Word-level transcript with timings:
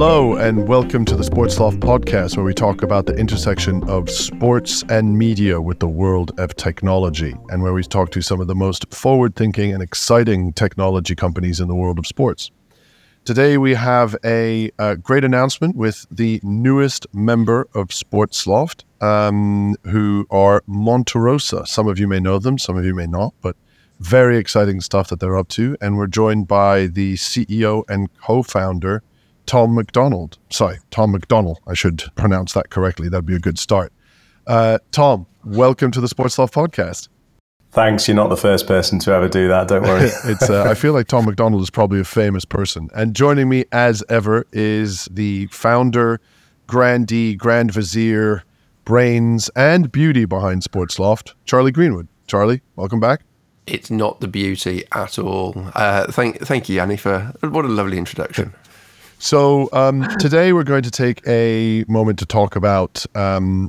Hello, 0.00 0.36
and 0.36 0.68
welcome 0.68 1.04
to 1.06 1.16
the 1.16 1.24
Sports 1.24 1.58
Loft 1.58 1.80
podcast, 1.80 2.36
where 2.36 2.46
we 2.46 2.54
talk 2.54 2.84
about 2.84 3.06
the 3.06 3.16
intersection 3.16 3.82
of 3.90 4.08
sports 4.08 4.84
and 4.88 5.18
media 5.18 5.60
with 5.60 5.80
the 5.80 5.88
world 5.88 6.38
of 6.38 6.54
technology, 6.54 7.34
and 7.48 7.64
where 7.64 7.72
we 7.72 7.82
talk 7.82 8.12
to 8.12 8.22
some 8.22 8.40
of 8.40 8.46
the 8.46 8.54
most 8.54 8.94
forward 8.94 9.34
thinking 9.34 9.74
and 9.74 9.82
exciting 9.82 10.52
technology 10.52 11.16
companies 11.16 11.58
in 11.58 11.66
the 11.66 11.74
world 11.74 11.98
of 11.98 12.06
sports. 12.06 12.52
Today, 13.24 13.58
we 13.58 13.74
have 13.74 14.14
a, 14.24 14.70
a 14.78 14.96
great 14.96 15.24
announcement 15.24 15.74
with 15.74 16.06
the 16.12 16.38
newest 16.44 17.08
member 17.12 17.66
of 17.74 17.92
Sports 17.92 18.46
Loft, 18.46 18.84
um, 19.00 19.74
who 19.82 20.28
are 20.30 20.62
Monterosa. 20.68 21.66
Some 21.66 21.88
of 21.88 21.98
you 21.98 22.06
may 22.06 22.20
know 22.20 22.38
them, 22.38 22.56
some 22.56 22.76
of 22.76 22.84
you 22.84 22.94
may 22.94 23.08
not, 23.08 23.34
but 23.40 23.56
very 23.98 24.38
exciting 24.38 24.80
stuff 24.80 25.08
that 25.08 25.18
they're 25.18 25.36
up 25.36 25.48
to. 25.48 25.76
And 25.80 25.96
we're 25.96 26.06
joined 26.06 26.46
by 26.46 26.86
the 26.86 27.14
CEO 27.14 27.82
and 27.88 28.08
co 28.22 28.44
founder, 28.44 29.02
Tom 29.48 29.74
McDonald. 29.74 30.36
Sorry, 30.50 30.78
Tom 30.90 31.14
McDonell. 31.14 31.56
I 31.66 31.72
should 31.72 32.04
pronounce 32.16 32.52
that 32.52 32.68
correctly. 32.68 33.08
That'd 33.08 33.24
be 33.24 33.34
a 33.34 33.40
good 33.40 33.58
start. 33.58 33.94
Uh, 34.46 34.78
Tom, 34.92 35.26
welcome 35.42 35.90
to 35.90 36.02
the 36.02 36.06
Sports 36.06 36.38
Loft 36.38 36.52
podcast. 36.52 37.08
Thanks. 37.70 38.06
You're 38.06 38.14
not 38.14 38.28
the 38.28 38.36
first 38.36 38.66
person 38.66 38.98
to 39.00 39.12
ever 39.12 39.26
do 39.26 39.48
that. 39.48 39.68
Don't 39.68 39.82
worry. 39.82 40.10
it's. 40.24 40.50
Uh, 40.50 40.64
I 40.64 40.74
feel 40.74 40.92
like 40.92 41.06
Tom 41.06 41.24
McDonald 41.24 41.62
is 41.62 41.70
probably 41.70 41.98
a 41.98 42.04
famous 42.04 42.44
person. 42.44 42.90
And 42.94 43.16
joining 43.16 43.48
me, 43.48 43.64
as 43.72 44.04
ever, 44.10 44.46
is 44.52 45.06
the 45.10 45.46
founder, 45.46 46.20
grandee, 46.66 47.34
grand 47.34 47.72
vizier, 47.72 48.44
brains, 48.84 49.48
and 49.56 49.90
beauty 49.90 50.26
behind 50.26 50.62
Sports 50.62 50.98
Loft, 50.98 51.34
Charlie 51.46 51.72
Greenwood. 51.72 52.06
Charlie, 52.26 52.60
welcome 52.76 53.00
back. 53.00 53.22
It's 53.66 53.90
not 53.90 54.20
the 54.20 54.28
beauty 54.28 54.84
at 54.92 55.18
all. 55.18 55.54
Uh, 55.74 56.10
thank, 56.12 56.38
thank 56.40 56.68
you, 56.68 56.76
Yanni, 56.76 56.98
for 56.98 57.32
what 57.40 57.64
a 57.64 57.68
lovely 57.68 57.96
introduction. 57.96 58.54
So 59.18 59.68
um, 59.72 60.06
today 60.18 60.52
we're 60.52 60.62
going 60.62 60.84
to 60.84 60.92
take 60.92 61.26
a 61.26 61.84
moment 61.88 62.20
to 62.20 62.26
talk 62.26 62.54
about 62.54 63.04
um, 63.16 63.68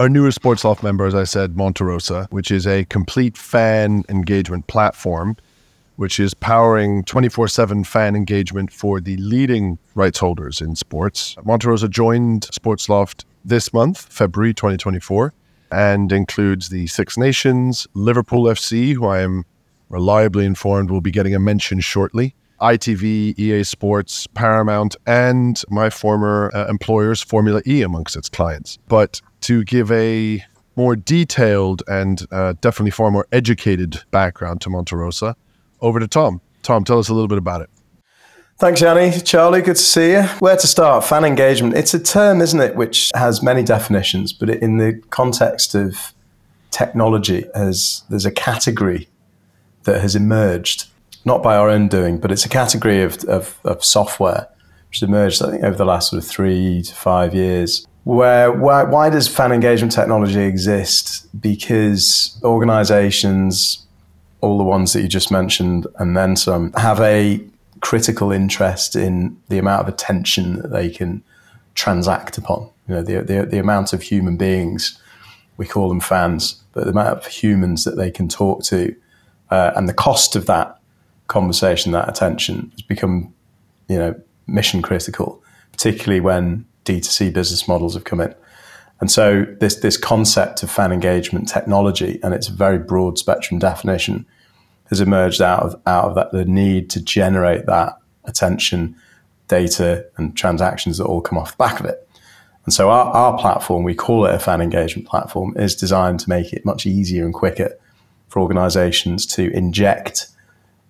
our 0.00 0.08
newest 0.08 0.34
Sports 0.34 0.64
Loft 0.64 0.82
member, 0.82 1.06
as 1.06 1.14
I 1.14 1.22
said, 1.22 1.54
Monterosa, 1.54 2.26
which 2.30 2.50
is 2.50 2.66
a 2.66 2.84
complete 2.86 3.36
fan 3.36 4.02
engagement 4.08 4.66
platform, 4.66 5.36
which 5.96 6.18
is 6.18 6.34
powering 6.34 7.04
24 7.04 7.46
7 7.46 7.84
fan 7.84 8.16
engagement 8.16 8.72
for 8.72 9.00
the 9.00 9.16
leading 9.18 9.78
rights 9.94 10.18
holders 10.18 10.60
in 10.60 10.74
sports. 10.74 11.36
Monterosa 11.44 11.88
joined 11.88 12.44
Sports 12.52 12.88
Loft 12.88 13.24
this 13.44 13.72
month, 13.72 14.12
February 14.12 14.52
2024, 14.52 15.32
and 15.70 16.10
includes 16.10 16.70
the 16.70 16.88
Six 16.88 17.16
Nations, 17.16 17.86
Liverpool 17.94 18.44
FC, 18.44 18.94
who 18.94 19.06
I 19.06 19.20
am 19.20 19.44
reliably 19.88 20.44
informed 20.44 20.90
will 20.90 21.00
be 21.00 21.12
getting 21.12 21.36
a 21.36 21.38
mention 21.38 21.78
shortly, 21.78 22.34
ITV, 22.62 23.38
EA 23.38 23.64
Sports, 23.64 24.26
Paramount, 24.28 24.96
and 25.06 25.62
my 25.68 25.90
former 25.90 26.50
uh, 26.54 26.66
employer's 26.68 27.20
Formula 27.20 27.60
E 27.66 27.82
amongst 27.82 28.16
its 28.16 28.28
clients. 28.28 28.78
But 28.88 29.20
to 29.42 29.64
give 29.64 29.90
a 29.92 30.42
more 30.76 30.96
detailed 30.96 31.82
and 31.86 32.26
uh, 32.30 32.54
definitely 32.60 32.92
far 32.92 33.10
more 33.10 33.26
educated 33.32 34.02
background 34.10 34.60
to 34.62 34.70
Monterosa, 34.70 35.34
over 35.80 36.00
to 36.00 36.08
Tom. 36.08 36.40
Tom, 36.62 36.84
tell 36.84 36.98
us 36.98 37.08
a 37.08 37.14
little 37.14 37.28
bit 37.28 37.38
about 37.38 37.60
it. 37.60 37.70
Thanks, 38.58 38.80
Yanni. 38.80 39.20
Charlie, 39.20 39.60
good 39.60 39.76
to 39.76 39.82
see 39.82 40.12
you. 40.12 40.22
Where 40.38 40.56
to 40.56 40.66
start? 40.66 41.04
Fan 41.04 41.24
engagement. 41.24 41.74
It's 41.74 41.94
a 41.94 41.98
term, 41.98 42.40
isn't 42.40 42.60
it, 42.60 42.76
which 42.76 43.10
has 43.14 43.42
many 43.42 43.64
definitions, 43.64 44.32
but 44.32 44.48
in 44.48 44.76
the 44.76 45.02
context 45.10 45.74
of 45.74 46.14
technology, 46.70 47.44
as 47.54 48.04
there's 48.08 48.24
a 48.24 48.30
category 48.30 49.08
that 49.82 50.00
has 50.00 50.14
emerged 50.14 50.86
not 51.24 51.42
by 51.42 51.56
our 51.56 51.68
own 51.68 51.88
doing, 51.88 52.18
but 52.18 52.30
it's 52.32 52.44
a 52.44 52.48
category 52.48 53.02
of, 53.02 53.22
of, 53.24 53.58
of 53.64 53.84
software 53.84 54.48
which 54.92 55.00
has 55.00 55.08
emerged, 55.08 55.42
I 55.42 55.50
think, 55.50 55.64
over 55.64 55.74
the 55.74 55.86
last 55.86 56.10
sort 56.10 56.22
of 56.22 56.28
three 56.28 56.82
to 56.82 56.94
five 56.94 57.34
years. 57.34 57.86
Where 58.04 58.52
why, 58.52 58.82
why 58.82 59.08
does 59.08 59.26
fan 59.26 59.50
engagement 59.50 59.90
technology 59.90 60.40
exist? 60.40 61.26
Because 61.40 62.38
organizations, 62.44 63.86
all 64.42 64.58
the 64.58 64.64
ones 64.64 64.92
that 64.92 65.00
you 65.00 65.08
just 65.08 65.30
mentioned, 65.30 65.86
and 65.98 66.14
then 66.14 66.36
some, 66.36 66.74
have 66.74 67.00
a 67.00 67.40
critical 67.80 68.32
interest 68.32 68.94
in 68.94 69.40
the 69.48 69.56
amount 69.56 69.80
of 69.80 69.88
attention 69.88 70.56
that 70.56 70.68
they 70.68 70.90
can 70.90 71.22
transact 71.74 72.36
upon. 72.36 72.68
You 72.86 72.96
know, 72.96 73.02
the, 73.02 73.22
the, 73.22 73.46
the 73.46 73.58
amount 73.58 73.94
of 73.94 74.02
human 74.02 74.36
beings, 74.36 75.00
we 75.56 75.66
call 75.66 75.88
them 75.88 76.00
fans, 76.00 76.62
but 76.74 76.84
the 76.84 76.90
amount 76.90 77.16
of 77.16 77.24
humans 77.24 77.84
that 77.84 77.96
they 77.96 78.10
can 78.10 78.28
talk 78.28 78.62
to, 78.64 78.94
uh, 79.50 79.72
and 79.74 79.88
the 79.88 79.94
cost 79.94 80.36
of 80.36 80.44
that 80.46 80.78
conversation, 81.32 81.92
that 81.92 82.08
attention 82.08 82.70
has 82.72 82.82
become, 82.82 83.34
you 83.88 83.98
know, 83.98 84.20
mission 84.46 84.82
critical, 84.82 85.42
particularly 85.72 86.20
when 86.20 86.66
D2C 86.84 87.32
business 87.32 87.66
models 87.66 87.94
have 87.94 88.04
come 88.04 88.20
in. 88.20 88.34
And 89.00 89.10
so 89.10 89.44
this 89.58 89.76
this 89.76 89.96
concept 89.96 90.62
of 90.62 90.70
fan 90.70 90.92
engagement 90.92 91.48
technology 91.48 92.20
and 92.22 92.32
its 92.32 92.46
very 92.46 92.78
broad 92.78 93.18
spectrum 93.18 93.58
definition 93.58 94.26
has 94.90 95.00
emerged 95.00 95.42
out 95.42 95.62
of 95.62 95.80
out 95.86 96.04
of 96.04 96.14
that 96.14 96.30
the 96.30 96.44
need 96.44 96.88
to 96.90 97.02
generate 97.02 97.66
that 97.66 97.98
attention, 98.24 98.94
data, 99.48 100.06
and 100.16 100.36
transactions 100.36 100.98
that 100.98 101.06
all 101.06 101.20
come 101.20 101.36
off 101.38 101.52
the 101.52 101.56
back 101.56 101.80
of 101.80 101.86
it. 101.86 102.08
And 102.64 102.72
so 102.72 102.90
our, 102.90 103.06
our 103.06 103.38
platform, 103.38 103.82
we 103.82 103.94
call 103.94 104.24
it 104.24 104.34
a 104.34 104.38
fan 104.38 104.60
engagement 104.60 105.08
platform, 105.08 105.56
is 105.56 105.74
designed 105.74 106.20
to 106.20 106.28
make 106.28 106.52
it 106.52 106.64
much 106.64 106.86
easier 106.86 107.24
and 107.24 107.34
quicker 107.34 107.76
for 108.28 108.40
organizations 108.40 109.26
to 109.26 109.50
inject 109.52 110.28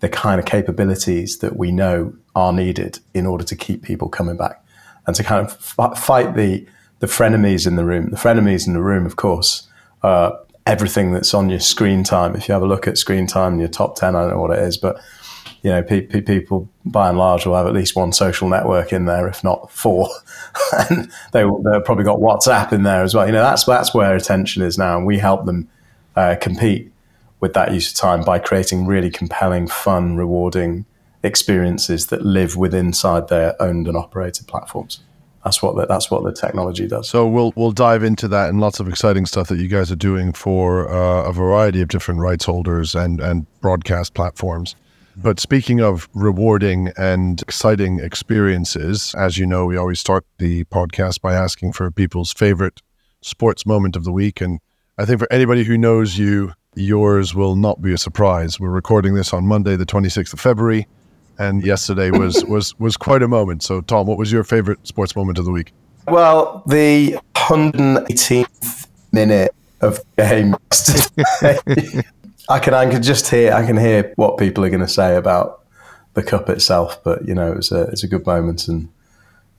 the 0.02 0.08
kind 0.08 0.40
of 0.40 0.44
capabilities 0.44 1.38
that 1.38 1.56
we 1.56 1.70
know 1.70 2.12
are 2.34 2.52
needed 2.52 2.98
in 3.14 3.24
order 3.24 3.44
to 3.44 3.54
keep 3.54 3.82
people 3.82 4.08
coming 4.08 4.36
back 4.36 4.62
and 5.06 5.14
to 5.14 5.22
kind 5.22 5.46
of 5.46 5.52
f- 5.78 5.98
fight 5.98 6.34
the 6.34 6.66
the 6.98 7.06
frenemies 7.06 7.66
in 7.66 7.76
the 7.76 7.84
room. 7.84 8.10
The 8.10 8.16
frenemies 8.16 8.66
in 8.66 8.74
the 8.74 8.82
room, 8.82 9.06
of 9.06 9.16
course, 9.16 9.68
are 10.02 10.38
everything 10.66 11.12
that's 11.12 11.34
on 11.34 11.50
your 11.50 11.60
screen 11.60 12.04
time. 12.04 12.34
If 12.34 12.48
you 12.48 12.52
have 12.52 12.62
a 12.62 12.66
look 12.66 12.86
at 12.86 12.98
screen 12.98 13.26
time 13.28 13.54
in 13.54 13.60
your 13.60 13.68
top 13.68 13.94
ten, 13.94 14.16
I 14.16 14.22
don't 14.22 14.30
know 14.30 14.40
what 14.40 14.50
it 14.50 14.58
is, 14.58 14.76
but 14.76 15.00
you 15.62 15.70
know, 15.70 15.82
pe- 15.84 16.06
pe- 16.06 16.20
people 16.20 16.68
by 16.84 17.08
and 17.08 17.16
large 17.16 17.46
will 17.46 17.54
have 17.54 17.68
at 17.68 17.72
least 17.72 17.94
one 17.94 18.12
social 18.12 18.48
network 18.48 18.92
in 18.92 19.04
there, 19.04 19.28
if 19.28 19.44
not 19.44 19.70
four, 19.70 20.08
and 20.90 21.12
they 21.32 21.44
they've 21.44 21.84
probably 21.84 22.04
got 22.04 22.18
WhatsApp 22.18 22.72
in 22.72 22.82
there 22.82 23.04
as 23.04 23.14
well. 23.14 23.24
You 23.24 23.32
know, 23.32 23.42
that's 23.42 23.64
that's 23.64 23.94
where 23.94 24.16
attention 24.16 24.62
is 24.62 24.78
now, 24.78 24.96
and 24.96 25.06
we 25.06 25.18
help 25.18 25.46
them 25.46 25.68
uh, 26.16 26.34
compete 26.40 26.91
with 27.42 27.52
that 27.54 27.74
use 27.74 27.90
of 27.90 27.96
time 27.98 28.22
by 28.22 28.38
creating 28.38 28.86
really 28.86 29.10
compelling, 29.10 29.66
fun, 29.66 30.16
rewarding 30.16 30.86
experiences 31.24 32.06
that 32.06 32.22
live 32.22 32.56
within 32.56 32.86
inside 32.86 33.28
their 33.28 33.60
owned 33.60 33.88
and 33.88 33.96
operated 33.96 34.46
platforms. 34.46 35.00
That's 35.44 35.60
what 35.60 35.74
the, 35.74 35.86
that's 35.86 36.08
what 36.08 36.22
the 36.22 36.32
technology 36.32 36.86
does. 36.86 37.08
So 37.08 37.26
we'll 37.26 37.52
we'll 37.56 37.72
dive 37.72 38.04
into 38.04 38.28
that 38.28 38.48
and 38.48 38.60
lots 38.60 38.78
of 38.78 38.88
exciting 38.88 39.26
stuff 39.26 39.48
that 39.48 39.58
you 39.58 39.66
guys 39.66 39.90
are 39.90 39.96
doing 39.96 40.32
for 40.32 40.88
uh, 40.88 41.24
a 41.24 41.32
variety 41.32 41.80
of 41.80 41.88
different 41.88 42.20
rights 42.20 42.44
holders 42.44 42.94
and 42.94 43.20
and 43.20 43.46
broadcast 43.60 44.14
platforms. 44.14 44.76
But 45.16 45.40
speaking 45.40 45.80
of 45.80 46.08
rewarding 46.14 46.92
and 46.96 47.42
exciting 47.42 47.98
experiences, 47.98 49.14
as 49.18 49.36
you 49.36 49.46
know, 49.46 49.66
we 49.66 49.76
always 49.76 50.00
start 50.00 50.24
the 50.38 50.64
podcast 50.64 51.20
by 51.20 51.34
asking 51.34 51.72
for 51.72 51.90
people's 51.90 52.32
favorite 52.32 52.80
sports 53.20 53.66
moment 53.66 53.96
of 53.96 54.04
the 54.04 54.12
week. 54.12 54.40
And 54.40 54.60
I 54.96 55.04
think 55.04 55.18
for 55.18 55.30
anybody 55.30 55.64
who 55.64 55.76
knows 55.76 56.16
you, 56.16 56.54
yours 56.74 57.34
will 57.34 57.56
not 57.56 57.82
be 57.82 57.92
a 57.92 57.98
surprise. 57.98 58.58
We're 58.58 58.70
recording 58.70 59.14
this 59.14 59.32
on 59.32 59.46
Monday, 59.46 59.76
the 59.76 59.86
26th 59.86 60.32
of 60.32 60.40
February, 60.40 60.86
and 61.38 61.64
yesterday 61.64 62.10
was 62.10 62.44
was 62.48 62.78
was 62.78 62.96
quite 62.96 63.22
a 63.22 63.28
moment. 63.28 63.62
So, 63.62 63.80
Tom, 63.80 64.06
what 64.06 64.18
was 64.18 64.32
your 64.32 64.44
favorite 64.44 64.86
sports 64.86 65.14
moment 65.16 65.38
of 65.38 65.44
the 65.44 65.50
week? 65.50 65.72
Well, 66.08 66.62
the 66.66 67.18
118th 67.34 68.88
minute 69.12 69.54
of 69.80 70.00
the 70.16 70.22
game 70.22 70.56
yesterday. 70.72 72.02
I 72.48 72.58
can 72.58 72.74
I 72.74 72.90
can 72.90 73.02
just 73.02 73.28
hear 73.28 73.52
I 73.52 73.64
can 73.64 73.76
hear 73.76 74.12
what 74.16 74.38
people 74.38 74.64
are 74.64 74.70
going 74.70 74.80
to 74.80 74.88
say 74.88 75.16
about 75.16 75.60
the 76.14 76.22
cup 76.22 76.48
itself, 76.48 77.02
but 77.04 77.26
you 77.26 77.34
know 77.34 77.52
it 77.52 77.56
was 77.56 77.72
a 77.72 77.82
it's 77.84 78.02
a 78.02 78.08
good 78.08 78.26
moment 78.26 78.68
and 78.68 78.88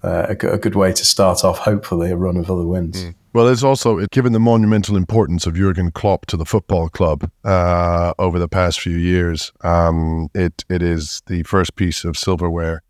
uh, 0.04 0.27
a, 0.30 0.48
a, 0.48 0.57
good 0.57 0.75
way 0.75 0.92
to 0.92 1.06
start 1.06 1.45
off. 1.45 1.59
Hopefully, 1.59 2.12
a 2.12 2.18
run 2.18 2.36
of 2.36 2.51
other 2.51 2.66
wins. 2.66 3.06
Mm. 3.06 3.16
Well, 3.33 3.47
it's 3.47 3.63
also 3.63 4.06
given 4.12 4.31
the 4.31 4.39
monumental 4.39 4.95
importance 4.95 5.47
of 5.47 5.56
Jurgen 5.56 5.89
Klopp 5.89 6.27
to 6.27 6.38
the 6.38 6.45
football 6.45 6.88
club 6.88 7.31
uh, 7.44 8.13
over 8.19 8.38
the 8.38 8.47
past 8.47 8.80
few 8.80 8.95
years. 8.95 9.51
Um, 9.62 10.30
it 10.35 10.63
it 10.69 10.83
is 10.83 11.24
the 11.25 11.41
first 11.41 11.75
piece 11.75 12.03
of 12.03 12.15
silverware, 12.15 12.83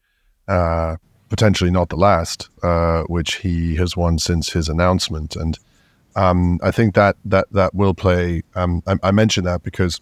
uh, 0.50 0.98
potentially 1.30 1.72
not 1.72 1.88
the 1.88 1.96
last, 1.96 2.50
uh, 2.62 3.04
which 3.04 3.36
he 3.36 3.78
has 3.78 3.96
won 3.96 4.20
since 4.20 4.52
his 4.52 4.68
announcement, 4.68 5.38
and 5.38 5.58
um, 6.18 6.60
I 6.62 6.72
think 6.72 6.96
that 6.96 7.16
that 7.24 7.48
that 7.54 7.74
will 7.74 7.94
play. 7.94 8.42
Um, 8.54 8.84
I, 8.86 8.96
I 9.02 9.12
mentioned 9.12 9.48
that 9.48 9.64
because 9.64 10.02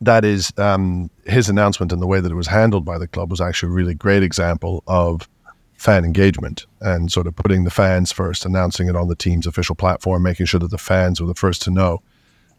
that 0.00 0.24
is 0.24 0.52
um, 0.58 1.08
his 1.24 1.48
announcement 1.48 1.92
and 1.92 2.02
the 2.02 2.06
way 2.08 2.18
that 2.18 2.32
it 2.32 2.34
was 2.34 2.48
handled 2.48 2.84
by 2.84 2.98
the 2.98 3.06
club 3.06 3.30
was 3.30 3.40
actually 3.40 3.70
a 3.70 3.76
really 3.76 3.94
great 3.94 4.24
example 4.24 4.82
of 4.88 5.28
fan 5.76 6.04
engagement 6.04 6.66
and 6.80 7.10
sort 7.12 7.26
of 7.26 7.36
putting 7.36 7.64
the 7.64 7.70
fans 7.70 8.12
first, 8.12 8.44
announcing 8.44 8.88
it 8.88 8.96
on 8.96 9.08
the 9.08 9.16
team's 9.16 9.46
official 9.46 9.74
platform, 9.74 10.22
making 10.22 10.46
sure 10.46 10.60
that 10.60 10.70
the 10.70 10.78
fans 10.78 11.20
were 11.20 11.26
the 11.26 11.34
first 11.34 11.62
to 11.62 11.70
know. 11.70 12.02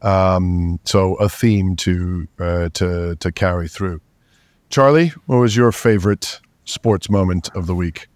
Um, 0.01 0.79
so 0.85 1.15
a 1.15 1.27
theme 1.27 1.75
to 1.77 2.27
uh, 2.39 2.69
to 2.73 3.15
to 3.15 3.31
carry 3.31 3.67
through. 3.67 4.01
Charlie, 4.69 5.13
what 5.25 5.37
was 5.37 5.55
your 5.55 5.71
favorite 5.71 6.39
sports 6.65 7.09
moment 7.09 7.49
of 7.55 7.65
the 7.65 7.75
week? 7.75 8.07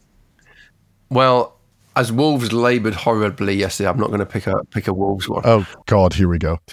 Well, 1.09 1.57
as 1.95 2.11
Wolves 2.11 2.53
laboured 2.53 2.93
horribly 2.93 3.55
yesterday, 3.55 3.89
I'm 3.89 3.99
not 3.99 4.07
going 4.07 4.19
to 4.19 4.25
pick 4.25 4.47
a 4.47 4.63
pick 4.65 4.87
a 4.87 4.93
Wolves 4.93 5.27
one. 5.27 5.41
Oh 5.43 5.65
God, 5.87 6.13
here 6.13 6.27
we 6.27 6.37
go. 6.37 6.59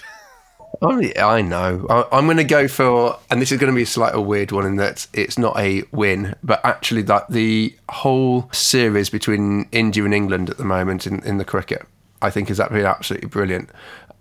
Oh, 0.81 0.97
yeah, 0.99 1.27
I 1.27 1.41
know. 1.41 1.85
I, 1.89 2.17
am 2.17 2.25
going 2.25 2.37
to 2.37 2.45
go 2.45 2.67
for, 2.69 3.19
and 3.29 3.41
this 3.41 3.51
is 3.51 3.59
going 3.59 3.71
to 3.71 3.75
be 3.75 3.83
a 3.83 3.87
slightly 3.87 4.21
weird 4.21 4.53
one 4.53 4.65
in 4.65 4.77
that 4.77 5.07
it's 5.13 5.37
not 5.37 5.57
a 5.59 5.83
win, 5.91 6.35
but 6.41 6.63
actually 6.63 7.01
that 7.03 7.29
the 7.29 7.75
whole 7.89 8.49
series 8.53 9.09
between 9.09 9.67
India 9.73 10.05
and 10.05 10.13
England 10.13 10.49
at 10.49 10.57
the 10.57 10.63
moment 10.63 11.05
in, 11.05 11.21
in 11.25 11.37
the 11.37 11.43
cricket, 11.43 11.85
I 12.21 12.29
think 12.29 12.47
has 12.47 12.59
been 12.59 12.85
absolutely 12.85 13.27
brilliant. 13.27 13.69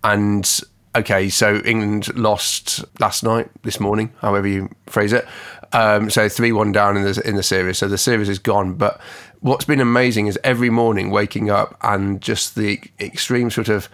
And 0.03 0.61
okay, 0.97 1.29
so 1.29 1.59
England 1.65 2.15
lost 2.17 2.85
last 2.99 3.23
night, 3.23 3.51
this 3.63 3.79
morning, 3.79 4.13
however 4.21 4.49
you 4.49 4.69
phrase 4.87 5.13
it. 5.13 5.27
Um, 5.73 6.11
so 6.11 6.29
three 6.29 6.51
one 6.51 6.73
down 6.73 6.97
in 6.97 7.05
the 7.05 7.23
in 7.25 7.37
the 7.37 7.43
series. 7.43 7.79
So 7.79 7.89
the 7.89 7.99
series 7.99 8.29
is 8.29 8.39
gone. 8.39 8.75
But 8.75 9.01
what's 9.41 9.65
been 9.65 9.81
amazing 9.81 10.27
is 10.27 10.39
every 10.43 10.71
morning 10.71 11.11
waking 11.11 11.51
up 11.51 11.77
and 11.83 12.21
just 12.21 12.55
the 12.55 12.81
extreme 12.99 13.51
sort 13.51 13.69
of 13.69 13.89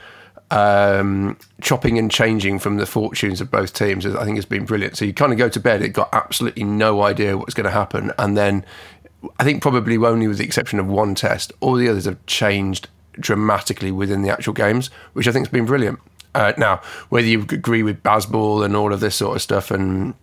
um, 0.51 1.37
chopping 1.61 1.99
and 1.99 2.11
changing 2.11 2.59
from 2.59 2.77
the 2.77 2.87
fortunes 2.87 3.41
of 3.41 3.51
both 3.51 3.73
teams, 3.73 4.07
I 4.07 4.25
think 4.25 4.37
has 4.37 4.45
been 4.45 4.65
brilliant. 4.65 4.97
So 4.97 5.05
you 5.05 5.13
kind 5.13 5.33
of 5.33 5.39
go 5.39 5.49
to 5.49 5.61
bed, 5.61 5.83
it 5.83 5.91
got 5.91 6.09
absolutely 6.13 6.65
no 6.65 7.03
idea 7.03 7.37
what's 7.37 7.55
going 7.55 7.65
to 7.65 7.71
happen, 7.71 8.13
and 8.19 8.37
then 8.37 8.65
I 9.39 9.45
think 9.45 9.63
probably 9.63 9.97
only 9.97 10.29
with 10.29 10.39
the 10.39 10.45
exception 10.45 10.79
of 10.79 10.87
one 10.87 11.15
test, 11.15 11.53
all 11.61 11.75
the 11.75 11.89
others 11.89 12.05
have 12.05 12.25
changed 12.27 12.89
dramatically 13.13 13.93
within 13.93 14.23
the 14.23 14.31
actual 14.31 14.53
games, 14.53 14.89
which 15.13 15.29
I 15.29 15.33
think 15.33 15.47
has 15.47 15.53
been 15.53 15.67
brilliant. 15.67 15.99
Uh, 16.35 16.53
now, 16.59 16.81
whether 17.11 17.27
you 17.27 17.43
agree 17.43 17.83
with 17.83 18.03
Bazball 18.03 18.65
and 18.65 18.75
all 18.75 18.93
of 18.93 19.01
this 19.01 19.15
sort 19.15 19.37
of 19.37 19.43
stuff 19.43 19.71
and 19.71 20.15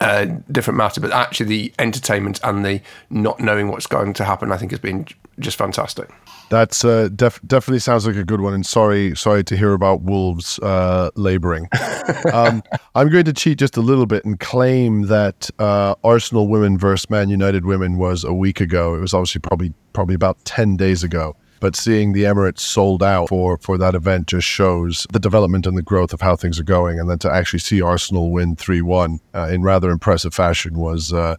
uh, 0.00 0.26
different 0.50 0.76
matter, 0.76 1.00
but 1.00 1.10
actually 1.12 1.46
the 1.46 1.72
entertainment 1.78 2.40
and 2.44 2.64
the 2.64 2.80
not 3.10 3.40
knowing 3.40 3.68
what's 3.68 3.86
going 3.86 4.12
to 4.14 4.24
happen, 4.24 4.52
I 4.52 4.56
think 4.56 4.70
has 4.70 4.80
been 4.80 5.06
just 5.38 5.56
fantastic. 5.56 6.10
That's 6.50 6.84
uh, 6.84 7.08
def- 7.14 7.40
definitely 7.46 7.78
sounds 7.78 8.06
like 8.06 8.16
a 8.16 8.24
good 8.24 8.42
one. 8.42 8.52
And 8.52 8.66
sorry, 8.66 9.16
sorry 9.16 9.42
to 9.44 9.56
hear 9.56 9.72
about 9.72 10.02
Wolves 10.02 10.58
uh, 10.58 11.10
labouring. 11.14 11.68
um, 12.32 12.62
I'm 12.94 13.08
going 13.08 13.24
to 13.24 13.32
cheat 13.32 13.58
just 13.58 13.76
a 13.76 13.80
little 13.80 14.04
bit 14.04 14.24
and 14.24 14.38
claim 14.38 15.02
that 15.06 15.48
uh, 15.58 15.94
Arsenal 16.04 16.48
women 16.48 16.76
versus 16.76 17.08
Man 17.08 17.30
United 17.30 17.64
women 17.64 17.96
was 17.96 18.22
a 18.24 18.34
week 18.34 18.60
ago. 18.60 18.94
It 18.94 19.00
was 19.00 19.14
obviously 19.14 19.40
probably 19.40 19.72
probably 19.92 20.14
about 20.14 20.44
ten 20.44 20.76
days 20.76 21.02
ago. 21.02 21.36
But 21.60 21.76
seeing 21.76 22.12
the 22.12 22.24
Emirates 22.24 22.58
sold 22.58 23.04
out 23.04 23.28
for 23.28 23.56
for 23.58 23.78
that 23.78 23.94
event 23.94 24.26
just 24.26 24.46
shows 24.46 25.06
the 25.12 25.20
development 25.20 25.64
and 25.64 25.78
the 25.78 25.82
growth 25.82 26.12
of 26.12 26.20
how 26.20 26.34
things 26.34 26.58
are 26.58 26.64
going. 26.64 26.98
And 26.98 27.08
then 27.08 27.18
to 27.20 27.32
actually 27.32 27.60
see 27.60 27.80
Arsenal 27.80 28.30
win 28.30 28.56
three 28.56 28.82
one 28.82 29.20
uh, 29.32 29.48
in 29.50 29.62
rather 29.62 29.90
impressive 29.90 30.34
fashion 30.34 30.76
was 30.76 31.12
uh, 31.12 31.36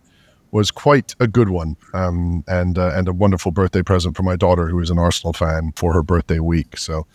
was 0.53 0.69
quite 0.69 1.15
a 1.19 1.27
good 1.27 1.50
one, 1.50 1.75
um, 1.94 2.44
and 2.47 2.77
uh, 2.77 2.91
and 2.94 3.07
a 3.07 3.13
wonderful 3.13 3.51
birthday 3.51 3.81
present 3.81 4.15
for 4.15 4.21
my 4.21 4.35
daughter, 4.35 4.67
who 4.67 4.79
is 4.79 4.91
an 4.91 5.00
Arsenal 5.00 5.33
fan, 5.33 5.73
for 5.75 5.94
her 5.94 6.03
birthday 6.03 6.39
week. 6.39 6.77
So 6.77 7.07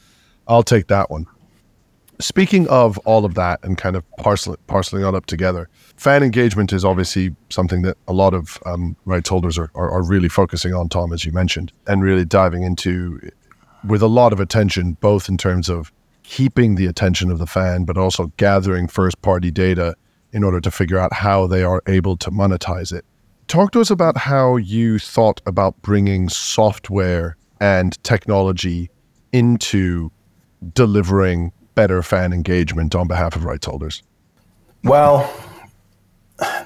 I'll 0.49 0.65
take 0.65 0.89
that 0.89 1.09
one. 1.09 1.27
Speaking 2.21 2.67
of 2.69 2.99
all 2.99 3.25
of 3.25 3.35
that 3.35 3.61
and 3.63 3.79
kind 3.79 3.95
of 3.95 4.03
parceling, 4.17 4.59
parceling 4.67 5.05
all 5.05 5.15
up 5.15 5.27
together, 5.27 5.69
fan 5.97 6.25
engagement 6.25 6.73
is 6.73 6.85
obviously 6.85 7.37
something 7.49 7.83
that 7.83 7.97
a 8.09 8.13
lot 8.13 8.35
of 8.35 8.59
um, 8.67 8.97
rights 9.05 9.29
holders 9.29 9.57
are, 9.57 9.71
are, 9.77 9.89
are 9.89 10.03
really 10.03 10.29
focusing 10.29 10.75
on, 10.75 10.89
Tom, 10.89 11.13
as 11.13 11.25
you 11.25 11.31
mentioned, 11.31 11.71
and 11.87 12.03
really 12.03 12.25
diving 12.25 12.65
into 12.65 13.21
with 13.85 14.03
a 14.03 14.09
lot 14.09 14.33
of 14.33 14.41
attention, 14.41 14.95
both 15.01 15.29
in 15.29 15.39
terms 15.39 15.69
of 15.69 15.93
keeping 16.25 16.75
the 16.75 16.87
attention 16.87 17.31
of 17.31 17.39
the 17.39 17.47
fan, 17.47 17.85
but 17.85 17.97
also 17.97 18.33
gathering 18.37 18.89
first 18.89 19.23
party 19.23 19.53
data 19.53 19.95
in 20.33 20.43
order 20.43 20.61
to 20.61 20.73
figure 20.73 20.99
out 20.99 21.13
how 21.13 21.47
they 21.47 21.63
are 21.63 21.83
able 21.87 22.17
to 22.17 22.33
monetize 22.33 22.93
it. 22.93 23.05
Talk 23.49 23.73
to 23.73 23.81
us 23.81 23.91
about 23.91 24.19
how 24.19 24.57
you 24.57 24.99
thought 24.99 25.41
about 25.47 25.81
bringing 25.81 26.29
software 26.29 27.39
and 27.63 28.03
technology 28.05 28.91
into 29.33 30.13
delivering 30.75 31.53
better 31.75 32.03
fan 32.03 32.35
engagement 32.35 32.95
on 32.95 33.09
behalf 33.09 33.35
of 33.37 33.45
rights 33.45 33.65
holders. 33.65 34.03
Well, 34.85 35.33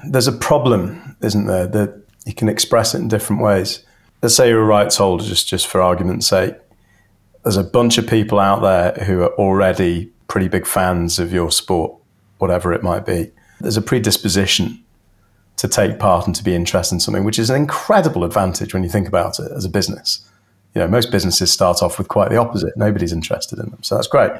there's 0.05 0.27
a 0.27 0.33
problem, 0.33 1.17
isn't 1.23 1.47
there, 1.47 1.69
that 1.69 2.03
you 2.27 2.35
can 2.35 2.49
express 2.49 2.97
it 2.97 2.99
in 2.99 3.07
different 3.07 3.43
ways. 3.43 3.85
Let's 4.21 4.35
say 4.35 4.49
you're 4.49 4.63
a 4.63 4.65
rights 4.65 4.97
holder, 4.97 5.23
just, 5.23 5.47
just 5.47 5.69
for 5.69 5.81
argument's 5.81 6.27
sake. 6.27 6.57
There's 7.45 7.57
a 7.57 7.63
bunch 7.63 7.97
of 7.97 8.09
people 8.09 8.41
out 8.41 8.61
there 8.61 9.05
who 9.05 9.23
are 9.23 9.33
already 9.35 10.11
pretty 10.27 10.49
big 10.49 10.67
fans 10.67 11.21
of 11.21 11.33
your 11.33 11.53
sport, 11.53 11.95
whatever 12.39 12.73
it 12.73 12.83
might 12.83 13.07
be. 13.07 13.31
There's 13.61 13.77
a 13.77 13.83
predisposition 13.83 14.83
to 15.57 15.69
take 15.69 15.99
part 15.99 16.27
and 16.27 16.35
to 16.35 16.43
be 16.43 16.55
interested 16.55 16.97
in 16.97 17.01
something, 17.01 17.25
which 17.25 17.39
is 17.39 17.51
an 17.51 17.57
incredible 17.57 18.25
advantage 18.25 18.75
when 18.75 18.83
you 18.83 18.89
think 18.89 19.07
about 19.07 19.39
it 19.39 19.51
as 19.53 19.65
a 19.65 19.69
business. 19.69 20.29
You 20.75 20.81
know, 20.81 20.89
most 20.89 21.11
businesses 21.11 21.53
start 21.53 21.83
off 21.83 21.99
with 21.99 22.09
quite 22.09 22.31
the 22.31 22.37
opposite. 22.37 22.77
Nobody's 22.77 23.13
interested 23.13 23.59
in 23.59 23.67
them. 23.71 23.83
So 23.83 23.95
that's 23.95 24.09
great. 24.09 24.33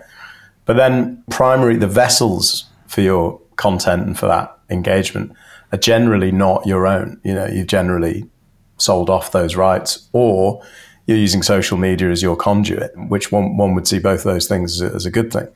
But 0.65 0.77
then 0.77 1.23
primary 1.31 1.77
the 1.77 1.87
vessels 1.87 2.65
for 2.87 3.03
your 3.03 3.41
content 3.57 4.07
and 4.07 4.19
for 4.19 4.27
that 4.27 4.57
engagement 4.71 5.33
are 5.73 5.79
generally 5.79 6.33
not 6.33 6.67
your 6.67 6.87
own. 6.87 7.21
You 7.25 7.35
know, 7.35 7.47
you've 7.47 7.67
generally 7.67 8.29
sold 8.79 9.11
off 9.11 9.33
those 9.33 9.57
rights 9.57 10.09
or 10.13 10.63
you're 11.07 11.19
using 11.19 11.43
social 11.43 11.77
media 11.77 12.11
as 12.11 12.23
your 12.23 12.37
conduit, 12.37 12.93
which 13.09 13.33
one, 13.33 13.57
one 13.57 13.75
would 13.75 13.87
see 13.87 13.99
both 13.99 14.21
of 14.21 14.33
those 14.33 14.47
things 14.47 14.81
as 14.81 14.93
a, 14.93 14.95
as 14.95 15.07
a 15.07 15.11
good 15.11 15.33
thing. 15.33 15.49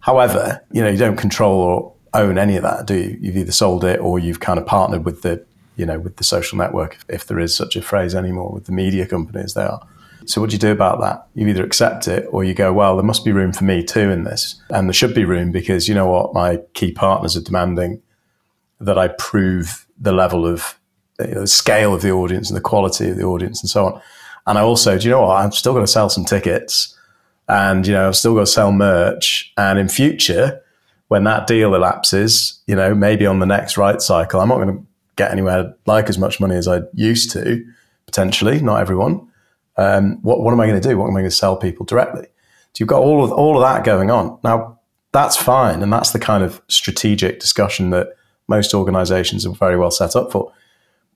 However, 0.00 0.64
you 0.72 0.82
know, 0.82 0.88
you 0.88 0.96
don't 0.96 1.16
control 1.16 1.60
or 1.60 1.92
own 2.14 2.38
any 2.38 2.56
of 2.56 2.62
that, 2.62 2.86
do 2.86 2.94
you? 2.94 3.18
You've 3.20 3.36
either 3.36 3.52
sold 3.52 3.84
it 3.84 4.00
or 4.00 4.18
you've 4.18 4.40
kind 4.40 4.58
of 4.58 4.66
partnered 4.66 5.04
with 5.04 5.22
the, 5.22 5.44
you 5.76 5.86
know, 5.86 5.98
with 5.98 6.16
the 6.16 6.24
social 6.24 6.58
network, 6.58 6.94
if, 6.94 7.04
if 7.08 7.26
there 7.26 7.38
is 7.38 7.54
such 7.54 7.76
a 7.76 7.82
phrase 7.82 8.14
anymore, 8.14 8.50
with 8.52 8.64
the 8.64 8.72
media 8.72 9.06
companies 9.06 9.54
they 9.54 9.64
are. 9.64 9.86
So 10.26 10.40
what 10.40 10.50
do 10.50 10.54
you 10.54 10.60
do 10.60 10.72
about 10.72 11.00
that? 11.00 11.26
You 11.34 11.46
either 11.48 11.64
accept 11.64 12.06
it 12.06 12.26
or 12.30 12.44
you 12.44 12.52
go, 12.52 12.72
well, 12.72 12.96
there 12.96 13.04
must 13.04 13.24
be 13.24 13.32
room 13.32 13.52
for 13.52 13.64
me 13.64 13.82
too 13.82 14.10
in 14.10 14.24
this. 14.24 14.60
And 14.68 14.86
there 14.86 14.92
should 14.92 15.14
be 15.14 15.24
room 15.24 15.52
because 15.52 15.88
you 15.88 15.94
know 15.94 16.06
what? 16.06 16.34
My 16.34 16.60
key 16.74 16.92
partners 16.92 17.36
are 17.36 17.40
demanding 17.40 18.02
that 18.80 18.98
I 18.98 19.08
prove 19.08 19.86
the 19.98 20.12
level 20.12 20.46
of 20.46 20.78
you 21.18 21.28
know, 21.28 21.40
the 21.40 21.46
scale 21.46 21.94
of 21.94 22.02
the 22.02 22.10
audience 22.10 22.50
and 22.50 22.56
the 22.56 22.62
quality 22.62 23.08
of 23.08 23.16
the 23.16 23.24
audience 23.24 23.62
and 23.62 23.70
so 23.70 23.86
on. 23.86 24.02
And 24.46 24.58
I 24.58 24.60
also, 24.60 24.98
do 24.98 25.04
you 25.04 25.10
know 25.10 25.22
what? 25.22 25.36
I'm 25.36 25.52
still 25.52 25.72
going 25.72 25.84
to 25.84 25.90
sell 25.90 26.10
some 26.10 26.24
tickets 26.24 26.94
and, 27.48 27.86
you 27.86 27.94
know, 27.94 28.08
I've 28.08 28.16
still 28.16 28.34
got 28.34 28.40
to 28.40 28.46
sell 28.46 28.70
merch. 28.70 29.52
And 29.56 29.78
in 29.78 29.88
future, 29.88 30.60
when 31.08 31.24
that 31.24 31.46
deal 31.46 31.74
elapses, 31.74 32.62
you 32.66 32.76
know, 32.76 32.94
maybe 32.94 33.26
on 33.26 33.40
the 33.40 33.46
next 33.46 33.76
right 33.76 34.00
cycle, 34.00 34.40
I'm 34.40 34.48
not 34.48 34.56
going 34.56 34.76
to 34.76 34.86
get 35.16 35.32
anywhere 35.32 35.74
like 35.86 36.08
as 36.08 36.18
much 36.18 36.38
money 36.38 36.54
as 36.54 36.68
I 36.68 36.82
used 36.94 37.30
to, 37.32 37.64
potentially, 38.06 38.60
not 38.60 38.80
everyone. 38.80 39.26
Um, 39.76 40.20
what, 40.22 40.40
what 40.40 40.52
am 40.52 40.60
I 40.60 40.66
going 40.66 40.80
to 40.80 40.88
do? 40.88 40.96
What 40.98 41.06
am 41.06 41.16
I 41.16 41.20
going 41.20 41.30
to 41.30 41.36
sell 41.36 41.56
people 41.56 41.86
directly? 41.86 42.24
So 42.24 42.80
you've 42.80 42.88
got 42.88 43.02
all 43.02 43.24
of, 43.24 43.32
all 43.32 43.56
of 43.56 43.62
that 43.62 43.84
going 43.84 44.10
on. 44.10 44.38
Now, 44.44 44.78
that's 45.12 45.36
fine. 45.36 45.82
And 45.82 45.92
that's 45.92 46.10
the 46.10 46.18
kind 46.18 46.44
of 46.44 46.60
strategic 46.68 47.40
discussion 47.40 47.90
that 47.90 48.08
most 48.46 48.74
organizations 48.74 49.46
are 49.46 49.54
very 49.54 49.78
well 49.78 49.90
set 49.90 50.14
up 50.14 50.30
for. 50.30 50.52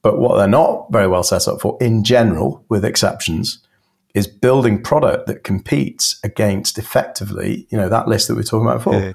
But 0.01 0.19
what 0.19 0.37
they're 0.37 0.49
not 0.49 0.91
very 0.91 1.07
well 1.07 1.23
set 1.23 1.47
up 1.47 1.61
for, 1.61 1.77
in 1.81 2.03
general, 2.03 2.65
with 2.69 2.85
exceptions, 2.85 3.59
is 4.15 4.27
building 4.27 4.83
product 4.83 5.27
that 5.27 5.45
competes 5.45 6.19
against 6.25 6.79
effectively, 6.79 7.67
you 7.71 7.79
know, 7.79 7.89
that 7.89 8.09
list 8.09 8.29
that 8.29 8.35
we 8.35 8.41
are 8.41 8.45
talking 8.45 8.67
about 8.67 8.79
before. 8.79 8.95
Yeah 8.95 9.13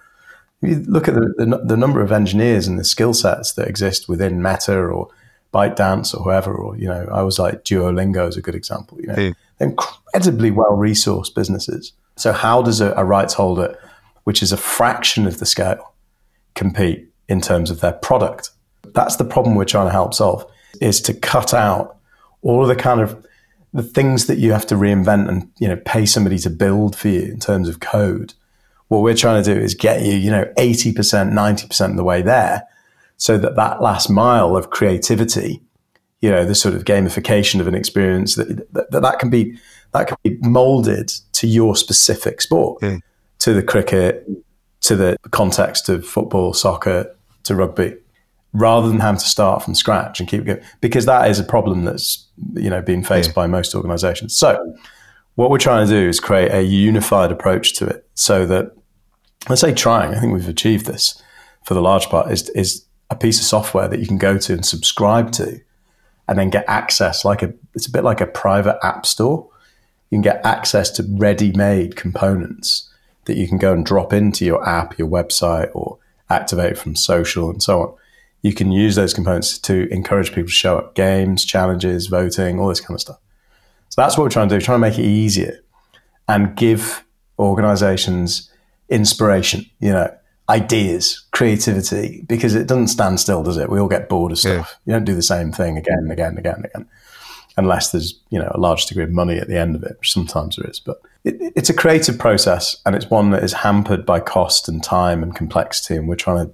you 0.62 0.84
look 0.88 1.08
at 1.08 1.14
the, 1.14 1.34
the, 1.38 1.62
the 1.64 1.78
number 1.78 2.02
of 2.02 2.12
engineers 2.12 2.68
and 2.68 2.80
the 2.80 2.84
skill 2.84 3.14
sets 3.14 3.54
that 3.54 3.68
exist 3.68 4.10
within 4.10 4.42
Meta 4.42 4.78
or 4.78 5.10
ByteDance 5.54 6.14
or 6.14 6.24
whoever, 6.24 6.54
or 6.54 6.78
you 6.78 6.88
know, 6.88 7.08
I 7.12 7.22
was 7.22 7.40
like 7.40 7.64
Duolingo 7.64 8.28
is 8.28 8.38
a 8.38 8.42
good 8.42 8.56
example. 8.56 9.00
You 9.00 9.08
know, 9.08 9.16
yeah. 9.18 9.32
incredibly 9.60 10.52
well 10.52 10.72
resourced 10.72 11.34
businesses. 11.36 11.94
So 12.16 12.34
how 12.34 12.62
does 12.62 12.82
a, 12.82 12.94
a 12.94 13.06
rights 13.06 13.36
holder, 13.36 13.78
which 14.24 14.42
is 14.42 14.52
a 14.52 14.58
fraction 14.58 15.28
of 15.28 15.40
the 15.40 15.46
scale, 15.46 15.94
compete 16.56 17.08
in 17.28 17.40
terms 17.42 17.70
of 17.70 17.80
their 17.80 17.94
product? 17.94 18.50
That's 18.94 19.18
the 19.18 19.26
problem 19.26 19.56
we're 19.56 19.66
trying 19.66 19.88
to 19.88 19.92
help 19.92 20.14
solve. 20.14 20.46
Is 20.82 21.02
to 21.02 21.14
cut 21.14 21.54
out 21.54 21.98
all 22.42 22.64
of 22.64 22.68
the 22.68 22.76
kind 22.76 23.02
of 23.02 23.26
the 23.74 23.84
things 23.84 24.26
that 24.26 24.38
you 24.38 24.52
have 24.52 24.66
to 24.68 24.76
reinvent 24.76 25.30
and 25.30 25.52
you 25.60 25.68
know 25.68 25.78
pay 25.86 26.06
somebody 26.06 26.40
to 26.40 26.50
build 26.50 26.96
for 26.96 27.10
you 27.10 27.22
in 27.22 27.40
terms 27.40 27.70
of 27.70 27.80
code 27.80 28.34
what 28.88 29.02
we're 29.02 29.16
trying 29.16 29.44
to 29.44 29.54
do 29.54 29.60
is 29.60 29.74
get 29.74 30.02
you, 30.02 30.14
you 30.14 30.32
know, 30.32 30.46
80%, 30.58 30.94
90% 30.96 31.90
of 31.90 31.98
the 31.98 32.04
way 32.04 32.22
there 32.22 32.64
so 33.18 33.38
that 33.38 33.56
that 33.56 33.82
last 33.82 34.10
mile 34.10 34.56
of 34.56 34.70
creativity, 34.70 35.62
you 36.22 36.30
know, 36.30 36.46
the 36.46 36.56
sort 36.56 36.76
of 36.76 36.86
gamification 36.86 37.60
of 37.60 37.68
an 37.68 37.76
experience 37.76 38.36
that 38.36 38.72
that, 38.74 38.92
that 38.92 39.20
can 39.20 39.30
be 39.30 39.58
that 39.94 40.08
can 40.08 40.18
be 40.24 40.38
molded 40.42 41.10
to 41.34 41.48
your 41.48 41.76
specific 41.76 42.42
sport, 42.42 42.82
mm. 42.82 43.02
to 43.40 43.54
the 43.54 43.64
cricket, 43.64 44.28
to 44.82 44.96
the 44.96 45.18
context 45.32 45.90
of 45.90 46.06
football, 46.06 46.54
soccer, 46.54 47.14
to 47.44 47.56
rugby, 47.56 47.96
rather 48.54 48.88
than 48.88 49.00
having 49.00 49.20
to 49.20 49.26
start 49.26 49.64
from 49.64 49.76
scratch 49.76 50.20
and 50.20 50.30
keep 50.30 50.46
going. 50.46 50.62
Because 50.82 51.06
that 51.06 51.30
is 51.30 51.40
a 51.40 51.44
problem 51.44 51.86
that's, 51.86 52.28
you 52.54 52.70
know, 52.70 52.82
being 52.82 53.04
faced 53.04 53.30
yeah. 53.30 53.36
by 53.36 53.48
most 53.48 53.74
organizations. 53.76 54.36
So 54.36 54.76
what 55.36 55.50
we're 55.50 55.58
trying 55.58 55.88
to 55.88 55.92
do 55.92 56.08
is 56.08 56.20
create 56.20 56.52
a 56.52 56.64
unified 56.64 57.32
approach 57.32 57.74
to 57.76 57.86
it 57.86 58.08
so 58.16 58.46
that 58.48 58.77
let's 59.50 59.62
say 59.62 59.74
trying, 59.74 60.14
I 60.14 60.20
think 60.20 60.34
we've 60.34 60.48
achieved 60.48 60.86
this 60.86 61.22
for 61.66 61.74
the 61.74 61.82
large 61.82 62.08
part, 62.08 62.32
is, 62.32 62.50
is 62.50 62.86
a 63.10 63.16
piece 63.16 63.40
of 63.40 63.46
software 63.46 63.88
that 63.88 64.00
you 64.00 64.08
can 64.08 64.18
go 64.18 64.38
to 64.38 64.54
and 64.54 64.66
subscribe 64.66 65.32
to 65.34 65.60
and 66.28 66.38
then 66.38 66.50
get 66.50 66.66
access 66.68 67.24
like 67.24 67.42
a 67.42 67.54
it's 67.74 67.88
a 67.88 67.92
bit 67.92 68.04
like 68.04 68.22
a 68.22 68.28
private 68.28 68.78
app 68.84 69.06
store. 69.06 69.50
You 70.10 70.18
can 70.18 70.22
get 70.22 70.46
access 70.46 70.90
to 70.92 71.06
ready-made 71.08 71.96
components 71.96 72.90
that 73.26 73.38
you 73.38 73.48
can 73.48 73.58
go 73.58 73.74
and 73.74 73.86
drop 73.86 74.14
into 74.14 74.46
your 74.46 74.68
app, 74.68 74.98
your 74.98 75.08
website, 75.08 75.70
or 75.74 76.00
activate 76.30 76.78
from 76.78 76.96
social 76.96 77.50
and 77.50 77.62
so 77.62 77.82
on. 77.82 77.94
You 78.42 78.54
can 78.54 78.72
use 78.72 78.96
those 78.96 79.14
components 79.14 79.58
to 79.60 79.92
encourage 79.92 80.30
people 80.30 80.46
to 80.46 80.52
show 80.52 80.78
up 80.78 80.96
games, 80.96 81.44
challenges, 81.44 82.08
voting, 82.08 82.60
all 82.60 82.70
this 82.70 82.80
kind 82.80 82.96
of 82.96 83.02
stuff. 83.02 83.20
So 83.90 84.02
that's 84.02 84.18
what 84.18 84.24
we're 84.24 84.30
trying 84.30 84.50
to 84.50 84.60
do, 84.60 84.64
trying 84.64 84.82
to 84.82 84.88
make 84.90 85.00
it 85.00 85.06
easier 85.06 85.60
and 86.28 86.56
give 86.56 87.04
organizations 87.40 88.50
inspiration, 88.90 89.66
you 89.80 89.92
know, 89.92 90.14
ideas, 90.50 91.26
creativity, 91.32 92.24
because 92.28 92.56
it 92.56 92.68
doesn't 92.68 92.88
stand 92.88 93.20
still, 93.20 93.44
does 93.44 93.58
it? 93.58 93.70
We 93.70 93.80
all 93.80 93.88
get 93.88 94.10
bored 94.10 94.32
of 94.32 94.40
stuff. 94.40 94.80
Yeah. 94.86 94.94
You 94.94 94.94
don't 94.94 95.06
do 95.06 95.16
the 95.16 95.22
same 95.22 95.52
thing 95.52 95.78
again 95.78 96.00
and 96.00 96.12
again 96.12 96.30
and 96.30 96.40
again 96.40 96.56
and 96.56 96.66
again, 96.66 96.90
unless 97.58 97.92
there's, 97.92 98.20
you 98.30 98.40
know, 98.40 98.52
a 98.54 98.60
large 98.60 98.86
degree 98.86 99.04
of 99.04 99.12
money 99.12 99.38
at 99.38 99.48
the 99.48 99.58
end 99.58 99.76
of 99.76 99.84
it, 99.84 99.98
which 100.00 100.14
sometimes 100.14 100.56
there 100.56 100.70
is. 100.70 100.80
But 100.80 101.02
it, 101.24 101.36
it's 101.56 101.70
a 101.70 101.74
creative 101.74 102.18
process 102.18 102.78
and 102.86 102.96
it's 102.96 103.10
one 103.10 103.32
that 103.32 103.44
is 103.44 103.54
hampered 103.54 104.06
by 104.06 104.20
cost 104.22 104.70
and 104.70 104.82
time 104.84 105.22
and 105.22 105.36
complexity. 105.36 105.96
And 105.96 106.08
we're 106.08 106.16
trying 106.16 106.48
to 106.48 106.54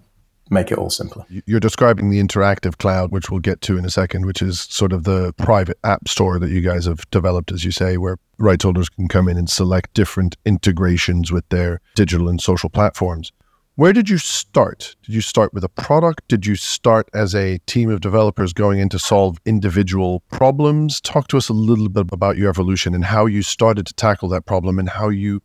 make 0.49 0.71
it 0.71 0.77
all 0.77 0.89
simpler. 0.89 1.25
You're 1.45 1.59
describing 1.59 2.09
the 2.09 2.21
interactive 2.21 2.77
cloud, 2.77 3.11
which 3.11 3.29
we'll 3.29 3.39
get 3.39 3.61
to 3.61 3.77
in 3.77 3.85
a 3.85 3.89
second, 3.89 4.25
which 4.25 4.41
is 4.41 4.61
sort 4.61 4.93
of 4.93 5.03
the 5.03 5.33
private 5.33 5.77
app 5.83 6.07
store 6.07 6.39
that 6.39 6.49
you 6.49 6.61
guys 6.61 6.85
have 6.85 7.09
developed, 7.11 7.51
as 7.51 7.63
you 7.63 7.71
say, 7.71 7.97
where 7.97 8.17
rights 8.37 8.63
holders 8.63 8.89
can 8.89 9.07
come 9.07 9.27
in 9.27 9.37
and 9.37 9.49
select 9.49 9.93
different 9.93 10.35
integrations 10.45 11.31
with 11.31 11.47
their 11.49 11.81
digital 11.95 12.29
and 12.29 12.41
social 12.41 12.69
platforms. 12.69 13.31
Where 13.75 13.93
did 13.93 14.07
you 14.07 14.19
start? 14.19 14.95
Did 15.03 15.15
you 15.15 15.21
start 15.21 15.51
with 15.51 15.63
a 15.63 15.69
product? 15.69 16.27
Did 16.27 16.45
you 16.45 16.55
start 16.55 17.09
as 17.15 17.33
a 17.33 17.57
team 17.65 17.89
of 17.89 18.01
developers 18.01 18.53
going 18.53 18.79
in 18.79 18.87
to 18.89 18.99
solve 18.99 19.39
individual 19.45 20.21
problems? 20.29 21.01
Talk 21.01 21.27
to 21.29 21.37
us 21.37 21.49
a 21.49 21.53
little 21.53 21.89
bit 21.89 22.05
about 22.11 22.37
your 22.37 22.49
evolution 22.49 22.93
and 22.93 23.03
how 23.03 23.25
you 23.25 23.41
started 23.41 23.87
to 23.87 23.93
tackle 23.95 24.29
that 24.29 24.45
problem 24.45 24.77
and 24.77 24.89
how 24.89 25.09
you 25.09 25.41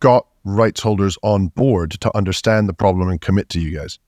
got 0.00 0.26
rights 0.44 0.80
holders 0.80 1.18
on 1.22 1.48
board 1.48 1.90
to 2.00 2.16
understand 2.16 2.66
the 2.66 2.72
problem 2.72 3.10
and 3.10 3.20
commit 3.20 3.50
to 3.50 3.60
you 3.60 3.76
guys. 3.76 3.98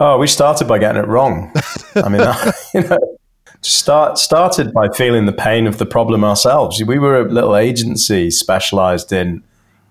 Oh, 0.00 0.18
we 0.18 0.26
started 0.26 0.66
by 0.66 0.78
getting 0.78 1.02
it 1.02 1.06
wrong. 1.06 1.52
I 1.96 2.08
mean, 2.08 2.20
you 2.74 2.88
know, 2.88 3.18
start 3.62 4.18
started 4.18 4.72
by 4.72 4.88
feeling 4.88 5.26
the 5.26 5.32
pain 5.32 5.66
of 5.66 5.78
the 5.78 5.86
problem 5.86 6.24
ourselves. 6.24 6.82
We 6.84 6.98
were 6.98 7.20
a 7.20 7.24
little 7.24 7.56
agency 7.56 8.30
specialized 8.30 9.12
in 9.12 9.42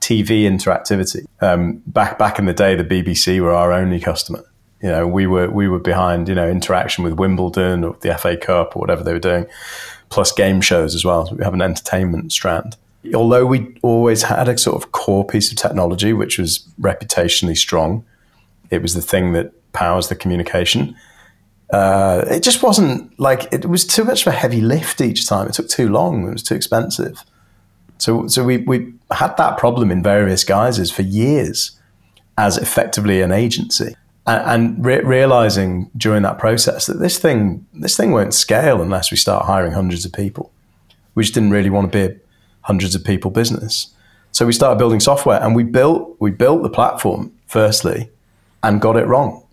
TV 0.01 0.43
interactivity. 0.43 1.25
Um, 1.41 1.81
back 1.87 2.19
back 2.19 2.37
in 2.37 2.45
the 2.45 2.53
day, 2.53 2.75
the 2.75 2.83
BBC 2.83 3.39
were 3.39 3.53
our 3.53 3.71
only 3.71 3.99
customer. 3.99 4.43
You 4.81 4.89
know, 4.89 5.07
we 5.07 5.27
were 5.27 5.49
we 5.49 5.69
were 5.69 5.79
behind 5.79 6.27
you 6.27 6.35
know 6.35 6.49
interaction 6.49 7.05
with 7.05 7.13
Wimbledon 7.13 7.85
or 7.85 7.95
the 8.01 8.17
FA 8.17 8.35
Cup 8.35 8.75
or 8.75 8.79
whatever 8.79 9.03
they 9.03 9.13
were 9.13 9.19
doing, 9.19 9.45
plus 10.09 10.33
game 10.33 10.59
shows 10.59 10.93
as 10.93 11.05
well. 11.05 11.25
So 11.25 11.35
we 11.35 11.43
have 11.43 11.53
an 11.53 11.61
entertainment 11.61 12.33
strand. 12.33 12.75
Although 13.15 13.45
we 13.45 13.77
always 13.81 14.23
had 14.23 14.47
a 14.47 14.57
sort 14.57 14.81
of 14.81 14.91
core 14.91 15.25
piece 15.25 15.51
of 15.51 15.57
technology 15.57 16.13
which 16.13 16.37
was 16.37 16.65
reputationally 16.79 17.57
strong, 17.57 18.05
it 18.69 18.81
was 18.81 18.93
the 18.93 19.01
thing 19.01 19.33
that 19.33 19.51
powers 19.73 20.07
the 20.07 20.15
communication. 20.15 20.95
Uh, 21.71 22.23
it 22.27 22.43
just 22.43 22.61
wasn't 22.61 23.19
like 23.19 23.51
it 23.51 23.65
was 23.65 23.85
too 23.85 24.03
much 24.03 24.21
of 24.21 24.27
a 24.27 24.35
heavy 24.35 24.61
lift 24.61 25.01
each 25.01 25.27
time. 25.27 25.47
It 25.47 25.53
took 25.53 25.69
too 25.69 25.89
long. 25.89 26.27
It 26.27 26.33
was 26.33 26.43
too 26.43 26.55
expensive. 26.55 27.23
So, 27.97 28.27
so 28.27 28.43
we, 28.43 28.57
we 28.57 28.93
had 29.11 29.35
that 29.37 29.57
problem 29.57 29.89
in 29.89 30.03
various 30.03 30.43
guises 30.43 30.91
for 30.91 31.03
years 31.03 31.79
as 32.37 32.57
effectively 32.57 33.21
an 33.21 33.31
agency. 33.31 33.95
And, 34.25 34.83
re- 34.83 35.01
realizing 35.01 35.89
during 35.97 36.23
that 36.23 36.37
process 36.37 36.85
that 36.85 36.99
this 36.99 37.17
thing, 37.17 37.65
this 37.73 37.97
thing 37.97 38.11
won't 38.11 38.33
scale 38.33 38.81
unless 38.81 39.11
we 39.11 39.17
start 39.17 39.45
hiring 39.45 39.73
hundreds 39.73 40.05
of 40.05 40.13
people. 40.13 40.51
We 41.15 41.23
just 41.23 41.33
didn't 41.33 41.51
really 41.51 41.69
want 41.69 41.91
to 41.91 41.97
be 41.97 42.13
a 42.13 42.17
hundreds 42.61 42.95
of 42.95 43.03
people 43.03 43.31
business. 43.31 43.93
So 44.31 44.45
we 44.45 44.53
started 44.53 44.77
building 44.77 44.99
software 44.99 45.41
and 45.41 45.55
we 45.55 45.63
built, 45.63 46.15
we 46.19 46.31
built 46.31 46.63
the 46.63 46.69
platform 46.69 47.33
firstly 47.47 48.09
and 48.63 48.81
got 48.81 48.95
it 48.95 49.05
wrong 49.05 49.43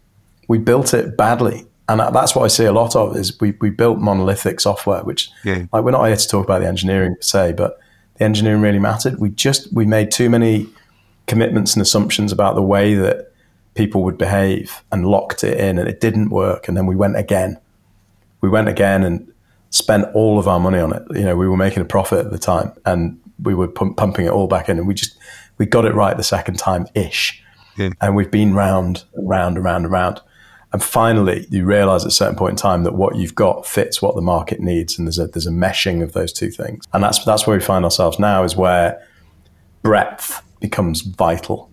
we 0.51 0.59
built 0.59 0.93
it 0.95 1.17
badly. 1.17 1.65
And 1.89 2.01
that's 2.01 2.35
what 2.35 2.43
I 2.43 2.49
see 2.49 2.65
a 2.65 2.73
lot 2.73 2.97
of 2.97 3.17
is 3.17 3.41
we, 3.41 3.53
we 3.61 3.71
built 3.71 4.01
monolithic 4.01 4.59
software, 4.59 5.05
which 5.05 5.31
yeah. 5.45 5.67
like 5.73 5.85
we're 5.85 5.93
not 5.93 6.07
here 6.07 6.17
to 6.17 6.29
talk 6.29 6.45
about 6.45 6.61
the 6.61 6.67
engineering 6.67 7.15
per 7.15 7.23
se, 7.23 7.53
but 7.53 7.79
the 8.17 8.25
engineering 8.25 8.61
really 8.61 8.81
mattered. 8.81 9.21
We 9.21 9.31
just 9.31 9.73
we 9.73 9.87
made 9.87 10.11
too 10.11 10.29
many 10.29 10.67
commitments 11.29 11.75
and 11.75 11.83
assumptions 11.83 12.33
about 12.33 12.57
the 12.57 12.65
way 12.65 12.95
that 12.95 13.33
people 13.75 14.03
would 14.03 14.19
behave 14.19 14.83
and 14.91 15.07
locked 15.07 15.45
it 15.45 15.57
in 15.61 15.79
and 15.79 15.89
it 15.89 16.01
didn't 16.01 16.31
work. 16.31 16.67
And 16.67 16.77
then 16.77 16.87
we 16.87 16.97
went 16.97 17.17
again. 17.17 17.57
We 18.41 18.49
went 18.49 18.69
again 18.69 19.05
and 19.05 19.33
spent 19.71 20.13
all 20.15 20.41
of 20.41 20.49
our 20.49 20.59
money 20.59 20.81
on 20.81 20.93
it. 20.93 21.03
You 21.13 21.27
know, 21.27 21.37
we 21.37 21.47
were 21.47 21.57
making 21.57 21.81
a 21.81 21.87
profit 21.87 22.27
at 22.27 22.33
the 22.33 22.39
time 22.39 22.73
and 22.85 23.21
we 23.41 23.55
were 23.55 23.69
pump, 23.69 23.97
pumping 23.97 24.27
it 24.27 24.33
all 24.33 24.49
back 24.49 24.69
in 24.69 24.79
and 24.79 24.89
we 24.89 24.95
just 24.95 25.17
we 25.59 25.67
got 25.67 25.85
it 25.85 25.95
right 25.95 26.17
the 26.17 26.25
second 26.25 26.59
time 26.59 26.89
ish. 26.97 27.40
Yeah. 27.77 27.91
And 28.01 28.15
we've 28.15 28.31
been 28.31 28.55
round 28.55 29.05
and 29.15 29.29
round 29.29 29.57
and 29.57 29.65
round 29.65 29.85
and 29.85 29.93
round. 29.93 30.21
And 30.73 30.83
finally, 30.83 31.47
you 31.51 31.65
realize 31.65 32.05
at 32.05 32.09
a 32.09 32.13
certain 32.13 32.37
point 32.37 32.53
in 32.53 32.57
time 32.57 32.85
that 32.85 32.95
what 32.95 33.17
you've 33.17 33.35
got 33.35 33.67
fits 33.67 34.01
what 34.01 34.15
the 34.15 34.23
market 34.23 34.61
needs, 34.61 34.99
and 34.99 35.07
there's 35.07 35.19
a 35.19 35.27
there's 35.27 35.47
a 35.47 35.51
meshing 35.51 36.03
of 36.03 36.13
those 36.13 36.33
two 36.33 36.51
things. 36.51 36.85
And 36.93 37.03
that's 37.03 37.25
that's 37.25 37.47
where 37.47 37.57
we 37.57 37.63
find 37.63 37.85
ourselves 37.85 38.19
now, 38.19 38.45
is 38.45 38.55
where 38.55 39.05
breadth 39.83 40.43
becomes 40.61 41.01
vital. 41.01 41.71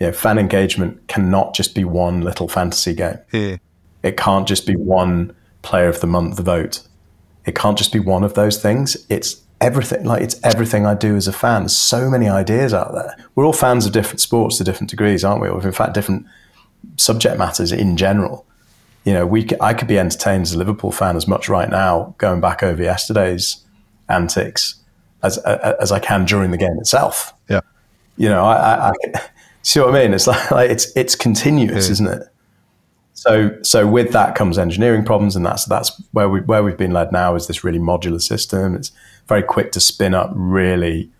You 0.00 0.08
know, 0.08 0.12
fan 0.12 0.38
engagement 0.38 1.06
cannot 1.06 1.54
just 1.54 1.74
be 1.74 1.84
one 1.84 2.22
little 2.22 2.48
fantasy 2.48 2.94
game. 2.94 3.18
Yeah. 3.32 3.56
It 4.02 4.16
can't 4.16 4.46
just 4.46 4.66
be 4.66 4.76
one 4.76 5.34
player 5.62 5.88
of 5.88 6.00
the 6.00 6.06
month 6.06 6.38
vote. 6.38 6.86
It 7.44 7.54
can't 7.54 7.78
just 7.78 7.92
be 7.92 8.00
one 8.00 8.24
of 8.24 8.34
those 8.34 8.60
things. 8.60 9.06
It's 9.08 9.40
everything. 9.60 10.04
Like 10.04 10.22
it's 10.22 10.38
everything 10.44 10.86
I 10.86 10.94
do 10.94 11.16
as 11.16 11.28
a 11.28 11.32
fan. 11.32 11.62
There's 11.62 11.76
so 11.76 12.10
many 12.10 12.28
ideas 12.28 12.74
out 12.74 12.92
there. 12.92 13.16
We're 13.34 13.44
all 13.44 13.52
fans 13.52 13.86
of 13.86 13.92
different 13.92 14.20
sports 14.20 14.58
to 14.58 14.64
different 14.64 14.90
degrees, 14.90 15.24
aren't 15.24 15.42
we? 15.42 15.48
Or 15.48 15.62
in 15.62 15.72
fact, 15.72 15.94
different 15.94 16.26
subject 16.96 17.38
matters 17.38 17.72
in 17.72 17.96
general. 17.96 18.46
You 19.04 19.12
know, 19.12 19.26
we 19.26 19.48
I 19.60 19.74
could 19.74 19.88
be 19.88 19.98
entertained 19.98 20.42
as 20.42 20.52
a 20.52 20.58
Liverpool 20.58 20.92
fan 20.92 21.16
as 21.16 21.28
much 21.28 21.48
right 21.48 21.70
now 21.70 22.14
going 22.18 22.40
back 22.40 22.62
over 22.62 22.82
yesterday's 22.82 23.64
antics 24.08 24.76
as 25.22 25.38
as 25.38 25.92
I 25.92 25.98
can 25.98 26.24
during 26.24 26.50
the 26.50 26.58
game 26.58 26.78
itself. 26.78 27.32
Yeah. 27.48 27.60
You 28.16 28.28
know, 28.28 28.44
I, 28.44 28.88
I, 28.88 28.90
I 28.90 29.20
see 29.62 29.80
what 29.80 29.94
I 29.94 30.02
mean. 30.02 30.14
It's 30.14 30.26
like, 30.26 30.50
like 30.50 30.70
it's 30.70 30.94
it's 30.96 31.14
continuous, 31.14 31.86
yeah. 31.86 31.92
isn't 31.92 32.06
it? 32.08 32.22
So 33.14 33.56
so 33.62 33.86
with 33.86 34.12
that 34.12 34.34
comes 34.34 34.58
engineering 34.58 35.04
problems, 35.04 35.36
and 35.36 35.44
that's 35.44 35.64
that's 35.64 35.90
where 36.12 36.28
we 36.28 36.40
where 36.40 36.62
we've 36.62 36.76
been 36.76 36.92
led 36.92 37.12
now 37.12 37.34
is 37.34 37.46
this 37.46 37.64
really 37.64 37.78
modular 37.78 38.20
system. 38.20 38.74
It's 38.74 38.92
very 39.26 39.42
quick 39.42 39.72
to 39.72 39.80
spin 39.80 40.14
up 40.14 40.30
really 40.34 41.10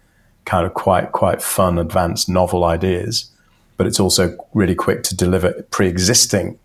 kind 0.44 0.66
of 0.66 0.74
quite 0.74 1.12
quite 1.12 1.42
fun, 1.42 1.78
advanced, 1.78 2.28
novel 2.28 2.64
ideas 2.64 3.30
but 3.76 3.86
it's 3.86 4.00
also 4.00 4.36
really 4.54 4.74
quick 4.74 5.02
to 5.04 5.16
deliver 5.16 5.52
pre-existing 5.70 6.58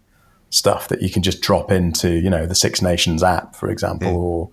stuff 0.50 0.88
that 0.90 1.02
you 1.02 1.10
can 1.10 1.22
just 1.22 1.42
drop 1.42 1.72
into, 1.72 2.10
you 2.10 2.30
know, 2.30 2.46
the 2.46 2.56
Six 2.56 2.82
Nations 2.82 3.24
app, 3.24 3.56
for 3.56 3.70
example, 3.70 4.16
or 4.16 4.50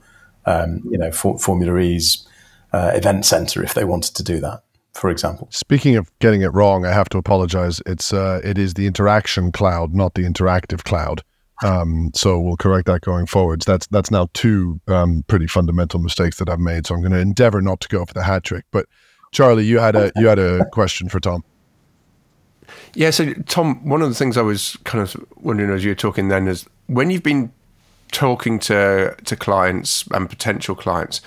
um, 0.47 0.83
you 0.91 0.99
know, 0.99 1.11
for, 1.11 1.39
Formula 1.39 1.79
E's 1.79 2.27
uh, 2.73 2.93
event 2.95 3.25
center 3.25 3.63
if 3.63 3.75
they 3.75 3.85
wanted 3.85 4.15
to 4.17 4.23
do 4.23 4.41
that, 4.41 4.63
for 4.95 5.11
example. 5.11 5.49
Speaking 5.51 5.97
of 5.97 6.11
getting 6.21 6.43
it 6.43 6.49
wrong, 6.49 6.85
I 6.85 6.93
have 6.93 7.09
to 7.11 7.19
apologize. 7.19 7.81
It's 7.87 8.13
uh, 8.13 8.41
it 8.45 8.59
is 8.59 8.75
the 8.75 8.87
interaction 8.87 9.53
cloud, 9.53 9.95
not 9.95 10.15
the 10.15 10.23
interactive 10.25 10.85
cloud. 10.85 11.23
Um, 11.65 12.11
so 12.15 12.39
we'll 12.39 12.57
correct 12.57 12.87
that 12.87 13.01
going 13.01 13.27
forwards. 13.27 13.65
That's 13.65 13.87
that's 13.89 14.11
now 14.11 14.29
two 14.35 14.81
um, 14.87 15.25
pretty 15.27 15.47
fundamental 15.47 16.01
mistakes 16.01 16.39
that 16.39 16.49
I've 16.49 16.61
made. 16.61 16.87
So 16.87 16.95
I'm 16.95 17.01
going 17.01 17.13
to 17.13 17.19
endeavor 17.19 17.61
not 17.61 17.81
to 17.81 17.89
go 17.89 18.05
for 18.05 18.15
the 18.15 18.23
hat 18.23 18.45
trick. 18.45 18.65
But 18.71 18.87
Charlie, 19.33 19.65
you 19.65 19.79
had 19.79 19.97
a 19.97 20.13
you 20.17 20.27
had 20.27 20.39
a 20.39 20.65
question 20.71 21.09
for 21.09 21.21
Tom. 21.21 21.45
Yeah, 22.95 23.11
so 23.11 23.33
Tom, 23.47 23.87
one 23.89 24.03
of 24.03 24.09
the 24.09 24.15
things 24.15 24.37
I 24.37 24.43
was 24.43 24.77
kind 24.85 25.03
of 25.03 25.17
wondering 25.37 25.71
as 25.71 25.85
you 25.85 25.91
were 25.91 25.97
talking 25.97 26.29
then 26.29 26.47
is 26.49 26.67
when 26.87 27.11
you've 27.11 27.23
been 27.23 27.53
talking 28.13 28.59
to 28.61 29.17
to 29.25 29.37
clients 29.37 30.07
and 30.13 30.29
potential 30.29 30.75
clients, 30.75 31.21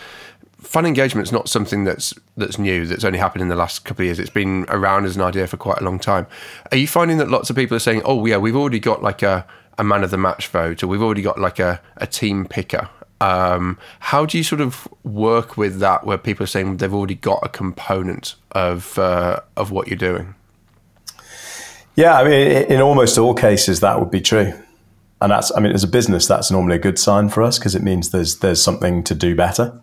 fan 0.62 0.86
engagement 0.86 1.28
is 1.28 1.32
not 1.32 1.50
something 1.50 1.84
that's 1.84 2.14
that's 2.38 2.58
new 2.58 2.86
that's 2.86 3.04
only 3.04 3.20
happened 3.20 3.42
in 3.42 3.50
the 3.50 3.56
last 3.56 3.84
couple 3.84 4.04
of 4.04 4.06
years 4.06 4.20
it's 4.20 4.30
been 4.30 4.66
around 4.70 5.06
as 5.06 5.16
an 5.16 5.22
idea 5.22 5.48
for 5.48 5.58
quite 5.58 5.80
a 5.80 5.84
long 5.84 5.98
time 5.98 6.28
are 6.72 6.78
you 6.78 6.88
finding 6.88 7.18
that 7.18 7.30
lots 7.30 7.50
of 7.50 7.56
people 7.56 7.76
are 7.76 7.80
saying 7.80 8.02
oh 8.06 8.26
yeah 8.26 8.38
we've 8.38 8.56
already 8.56 8.80
got 8.80 9.02
like 9.02 9.24
a, 9.24 9.46
a 9.82 9.84
man 9.84 10.04
of 10.04 10.12
the 10.12 10.18
match 10.18 10.48
vote 10.48 10.82
or 10.82 10.88
we've 10.88 11.02
already 11.02 11.22
got 11.22 11.40
like 11.40 11.60
a, 11.60 11.82
a 11.98 12.08
team 12.08 12.46
picker 12.46 12.88
um, 13.20 13.78
how 14.00 14.26
do 14.26 14.38
you 14.38 14.44
sort 14.44 14.62
of 14.62 14.88
work 15.04 15.58
with 15.58 15.80
that 15.80 16.06
where 16.06 16.18
people 16.18 16.44
are 16.44 16.48
saying 16.48 16.78
they've 16.78 16.94
already 16.94 17.16
got 17.16 17.40
a 17.44 17.50
component 17.50 18.36
of 18.52 18.98
uh, 18.98 19.42
of 19.58 19.72
what 19.72 19.88
you're 19.88 19.98
doing 19.98 20.36
yeah, 21.96 22.18
I 22.18 22.24
mean, 22.24 22.52
in 22.72 22.82
almost 22.82 23.18
all 23.18 23.34
cases, 23.34 23.82
that 23.82 24.00
would 24.00 24.12
be 24.12 24.22
true. 24.22 24.54
And 25.22 25.32
that's, 25.32 25.56
I 25.56 25.60
mean, 25.60 25.74
as 25.74 25.84
a 25.84 25.88
business, 25.88 26.26
that's 26.26 26.50
normally 26.50 26.78
a 26.78 26.80
good 26.80 26.98
sign 26.98 27.30
for 27.30 27.44
us 27.44 27.60
because 27.60 27.76
it 27.76 27.84
means 27.84 28.10
there's 28.10 28.40
there's 28.40 28.62
something 28.62 29.04
to 29.04 29.14
do 29.14 29.36
better. 29.36 29.80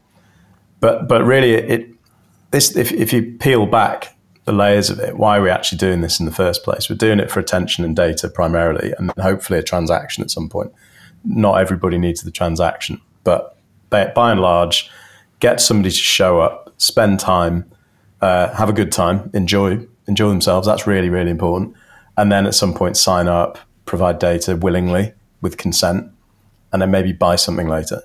But 0.81 1.07
but 1.07 1.23
really, 1.25 1.52
it 1.52 1.90
this 2.50 2.76
if 2.76 2.93
if 2.93 3.12
you 3.12 3.37
peel 3.38 3.67
back 3.67 4.17
the 4.49 4.52
layers 4.55 4.88
of 4.88 4.99
it, 4.99 5.19
why 5.19 5.37
are 5.37 5.43
we 5.43 5.50
actually 5.50 5.76
doing 5.76 6.00
this 6.00 6.19
in 6.19 6.25
the 6.25 6.33
first 6.33 6.64
place? 6.64 6.88
We're 6.88 6.97
doing 6.97 7.21
it 7.21 7.31
for 7.31 7.38
attention 7.38 7.85
and 7.85 7.95
data 7.95 8.31
primarily, 8.31 8.95
and 8.97 9.12
hopefully 9.21 9.59
a 9.59 9.62
transaction 9.62 10.25
at 10.25 10.31
some 10.31 10.49
point. 10.49 10.73
Not 11.23 11.61
everybody 11.61 11.99
needs 11.99 12.23
the 12.23 12.31
transaction, 12.31 12.99
but 13.25 13.59
by, 13.90 14.07
by 14.07 14.33
and 14.33 14.40
large, 14.40 14.90
get 15.40 15.61
somebody 15.61 15.90
to 15.90 15.97
show 15.97 16.40
up, 16.40 16.73
spend 16.78 17.21
time, 17.21 17.71
uh, 18.23 18.55
have 18.55 18.71
a 18.71 18.73
good 18.73 18.90
time, 18.90 19.31
enjoy 19.35 19.87
enjoy 20.07 20.31
themselves. 20.31 20.67
That's 20.67 20.87
really 20.87 21.11
really 21.11 21.31
important. 21.31 21.76
And 22.17 22.33
then 22.33 22.47
at 22.47 22.55
some 22.55 22.73
point 22.73 22.97
sign 22.97 23.28
up, 23.28 23.59
provide 23.85 24.19
data 24.19 24.57
willingly 24.57 25.12
with 25.43 25.59
consent, 25.59 26.11
and 26.73 26.81
then 26.81 26.90
maybe 26.90 27.12
buy 27.12 27.37
something 27.37 27.69
later. 27.69 28.00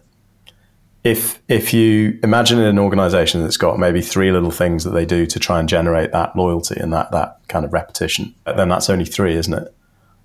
If 1.03 1.41
if 1.49 1.73
you 1.73 2.17
imagine 2.23 2.59
an 2.59 2.79
organization 2.79 3.41
that's 3.41 3.57
got 3.57 3.77
maybe 3.77 4.01
three 4.01 4.31
little 4.31 4.51
things 4.51 4.83
that 4.85 4.91
they 4.91 5.05
do 5.05 5.25
to 5.25 5.39
try 5.39 5.59
and 5.59 5.67
generate 5.67 6.11
that 6.11 6.35
loyalty 6.35 6.79
and 6.79 6.93
that 6.93 7.11
that 7.11 7.39
kind 7.49 7.65
of 7.65 7.73
repetition, 7.73 8.33
then 8.45 8.69
that's 8.69 8.89
only 8.89 9.05
three, 9.05 9.35
isn't 9.35 9.53
it? 9.53 9.73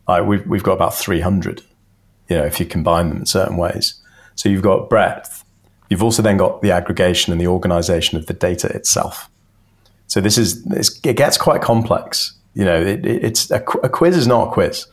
Like 0.07 0.25
we've 0.25 0.47
we've 0.47 0.63
got 0.63 0.75
about 0.75 0.95
three 0.95 1.21
hundred. 1.21 1.63
You 2.29 2.37
know, 2.37 2.45
if 2.45 2.61
you 2.61 2.67
combine 2.67 3.09
them 3.09 3.19
in 3.19 3.27
certain 3.27 3.57
ways. 3.57 4.01
So 4.35 4.49
you've 4.49 4.63
got 4.63 4.89
breadth. 4.89 5.45
You've 5.91 6.03
also 6.03 6.23
then 6.23 6.37
got 6.37 6.61
the 6.63 6.71
aggregation 6.71 7.33
and 7.33 7.41
the 7.41 7.47
organization 7.49 8.19
of 8.19 8.27
the 8.27 8.35
data 8.35 8.69
itself. 8.69 9.29
So 10.07 10.21
this 10.21 10.39
is 10.39 10.65
it 11.05 11.17
gets 11.17 11.37
quite 11.39 11.61
complex. 11.61 12.35
You 12.55 12.65
know, 12.65 12.81
it, 12.81 13.05
it's 13.05 13.51
a, 13.51 13.63
a, 13.83 13.89
quiz 13.89 14.17
is 14.17 14.27
not 14.27 14.49
a 14.49 14.51
quiz. 14.51 14.87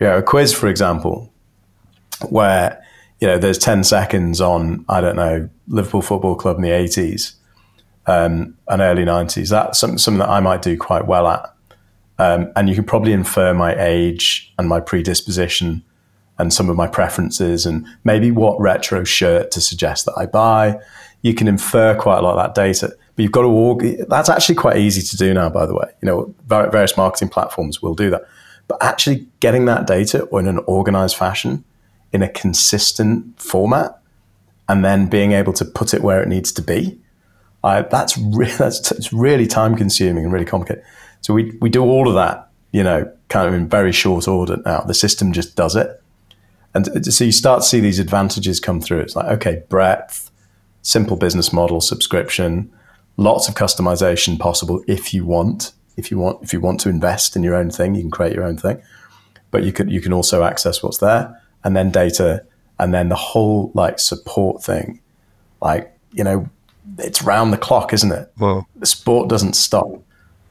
You 0.00 0.06
know, 0.06 0.18
a 0.18 0.22
quiz, 0.22 0.52
for 0.52 0.68
example, 0.68 1.32
where 2.28 2.84
you 3.20 3.26
know 3.26 3.38
there's 3.38 3.58
ten 3.58 3.84
seconds 3.84 4.40
on 4.40 4.84
I 4.88 5.00
don't 5.00 5.16
know 5.16 5.48
Liverpool 5.68 6.02
Football 6.02 6.34
Club 6.34 6.56
in 6.56 6.62
the 6.62 6.70
eighties 6.70 7.36
um, 8.06 8.56
and 8.68 8.80
early 8.80 9.04
nineties. 9.04 9.50
That's 9.50 9.78
something, 9.78 9.98
something 9.98 10.20
that 10.20 10.30
I 10.30 10.40
might 10.40 10.62
do 10.62 10.76
quite 10.76 11.06
well 11.06 11.26
at, 11.26 11.54
um, 12.18 12.52
and 12.56 12.68
you 12.68 12.74
can 12.74 12.84
probably 12.84 13.12
infer 13.12 13.54
my 13.54 13.74
age 13.78 14.52
and 14.58 14.68
my 14.68 14.80
predisposition 14.80 15.84
and 16.38 16.54
some 16.54 16.70
of 16.70 16.76
my 16.76 16.86
preferences 16.86 17.66
and 17.66 17.86
maybe 18.02 18.30
what 18.30 18.58
retro 18.58 19.04
shirt 19.04 19.50
to 19.50 19.60
suggest 19.60 20.06
that 20.06 20.14
I 20.16 20.24
buy. 20.24 20.78
You 21.20 21.34
can 21.34 21.46
infer 21.46 21.94
quite 21.94 22.18
a 22.18 22.22
lot 22.22 22.38
of 22.38 22.42
that 22.42 22.54
data. 22.54 22.96
But 23.14 23.22
you've 23.22 23.32
got 23.32 23.42
to 23.42 23.50
walk. 23.50 23.82
That's 24.08 24.30
actually 24.30 24.54
quite 24.54 24.78
easy 24.78 25.02
to 25.02 25.16
do 25.18 25.34
now, 25.34 25.50
by 25.50 25.66
the 25.66 25.74
way. 25.74 25.92
You 26.00 26.06
know, 26.06 26.34
various 26.46 26.96
marketing 26.96 27.28
platforms 27.28 27.82
will 27.82 27.94
do 27.94 28.08
that. 28.08 28.22
But 28.68 28.82
actually 28.82 29.26
getting 29.40 29.66
that 29.66 29.86
data 29.86 30.26
in 30.32 30.46
an 30.46 30.60
organized 30.66 31.16
fashion, 31.16 31.62
in 32.12 32.22
a 32.22 32.28
consistent 32.28 33.40
format, 33.40 34.00
and 34.68 34.84
then 34.84 35.06
being 35.06 35.32
able 35.32 35.52
to 35.54 35.64
put 35.64 35.94
it 35.94 36.02
where 36.02 36.22
it 36.22 36.28
needs 36.28 36.52
to 36.52 36.62
be, 36.62 37.00
uh, 37.62 37.82
that's, 37.82 38.16
re- 38.18 38.50
that's 38.58 38.90
it's 38.92 39.12
really 39.12 39.46
time 39.46 39.76
consuming 39.76 40.24
and 40.24 40.32
really 40.32 40.44
complicated. 40.44 40.84
So 41.20 41.34
we, 41.34 41.56
we 41.60 41.68
do 41.68 41.82
all 41.82 42.08
of 42.08 42.14
that, 42.14 42.48
you 42.72 42.82
know, 42.82 43.10
kind 43.28 43.48
of 43.48 43.54
in 43.54 43.68
very 43.68 43.92
short 43.92 44.26
order 44.26 44.56
now. 44.64 44.80
The 44.80 44.94
system 44.94 45.32
just 45.32 45.56
does 45.56 45.76
it. 45.76 46.02
And 46.72 47.04
so 47.12 47.24
you 47.24 47.32
start 47.32 47.62
to 47.62 47.68
see 47.68 47.80
these 47.80 47.98
advantages 47.98 48.60
come 48.60 48.80
through. 48.80 49.00
It's 49.00 49.16
like, 49.16 49.26
okay, 49.26 49.64
breadth, 49.68 50.30
simple 50.82 51.16
business 51.16 51.52
model, 51.52 51.80
subscription, 51.80 52.72
lots 53.16 53.48
of 53.48 53.54
customization 53.54 54.38
possible 54.38 54.82
if 54.86 55.12
you 55.12 55.24
want. 55.24 55.72
If 55.96 56.10
you 56.10 56.18
want, 56.18 56.42
if 56.42 56.52
you 56.52 56.60
want 56.60 56.80
to 56.80 56.88
invest 56.88 57.36
in 57.36 57.42
your 57.42 57.54
own 57.54 57.70
thing, 57.70 57.94
you 57.94 58.02
can 58.02 58.10
create 58.10 58.34
your 58.34 58.44
own 58.44 58.56
thing. 58.56 58.80
But 59.50 59.64
you 59.64 59.72
could 59.72 59.90
you 59.90 60.00
can 60.00 60.12
also 60.12 60.44
access 60.44 60.82
what's 60.82 60.98
there, 60.98 61.40
and 61.64 61.76
then 61.76 61.90
data, 61.90 62.44
and 62.78 62.94
then 62.94 63.08
the 63.08 63.16
whole 63.16 63.70
like 63.74 63.98
support 63.98 64.62
thing, 64.62 65.00
like 65.60 65.96
you 66.12 66.24
know, 66.24 66.48
it's 66.98 67.22
round 67.22 67.52
the 67.52 67.58
clock, 67.58 67.92
isn't 67.92 68.12
it? 68.12 68.32
Well, 68.38 68.66
the 68.76 68.86
sport 68.86 69.28
doesn't 69.28 69.54
stop. 69.54 69.88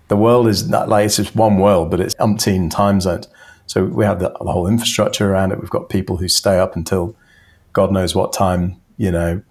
The 0.07 0.17
world 0.17 0.47
is 0.47 0.67
not 0.67 0.89
like 0.89 1.05
it's 1.05 1.17
just 1.17 1.35
one 1.35 1.57
world, 1.57 1.91
but 1.91 1.99
it's 1.99 2.15
umpteen 2.15 2.71
time 2.71 3.01
zones. 3.01 3.27
So 3.67 3.85
we 3.85 4.03
have 4.03 4.19
the, 4.19 4.29
the 4.29 4.51
whole 4.51 4.65
infrastructure 4.65 5.29
around 5.29 5.51
it. 5.51 5.59
We've 5.59 5.69
got 5.69 5.89
people 5.89 6.17
who 6.17 6.27
stay 6.27 6.57
up 6.57 6.75
until 6.75 7.15
God 7.73 7.91
knows 7.91 8.15
what 8.15 8.33
time, 8.33 8.81
you 8.97 9.11
know, 9.11 9.43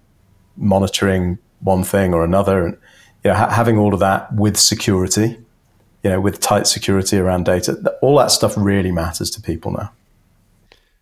monitoring 0.57 1.37
one 1.61 1.83
thing 1.83 2.13
or 2.13 2.23
another, 2.23 2.65
and 2.65 2.77
you 3.23 3.31
know, 3.31 3.37
ha- 3.37 3.49
having 3.49 3.77
all 3.77 3.93
of 3.93 3.99
that 4.01 4.33
with 4.33 4.57
security, 4.57 5.37
you 6.03 6.09
know, 6.09 6.19
with 6.19 6.39
tight 6.39 6.67
security 6.67 7.17
around 7.17 7.45
data, 7.45 7.95
all 8.01 8.17
that 8.17 8.31
stuff 8.31 8.55
really 8.57 8.91
matters 8.91 9.29
to 9.31 9.41
people 9.41 9.71
now. 9.71 9.91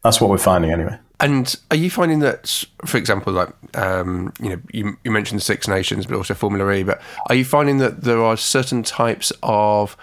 That's 0.08 0.22
what 0.22 0.30
we're 0.30 0.38
finding 0.38 0.72
anyway. 0.72 0.98
And 1.20 1.54
are 1.70 1.76
you 1.76 1.89
finding 1.89 2.20
that, 2.20 2.63
for 2.86 2.96
example, 2.96 3.34
like 3.34 3.50
um, 3.76 4.32
you 4.41 4.52
know, 4.52 4.62
you, 4.72 4.98
you 5.04 5.12
mentioned 5.12 5.41
the 5.41 5.43
Six 5.43 5.67
Nations, 5.67 6.06
but 6.06 6.15
also 6.15 6.34
Formula 6.34 6.72
E, 6.72 6.84
but 6.84 7.02
are 7.28 7.36
you 7.36 7.43
finding 7.43 7.80
that 7.80 8.04
there 8.04 8.24
are 8.24 8.38
certain 8.38 8.84
types 8.84 9.34
of 9.43 9.98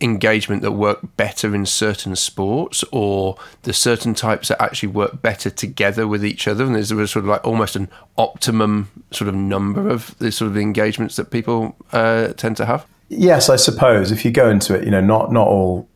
engagement 0.00 0.62
that 0.62 0.72
work 0.72 0.98
better 1.16 1.54
in 1.54 1.66
certain 1.66 2.16
sports, 2.16 2.82
or 2.90 3.36
the 3.62 3.72
certain 3.72 4.12
types 4.12 4.48
that 4.48 4.60
actually 4.60 4.88
work 4.88 5.22
better 5.22 5.50
together 5.50 6.08
with 6.08 6.24
each 6.24 6.48
other? 6.48 6.64
And 6.64 6.76
is 6.76 6.88
there 6.88 7.00
a 7.00 7.06
sort 7.06 7.24
of 7.24 7.28
like 7.28 7.46
almost 7.46 7.76
an 7.76 7.88
optimum 8.16 8.90
sort 9.12 9.28
of 9.28 9.36
number 9.36 9.88
of 9.88 10.18
the 10.18 10.32
sort 10.32 10.50
of 10.50 10.56
engagements 10.56 11.14
that 11.14 11.30
people 11.30 11.76
uh, 11.92 12.32
tend 12.32 12.56
to 12.56 12.66
have? 12.66 12.84
Yes, 13.08 13.48
I 13.48 13.56
suppose 13.56 14.10
if 14.10 14.24
you 14.24 14.32
go 14.32 14.50
into 14.50 14.74
it, 14.74 14.84
you 14.84 14.90
know, 14.90 15.00
not 15.00 15.32
not 15.32 15.46
all 15.46 15.87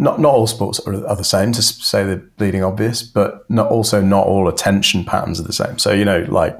not 0.00 0.20
not 0.20 0.34
all 0.34 0.46
sports 0.46 0.80
are, 0.80 1.06
are 1.06 1.16
the 1.16 1.24
same 1.24 1.52
to 1.52 1.62
say 1.62 2.04
the 2.04 2.16
bleeding 2.16 2.62
obvious, 2.62 3.02
but 3.02 3.48
not 3.50 3.70
also 3.70 4.00
not 4.00 4.26
all 4.26 4.48
attention 4.48 5.04
patterns 5.04 5.40
are 5.40 5.44
the 5.44 5.52
same. 5.52 5.78
So 5.78 5.92
you 5.92 6.04
know, 6.04 6.24
like 6.28 6.58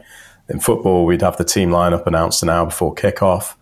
in 0.48 0.60
football, 0.60 1.04
we'd 1.04 1.22
have 1.22 1.36
the 1.36 1.44
team 1.44 1.70
lineup 1.70 2.06
announced 2.06 2.42
an 2.42 2.48
hour 2.48 2.66
before 2.66 2.94
kickoff 2.94 3.54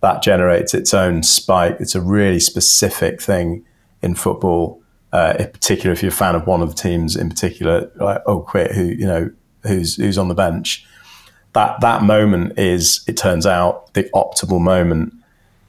that 0.00 0.22
generates 0.22 0.74
its 0.74 0.94
own 0.94 1.22
spike. 1.22 1.76
It's 1.78 1.94
a 1.94 2.00
really 2.00 2.40
specific 2.40 3.20
thing 3.20 3.64
in 4.02 4.14
football. 4.14 4.80
Uh, 5.12 5.34
in 5.38 5.50
particular, 5.50 5.92
if 5.92 6.02
you're 6.02 6.12
a 6.12 6.14
fan 6.14 6.34
of 6.34 6.46
one 6.46 6.62
of 6.62 6.68
the 6.74 6.80
teams 6.80 7.16
in 7.16 7.28
particular, 7.28 7.90
like 7.96 8.22
oh, 8.26 8.40
quit 8.40 8.72
who 8.72 8.84
you 8.84 9.06
know 9.06 9.30
who's 9.64 9.96
who's 9.96 10.18
on 10.18 10.28
the 10.28 10.34
bench. 10.34 10.86
That 11.52 11.80
that 11.80 12.02
moment 12.02 12.58
is, 12.58 13.02
it 13.08 13.16
turns 13.16 13.44
out, 13.44 13.92
the 13.94 14.04
optimal 14.14 14.60
moment 14.60 15.14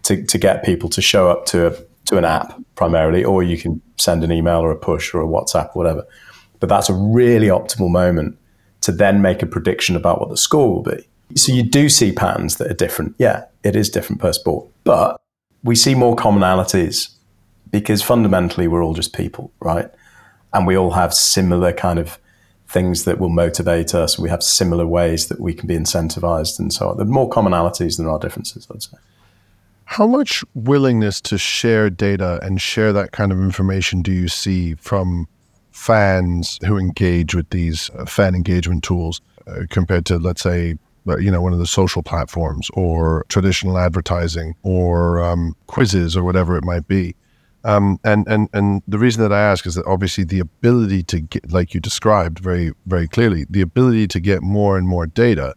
to, 0.03 0.23
to 0.23 0.37
get 0.37 0.63
people 0.63 0.89
to 0.89 1.01
show 1.01 1.29
up 1.29 1.45
to 1.47 1.67
a, 1.67 1.83
to 2.11 2.17
an 2.17 2.25
app 2.25 2.53
primarily, 2.75 3.23
or 3.23 3.41
you 3.41 3.57
can 3.57 3.81
send 3.97 4.23
an 4.23 4.31
email 4.31 4.59
or 4.59 4.71
a 4.71 4.77
push 4.77 5.13
or 5.13 5.21
a 5.21 5.27
WhatsApp 5.27 5.69
or 5.69 5.83
whatever. 5.83 6.05
But 6.59 6.69
that's 6.69 6.89
a 6.89 6.93
really 6.93 7.47
optimal 7.47 7.89
moment 7.89 8.37
to 8.81 8.91
then 8.91 9.21
make 9.21 9.41
a 9.41 9.45
prediction 9.45 9.95
about 9.95 10.19
what 10.19 10.29
the 10.29 10.37
score 10.37 10.69
will 10.73 10.83
be. 10.83 11.07
So 11.35 11.53
you 11.53 11.63
do 11.63 11.87
see 11.87 12.11
patterns 12.11 12.57
that 12.57 12.69
are 12.69 12.75
different. 12.75 13.15
Yeah, 13.17 13.45
it 13.63 13.75
is 13.75 13.89
different 13.89 14.21
per 14.21 14.33
sport, 14.33 14.67
but 14.83 15.19
we 15.63 15.75
see 15.75 15.95
more 15.95 16.15
commonalities 16.15 17.13
because 17.71 18.03
fundamentally 18.03 18.67
we're 18.67 18.83
all 18.83 18.93
just 18.93 19.13
people, 19.15 19.51
right? 19.61 19.89
And 20.53 20.67
we 20.67 20.75
all 20.75 20.91
have 20.91 21.13
similar 21.13 21.71
kind 21.71 21.97
of 21.97 22.19
things 22.67 23.05
that 23.05 23.19
will 23.19 23.29
motivate 23.29 23.95
us. 23.95 24.19
We 24.19 24.29
have 24.29 24.43
similar 24.43 24.85
ways 24.85 25.27
that 25.27 25.39
we 25.39 25.53
can 25.53 25.67
be 25.67 25.77
incentivized 25.77 26.59
and 26.59 26.73
so 26.73 26.89
on. 26.89 26.97
There 26.97 27.05
are 27.05 27.09
more 27.09 27.29
commonalities 27.29 27.95
than 27.95 28.07
are 28.07 28.19
differences, 28.19 28.67
I'd 28.69 28.83
say. 28.83 28.97
How 29.91 30.07
much 30.07 30.41
willingness 30.53 31.19
to 31.19 31.37
share 31.37 31.89
data 31.89 32.39
and 32.41 32.61
share 32.61 32.93
that 32.93 33.11
kind 33.11 33.29
of 33.29 33.41
information 33.41 34.01
do 34.01 34.13
you 34.13 34.29
see 34.29 34.75
from 34.75 35.27
fans 35.71 36.57
who 36.65 36.77
engage 36.77 37.35
with 37.35 37.49
these 37.49 37.89
uh, 37.99 38.05
fan 38.05 38.33
engagement 38.33 38.85
tools 38.85 39.19
uh, 39.47 39.63
compared 39.69 40.05
to, 40.05 40.17
let's 40.17 40.43
say, 40.43 40.77
you 41.19 41.29
know, 41.29 41.41
one 41.41 41.51
of 41.51 41.59
the 41.59 41.67
social 41.67 42.01
platforms 42.03 42.69
or 42.73 43.25
traditional 43.27 43.77
advertising 43.77 44.55
or 44.63 45.21
um, 45.21 45.57
quizzes 45.67 46.15
or 46.15 46.23
whatever 46.23 46.55
it 46.55 46.63
might 46.63 46.87
be. 46.87 47.13
Um, 47.65 47.99
and 48.05 48.25
and 48.29 48.47
and 48.53 48.81
the 48.87 48.97
reason 48.97 49.21
that 49.23 49.33
I 49.33 49.41
ask 49.41 49.65
is 49.65 49.75
that 49.75 49.85
obviously 49.85 50.23
the 50.23 50.39
ability 50.39 51.03
to 51.03 51.19
get, 51.19 51.51
like 51.51 51.73
you 51.73 51.81
described 51.81 52.39
very 52.39 52.71
very 52.85 53.09
clearly, 53.09 53.45
the 53.49 53.59
ability 53.59 54.07
to 54.07 54.21
get 54.21 54.41
more 54.41 54.77
and 54.77 54.87
more 54.87 55.05
data 55.05 55.53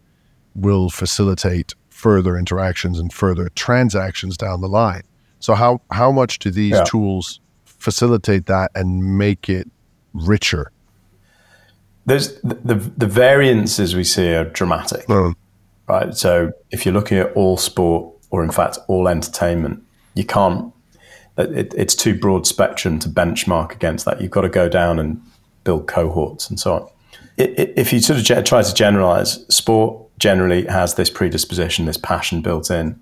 will 0.55 0.89
facilitate 0.89 1.73
further 2.05 2.37
interactions 2.37 2.99
and 2.99 3.11
further 3.11 3.49
transactions 3.55 4.37
down 4.37 4.61
the 4.61 4.69
line. 4.69 5.01
So 5.39 5.55
how 5.55 5.81
how 5.89 6.11
much 6.11 6.37
do 6.37 6.51
these 6.51 6.73
yeah. 6.73 6.83
tools 6.83 7.39
facilitate 7.65 8.45
that 8.45 8.69
and 8.75 9.17
make 9.17 9.49
it 9.49 9.67
richer? 10.13 10.71
there's 12.05 12.39
the, 12.41 12.55
the, 12.55 12.75
the 12.75 13.07
variances 13.07 13.95
we 13.95 14.03
see 14.03 14.33
are 14.33 14.45
dramatic, 14.45 15.07
mm. 15.07 15.33
right? 15.87 16.15
So 16.15 16.53
if 16.71 16.85
you're 16.85 16.93
looking 16.93 17.17
at 17.17 17.33
all 17.33 17.57
sport 17.57 18.13
or 18.29 18.43
in 18.43 18.51
fact 18.51 18.77
all 18.87 19.07
entertainment, 19.07 19.83
you 20.13 20.25
can't. 20.25 20.71
It, 21.37 21.73
it's 21.75 21.95
too 21.95 22.17
broad 22.17 22.47
spectrum 22.47 22.99
to 22.99 23.09
benchmark 23.09 23.73
against 23.73 24.05
that. 24.05 24.21
You've 24.21 24.31
got 24.31 24.41
to 24.41 24.49
go 24.49 24.69
down 24.69 24.99
and 24.99 25.21
build 25.65 25.87
cohorts 25.87 26.49
and 26.49 26.59
so 26.59 26.73
on. 26.73 26.89
If 27.37 27.91
you 27.91 27.99
sort 27.99 28.19
of 28.19 28.45
try 28.45 28.61
to 28.61 28.73
generalize, 28.73 29.45
sport 29.53 30.04
generally 30.17 30.65
has 30.65 30.95
this 30.95 31.09
predisposition, 31.09 31.85
this 31.85 31.97
passion 31.97 32.41
built 32.41 32.71
in, 32.71 32.99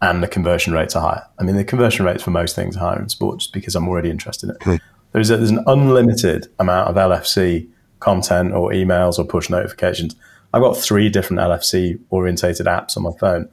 and 0.00 0.22
the 0.22 0.28
conversion 0.28 0.72
rates 0.72 0.96
are 0.96 1.02
higher. 1.02 1.26
I 1.38 1.44
mean, 1.44 1.56
the 1.56 1.64
conversion 1.64 2.04
rates 2.04 2.22
for 2.22 2.30
most 2.30 2.56
things 2.56 2.76
are 2.76 2.80
higher 2.80 3.00
in 3.00 3.08
sports 3.08 3.46
because 3.46 3.74
I'm 3.74 3.88
already 3.88 4.10
interested 4.10 4.50
in 4.50 4.56
it. 4.56 4.60
Mm. 4.60 4.80
There's, 5.12 5.30
a, 5.30 5.36
there's 5.36 5.50
an 5.50 5.62
unlimited 5.66 6.48
amount 6.58 6.88
of 6.88 6.96
LFC 6.96 7.68
content 8.00 8.52
or 8.52 8.70
emails 8.72 9.18
or 9.18 9.24
push 9.24 9.48
notifications. 9.48 10.16
I've 10.52 10.62
got 10.62 10.76
three 10.76 11.08
different 11.08 11.40
LFC 11.40 12.00
orientated 12.10 12.66
apps 12.66 12.96
on 12.96 13.04
my 13.04 13.12
phone 13.18 13.48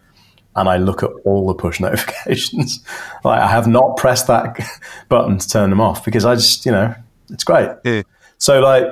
and 0.56 0.68
I 0.68 0.78
look 0.78 1.04
at 1.04 1.12
all 1.24 1.48
the 1.48 1.54
push 1.54 1.80
notifications. 1.80 2.84
like 3.24 3.40
I 3.40 3.48
have 3.48 3.68
not 3.68 3.98
pressed 3.98 4.28
that 4.28 4.60
button 5.10 5.38
to 5.38 5.48
turn 5.48 5.70
them 5.70 5.82
off 5.82 6.04
because 6.04 6.26
I 6.26 6.36
just, 6.36 6.66
you 6.66 6.72
know, 6.72 6.94
it's 7.30 7.44
great. 7.44 7.70
Yeah. 7.84 8.02
So 8.38 8.60
like 8.60 8.88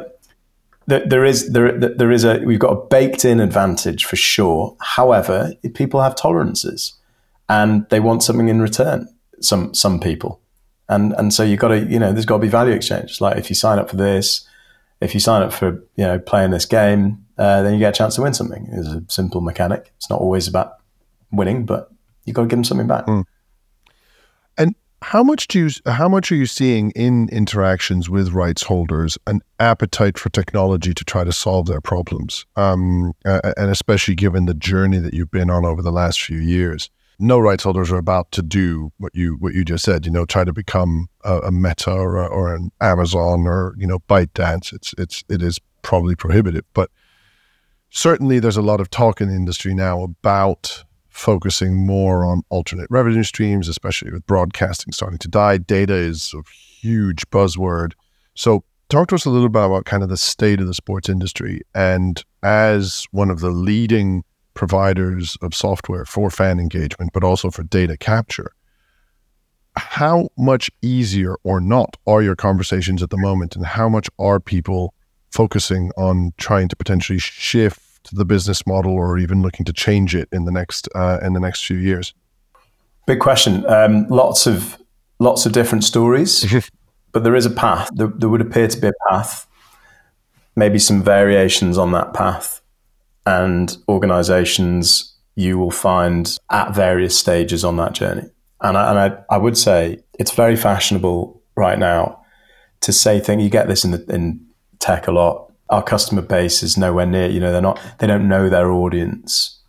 there 0.88 1.26
is 1.26 1.52
there 1.52 1.78
there 1.78 2.12
is 2.12 2.23
a 2.23 2.39
we've 2.39 2.60
got 2.60 2.71
a 2.71 2.88
baked 2.88 3.26
in 3.26 3.39
advantage 3.39 4.06
for 4.06 4.15
sure. 4.15 4.76
However, 4.80 5.54
people 5.73 6.02
have 6.02 6.15
tolerances, 6.15 6.93
and 7.50 7.88
they 7.89 8.00
want 8.00 8.23
something 8.23 8.47
in 8.47 8.62
return. 8.62 9.08
Some 9.41 9.73
some 9.73 10.00
people, 10.00 10.39
and 10.88 11.13
and 11.13 11.34
so 11.34 11.43
you've 11.43 11.60
got 11.60 11.69
to 11.69 11.80
you 11.80 12.00
know 12.00 12.13
there's 12.13 12.26
got 12.26 12.38
to 12.38 12.41
be 12.41 12.47
value 12.47 12.73
exchange. 12.73 13.19
Like 13.19 13.38
if 13.38 13.50
you 13.50 13.56
sign 13.56 13.80
up 13.80 13.89
for 13.89 13.97
this, 13.97 14.47
if 15.02 15.13
you 15.13 15.19
sign 15.19 15.41
up 15.43 15.52
for 15.52 15.84
you 15.95 16.06
know 16.06 16.19
playing 16.19 16.52
this 16.52 16.65
game, 16.65 17.26
uh, 17.38 17.62
then 17.63 17.73
you 17.73 17.80
get 17.80 17.93
a 17.93 17.97
chance 17.97 18.15
to 18.15 18.21
win 18.21 18.34
something. 18.34 18.67
It's 18.71 18.88
a 18.88 19.04
simple 19.10 19.41
mechanic. 19.41 19.91
It's 19.97 20.10
not 20.10 20.21
always 20.21 20.47
about 20.47 20.78
winning, 21.32 21.65
but 21.65 21.91
you've 22.23 22.36
got 22.36 22.43
to 22.43 22.47
give 22.47 22.58
them 22.58 22.63
something 22.63 22.88
back. 22.88 23.06
Mm. 23.08 23.26
How 25.12 25.24
much 25.24 25.48
do 25.48 25.58
you 25.58 25.70
how 25.89 26.10
much 26.10 26.34
are 26.34 26.36
you 26.36 26.46
seeing 26.46 26.91
in 26.91 27.30
interactions 27.30 28.10
with 28.10 28.34
rights 28.34 28.63
holders 28.63 29.17
an 29.26 29.39
appetite 29.58 30.17
for 30.17 30.28
technology 30.28 30.93
to 30.93 31.06
try 31.06 31.24
to 31.24 31.32
solve 31.32 31.67
their 31.67 31.80
problems? 31.80 32.46
Um, 32.58 33.13
uh, 33.24 33.54
and 33.56 33.72
especially 33.72 34.15
given 34.15 34.48
the 34.48 34.54
journey 34.54 34.98
that 34.98 35.13
you've 35.13 35.32
been 35.32 35.50
on 35.50 35.63
over 35.63 35.82
the 35.82 35.93
last 35.93 36.22
few 36.22 36.39
years. 36.39 36.89
No 37.20 37.39
rights 37.39 37.63
holders 37.63 37.89
are 37.89 37.98
about 37.98 38.34
to 38.34 38.41
do 38.41 38.91
what 38.98 39.15
you 39.15 39.38
what 39.39 39.54
you 39.54 39.63
just 39.63 39.86
said 39.86 40.06
you 40.06 40.12
know 40.12 40.26
try 40.26 40.43
to 40.43 40.52
become 40.52 41.08
a, 41.24 41.38
a 41.38 41.52
meta 41.54 41.89
or, 41.89 42.17
a, 42.17 42.28
or 42.28 42.54
an 42.54 42.72
amazon 42.82 43.48
or 43.48 43.76
you 43.78 43.88
know 43.88 44.00
ByteDance. 44.10 44.74
It's 44.74 44.93
it's 44.98 45.24
it 45.30 45.41
is 45.41 45.58
probably 45.84 46.15
prohibitive 46.15 46.65
but 46.74 46.91
certainly 47.89 48.39
there's 48.39 48.58
a 48.58 48.62
lot 48.62 48.82
of 48.82 48.89
talk 48.89 49.22
in 49.22 49.30
the 49.30 49.36
industry 49.36 49.74
now 49.74 50.04
about 50.04 50.84
focusing 51.17 51.86
more 51.86 52.23
on 52.23 52.43
alternate 52.49 52.88
revenue 52.91 53.23
streams, 53.23 53.67
especially 53.67 54.12
with 54.12 54.25
broadcasting 54.27 54.93
starting 54.93 55.17
to 55.17 55.27
die. 55.27 55.58
Data 55.58 55.95
is 55.95 56.34
a 56.34 56.43
huge 56.80 57.27
buzzword. 57.32 57.93
So, 58.36 58.63
talk 58.89 59.08
to 59.10 59.15
us 59.15 59.25
a 59.25 59.30
little 59.30 59.49
bit 59.49 59.63
about 59.63 59.86
kind 59.86 60.03
of 60.03 60.10
the 60.10 60.17
state 60.17 60.62
of 60.62 60.67
the 60.67 60.75
sports 60.75 61.10
industry. 61.10 61.62
And 61.73 62.23
as 62.43 63.06
one 63.12 63.32
of 63.32 63.39
the 63.39 63.49
leading 63.49 64.23
providers 64.53 65.38
of 65.41 65.56
software 65.56 66.06
for 66.06 66.30
fan 66.30 66.60
engagement, 66.60 67.12
but 67.13 67.23
also 67.23 67.49
for 67.49 67.63
data 67.63 67.97
capture, 67.97 68.51
how 69.75 70.30
much 70.38 70.69
easier 70.84 71.36
or 71.43 71.60
not 71.60 71.97
are 72.06 72.21
your 72.21 72.36
conversations 72.36 73.01
at 73.01 73.10
the 73.10 73.17
moment? 73.17 73.56
And 73.56 73.65
how 73.65 73.89
much 73.89 74.08
are 74.19 74.39
people 74.39 74.93
focusing 75.32 75.91
on 75.97 76.34
trying 76.38 76.67
to 76.67 76.75
potentially 76.75 77.19
shift? 77.19 77.87
The 78.15 78.26
business 78.26 78.65
model 78.65 78.93
or 78.93 79.17
even 79.17 79.41
looking 79.41 79.65
to 79.65 79.74
change 79.74 80.15
it 80.15 80.28
in 80.32 80.46
the 80.46 80.52
next 80.52 80.88
uh, 80.96 81.20
in 81.22 81.34
the 81.34 81.39
next 81.39 81.65
few 81.65 81.78
years? 81.78 82.13
Big 83.06 83.20
question. 83.20 83.65
Um, 83.67 84.08
lots 84.08 84.48
of 84.48 84.78
lots 85.20 85.46
of 85.46 85.52
different 85.52 85.84
stories, 85.84 86.46
but 87.12 87.24
there 87.24 87.36
is 87.36 87.46
a 87.46 87.50
path. 87.50 87.89
There, 87.93 88.08
there 88.08 88.30
would 88.30 88.41
appear 88.41 88.67
to 88.67 88.78
be 88.80 88.88
a 88.88 89.10
path. 89.10 89.48
Maybe 90.56 90.80
some 90.80 91.04
variations 91.04 91.78
on 91.78 91.91
that 91.91 92.13
path, 92.13 92.62
and 93.26 93.76
organisations 93.88 95.13
you 95.36 95.58
will 95.58 95.72
find 95.72 96.38
at 96.50 96.74
various 96.74 97.17
stages 97.17 97.63
on 97.63 97.78
that 97.78 97.93
journey. 97.93 98.28
And 98.62 98.76
I, 98.76 98.89
and 98.89 99.00
I, 99.00 99.36
I 99.36 99.38
would 99.38 99.56
say 99.56 100.00
it's 100.17 100.32
very 100.32 100.56
fashionable 100.56 101.39
right 101.56 101.78
now 101.78 102.24
to 102.82 102.91
say 102.91 103.20
things. 103.20 103.43
You 103.43 103.50
get 103.50 103.67
this 103.67 103.86
in 103.86 103.91
the, 103.91 104.04
in 104.10 104.43
tech 104.80 105.08
a 105.08 105.12
lot 105.12 105.47
our 105.69 105.84
customer 105.84 106.21
base 106.21 106.63
is 106.63 106.77
nowhere 106.77 107.06
near. 107.06 107.27
You 107.27 107.39
know, 107.39 107.51
they're 107.51 107.62
not. 107.62 107.80
They 107.99 108.08
don't 108.08 108.27
know 108.27 108.49
their 108.49 108.71
audience. 108.71 109.60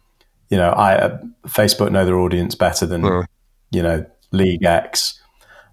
You 0.51 0.57
know, 0.57 0.71
I 0.71 0.97
uh, 0.97 1.19
Facebook 1.47 1.91
know 1.91 2.05
their 2.05 2.19
audience 2.19 2.55
better 2.55 2.87
than 2.87 3.03
mm. 3.03 3.27
you 3.71 3.83
know 3.83 4.07
League 4.33 4.65
X. 4.65 5.21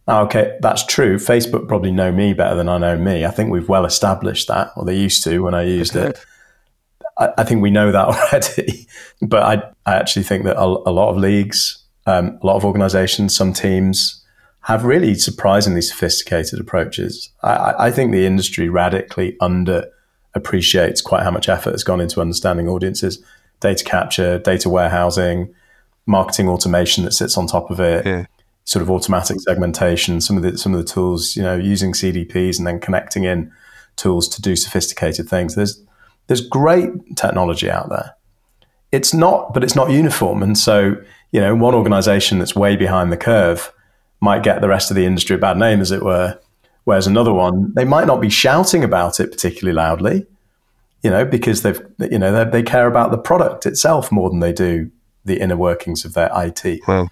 Okay, 0.07 0.57
that's 0.61 0.85
true. 0.85 1.17
Facebook 1.17 1.67
probably 1.67 1.91
know 1.91 2.11
me 2.11 2.33
better 2.33 2.55
than 2.55 2.69
I 2.69 2.77
know 2.77 2.97
me. 2.97 3.25
I 3.25 3.31
think 3.31 3.51
we've 3.51 3.69
well 3.69 3.85
established 3.85 4.47
that, 4.47 4.71
or 4.75 4.85
they 4.85 4.95
used 4.95 5.23
to 5.23 5.39
when 5.39 5.55
I 5.55 5.63
used 5.63 5.95
it. 5.95 6.23
I, 7.17 7.29
I, 7.39 7.43
think 7.43 7.61
we 7.61 7.71
know 7.71 7.91
that 7.91 8.07
already. 8.33 8.87
but 9.21 9.43
I, 9.43 9.91
I 9.91 9.95
actually 9.95 10.23
think 10.23 10.43
that 10.43 10.57
a, 10.57 10.63
a 10.63 10.91
lot 10.91 11.09
of 11.09 11.17
leagues, 11.17 11.83
um, 12.05 12.37
a 12.43 12.45
lot 12.45 12.55
of 12.55 12.65
organizations, 12.65 13.35
some 13.35 13.51
teams 13.51 14.23
have 14.61 14.83
really 14.83 15.15
surprisingly 15.15 15.81
sophisticated 15.81 16.59
approaches. 16.59 17.31
I, 17.41 17.73
I 17.79 17.91
think 17.91 18.11
the 18.11 18.25
industry 18.25 18.69
radically 18.69 19.37
under 19.39 19.85
appreciates 20.35 21.01
quite 21.01 21.23
how 21.23 21.31
much 21.31 21.49
effort 21.49 21.71
has 21.71 21.83
gone 21.83 22.01
into 22.01 22.21
understanding 22.21 22.67
audiences, 22.67 23.23
data 23.59 23.83
capture, 23.83 24.37
data 24.39 24.69
warehousing, 24.69 25.53
marketing 26.05 26.47
automation 26.47 27.03
that 27.05 27.13
sits 27.13 27.37
on 27.37 27.47
top 27.47 27.71
of 27.71 27.79
it, 27.79 28.05
yeah. 28.05 28.25
sort 28.65 28.83
of 28.83 28.91
automatic 28.91 29.39
segmentation, 29.39 30.21
some 30.21 30.37
of 30.37 30.43
the 30.43 30.57
some 30.57 30.73
of 30.73 30.79
the 30.79 30.85
tools, 30.85 31.35
you 31.35 31.41
know, 31.41 31.55
using 31.55 31.93
CDPs 31.93 32.57
and 32.57 32.67
then 32.67 32.79
connecting 32.79 33.23
in 33.23 33.51
tools 33.95 34.27
to 34.27 34.41
do 34.41 34.55
sophisticated 34.55 35.27
things. 35.27 35.55
There's 35.55 35.81
there's 36.27 36.41
great 36.41 36.91
technology 37.15 37.69
out 37.69 37.89
there. 37.89 38.15
It's 38.91 39.13
not, 39.13 39.53
but 39.53 39.63
it's 39.63 39.75
not 39.75 39.91
uniform. 39.91 40.41
And 40.41 40.57
so, 40.57 40.95
you 41.31 41.41
know, 41.41 41.55
one 41.55 41.75
organization 41.75 42.39
that's 42.39 42.55
way 42.55 42.75
behind 42.75 43.11
the 43.11 43.17
curve 43.17 43.71
might 44.21 44.43
get 44.43 44.61
the 44.61 44.69
rest 44.69 44.89
of 44.89 44.95
the 44.95 45.05
industry 45.05 45.35
a 45.35 45.39
bad 45.39 45.57
name, 45.57 45.81
as 45.81 45.91
it 45.91 46.03
were, 46.03 46.39
Whereas 46.85 47.07
another 47.07 47.33
one, 47.33 47.73
they 47.75 47.83
might 47.83 48.07
not 48.07 48.21
be 48.21 48.29
shouting 48.29 48.83
about 48.83 49.19
it 49.19 49.31
particularly 49.31 49.75
loudly, 49.75 50.25
you 51.03 51.09
know, 51.09 51.25
because 51.25 51.63
they've, 51.63 51.81
you 51.99 52.19
know, 52.19 52.31
they, 52.31 52.49
they 52.49 52.63
care 52.63 52.87
about 52.87 53.11
the 53.11 53.17
product 53.17 53.65
itself 53.65 54.11
more 54.11 54.29
than 54.29 54.39
they 54.39 54.53
do 54.53 54.89
the 55.25 55.39
inner 55.39 55.57
workings 55.57 56.05
of 56.05 56.13
their 56.13 56.29
IT. 56.35 56.81
Wow. 56.87 57.09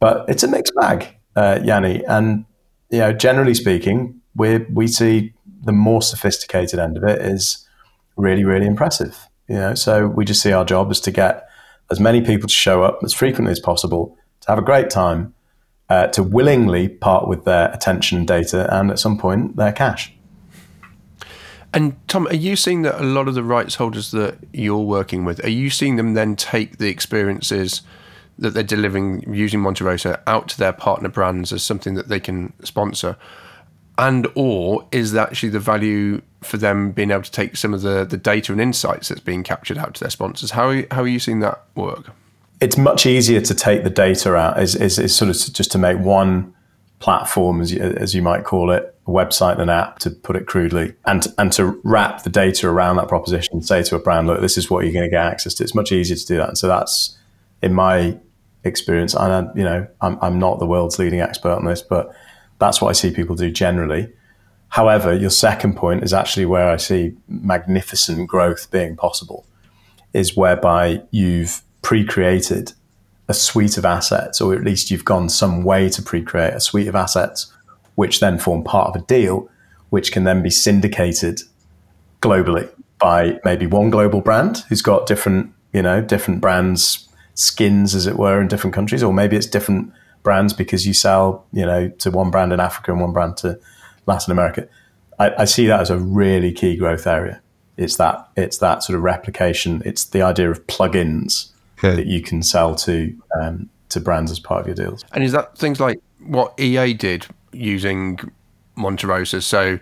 But 0.00 0.28
it's 0.28 0.42
a 0.42 0.48
mixed 0.48 0.74
bag, 0.74 1.16
uh, 1.36 1.60
Yanni. 1.62 2.04
And, 2.06 2.44
you 2.90 2.98
know, 2.98 3.12
generally 3.12 3.54
speaking, 3.54 4.20
we 4.34 4.58
we 4.58 4.88
see 4.88 5.32
the 5.62 5.72
more 5.72 6.02
sophisticated 6.02 6.80
end 6.80 6.96
of 6.96 7.04
it 7.04 7.22
is 7.22 7.66
really, 8.16 8.44
really 8.44 8.66
impressive. 8.66 9.28
You 9.48 9.56
know, 9.56 9.74
so 9.74 10.08
we 10.08 10.24
just 10.24 10.42
see 10.42 10.52
our 10.52 10.64
job 10.64 10.90
is 10.90 11.00
to 11.00 11.10
get 11.12 11.48
as 11.90 12.00
many 12.00 12.22
people 12.22 12.48
to 12.48 12.54
show 12.54 12.82
up 12.82 13.00
as 13.04 13.12
frequently 13.12 13.52
as 13.52 13.60
possible, 13.60 14.16
to 14.40 14.48
have 14.48 14.58
a 14.58 14.62
great 14.62 14.90
time, 14.90 15.34
uh, 15.88 16.06
to 16.08 16.22
willingly 16.22 16.88
part 16.88 17.28
with 17.28 17.44
their 17.44 17.70
attention 17.72 18.24
data 18.24 18.66
and 18.74 18.90
at 18.90 18.98
some 18.98 19.18
point 19.18 19.56
their 19.56 19.72
cash. 19.72 20.12
And 21.74 21.96
Tom, 22.06 22.26
are 22.26 22.34
you 22.34 22.54
seeing 22.56 22.82
that 22.82 23.00
a 23.00 23.04
lot 23.04 23.28
of 23.28 23.34
the 23.34 23.42
rights 23.42 23.76
holders 23.76 24.10
that 24.10 24.36
you're 24.52 24.78
working 24.78 25.24
with, 25.24 25.42
are 25.44 25.50
you 25.50 25.70
seeing 25.70 25.96
them 25.96 26.14
then 26.14 26.36
take 26.36 26.78
the 26.78 26.88
experiences 26.88 27.82
that 28.38 28.50
they're 28.50 28.62
delivering 28.62 29.24
using 29.32 29.60
Monterosa 29.60 30.20
out 30.26 30.48
to 30.48 30.58
their 30.58 30.72
partner 30.72 31.08
brands 31.08 31.52
as 31.52 31.62
something 31.62 31.94
that 31.94 32.08
they 32.08 32.20
can 32.20 32.52
sponsor? 32.62 33.16
And 33.98 34.26
or 34.34 34.86
is 34.92 35.12
that 35.12 35.28
actually 35.28 35.50
the 35.50 35.60
value 35.60 36.22
for 36.42 36.56
them 36.56 36.92
being 36.92 37.10
able 37.10 37.22
to 37.22 37.30
take 37.30 37.56
some 37.56 37.72
of 37.72 37.82
the, 37.82 38.04
the 38.04 38.16
data 38.16 38.52
and 38.52 38.60
insights 38.60 39.08
that's 39.08 39.20
being 39.20 39.42
captured 39.42 39.78
out 39.78 39.94
to 39.94 40.00
their 40.00 40.10
sponsors? 40.10 40.50
How 40.50 40.82
how 40.90 41.02
are 41.02 41.08
you 41.08 41.18
seeing 41.18 41.40
that 41.40 41.62
work? 41.74 42.10
It's 42.62 42.78
much 42.78 43.06
easier 43.06 43.40
to 43.40 43.54
take 43.54 43.82
the 43.82 43.90
data 43.90 44.36
out 44.36 44.62
is, 44.62 44.76
is, 44.76 44.96
is 44.96 45.14
sort 45.14 45.28
of 45.28 45.52
just 45.52 45.72
to 45.72 45.78
make 45.78 45.98
one 45.98 46.54
platform, 47.00 47.60
as 47.60 47.72
you, 47.72 47.80
as 47.80 48.14
you 48.14 48.22
might 48.22 48.44
call 48.44 48.70
it, 48.70 48.94
a 49.08 49.10
website, 49.10 49.54
and 49.54 49.62
an 49.62 49.68
app, 49.68 49.98
to 49.98 50.10
put 50.10 50.36
it 50.36 50.46
crudely, 50.46 50.94
and 51.04 51.26
and 51.38 51.52
to 51.52 51.80
wrap 51.82 52.22
the 52.22 52.30
data 52.30 52.68
around 52.68 52.96
that 52.96 53.08
proposition. 53.08 53.54
and 53.54 53.66
Say 53.66 53.82
to 53.82 53.96
a 53.96 53.98
brand, 53.98 54.28
look, 54.28 54.40
this 54.40 54.56
is 54.56 54.70
what 54.70 54.84
you're 54.84 54.92
going 54.92 55.04
to 55.04 55.10
get 55.10 55.24
access 55.24 55.54
to. 55.54 55.64
It's 55.64 55.74
much 55.74 55.90
easier 55.90 56.16
to 56.16 56.26
do 56.26 56.36
that. 56.36 56.50
And 56.50 56.58
so 56.58 56.68
that's 56.68 57.18
in 57.62 57.74
my 57.74 58.16
experience. 58.62 59.14
And 59.14 59.32
I, 59.32 59.52
you 59.56 59.64
know, 59.64 59.88
I'm 60.00 60.16
I'm 60.22 60.38
not 60.38 60.60
the 60.60 60.66
world's 60.66 61.00
leading 61.00 61.20
expert 61.20 61.56
on 61.56 61.64
this, 61.64 61.82
but 61.82 62.14
that's 62.60 62.80
what 62.80 62.90
I 62.90 62.92
see 62.92 63.10
people 63.10 63.34
do 63.34 63.50
generally. 63.50 64.12
However, 64.68 65.12
your 65.12 65.30
second 65.30 65.76
point 65.76 66.04
is 66.04 66.14
actually 66.14 66.46
where 66.46 66.68
I 66.68 66.76
see 66.76 67.16
magnificent 67.26 68.28
growth 68.28 68.70
being 68.70 68.94
possible, 68.94 69.44
is 70.12 70.36
whereby 70.36 71.02
you've 71.10 71.62
pre-created 71.82 72.72
a 73.28 73.34
suite 73.34 73.78
of 73.78 73.84
assets, 73.84 74.40
or 74.40 74.54
at 74.54 74.64
least 74.64 74.90
you've 74.90 75.04
gone 75.04 75.28
some 75.28 75.62
way 75.62 75.88
to 75.88 76.02
pre-create 76.02 76.54
a 76.54 76.60
suite 76.60 76.88
of 76.88 76.94
assets, 76.94 77.52
which 77.94 78.20
then 78.20 78.38
form 78.38 78.64
part 78.64 78.88
of 78.88 79.00
a 79.00 79.04
deal, 79.06 79.48
which 79.90 80.12
can 80.12 80.24
then 80.24 80.42
be 80.42 80.50
syndicated 80.50 81.40
globally 82.20 82.68
by 82.98 83.38
maybe 83.44 83.66
one 83.66 83.90
global 83.90 84.20
brand 84.20 84.58
who's 84.68 84.82
got 84.82 85.06
different, 85.06 85.52
you 85.72 85.82
know, 85.82 86.00
different 86.00 86.40
brands 86.40 87.08
skins, 87.34 87.94
as 87.94 88.06
it 88.06 88.16
were, 88.16 88.40
in 88.40 88.48
different 88.48 88.74
countries, 88.74 89.02
or 89.02 89.12
maybe 89.12 89.36
it's 89.36 89.46
different 89.46 89.92
brands 90.22 90.52
because 90.52 90.86
you 90.86 90.94
sell, 90.94 91.44
you 91.52 91.64
know, 91.64 91.88
to 91.88 92.10
one 92.10 92.30
brand 92.30 92.52
in 92.52 92.60
Africa 92.60 92.92
and 92.92 93.00
one 93.00 93.12
brand 93.12 93.36
to 93.38 93.58
Latin 94.06 94.32
America. 94.32 94.68
I, 95.18 95.42
I 95.42 95.44
see 95.44 95.66
that 95.66 95.80
as 95.80 95.90
a 95.90 95.98
really 95.98 96.52
key 96.52 96.76
growth 96.76 97.06
area. 97.06 97.40
It's 97.76 97.96
that 97.96 98.28
it's 98.36 98.58
that 98.58 98.82
sort 98.82 98.96
of 98.96 99.02
replication. 99.02 99.82
It's 99.84 100.04
the 100.04 100.22
idea 100.22 100.50
of 100.50 100.66
plugins 100.66 101.51
okay. 101.82 101.96
that 101.96 102.06
you 102.06 102.22
can 102.22 102.42
sell 102.42 102.74
to 102.76 103.16
um, 103.40 103.68
to 103.88 104.00
brands 104.00 104.30
as 104.30 104.38
part 104.38 104.60
of 104.60 104.66
your 104.66 104.74
deals. 104.74 105.04
And 105.12 105.22
is 105.24 105.32
that 105.32 105.56
things 105.56 105.80
like 105.80 106.00
what 106.20 106.58
EA 106.58 106.94
did 106.94 107.26
using 107.52 108.18
Monterosa? 108.76 109.42
So 109.42 109.78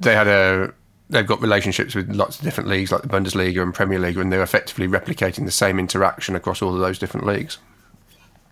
they 0.00 0.14
had 0.14 0.26
a 0.26 0.72
they've 1.10 1.26
got 1.26 1.40
relationships 1.40 1.94
with 1.94 2.10
lots 2.10 2.38
of 2.38 2.44
different 2.44 2.68
leagues 2.68 2.90
like 2.90 3.02
the 3.02 3.08
Bundesliga 3.08 3.62
and 3.62 3.74
Premier 3.74 3.98
League, 3.98 4.16
and 4.16 4.32
they're 4.32 4.42
effectively 4.42 4.88
replicating 4.88 5.44
the 5.44 5.50
same 5.50 5.78
interaction 5.78 6.34
across 6.34 6.62
all 6.62 6.74
of 6.74 6.80
those 6.80 6.98
different 6.98 7.26
leagues. 7.26 7.58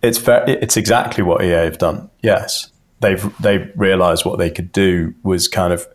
It's 0.02 0.18
very, 0.18 0.52
it's 0.52 0.76
exactly 0.76 1.22
what 1.22 1.42
EA 1.42 1.64
have 1.64 1.78
done. 1.78 2.10
Yes, 2.22 2.70
they've 3.00 3.38
they 3.38 3.70
realised 3.76 4.24
what 4.24 4.38
they 4.38 4.50
could 4.50 4.72
do 4.72 5.14
was 5.22 5.48
kind 5.48 5.72
of 5.72 5.86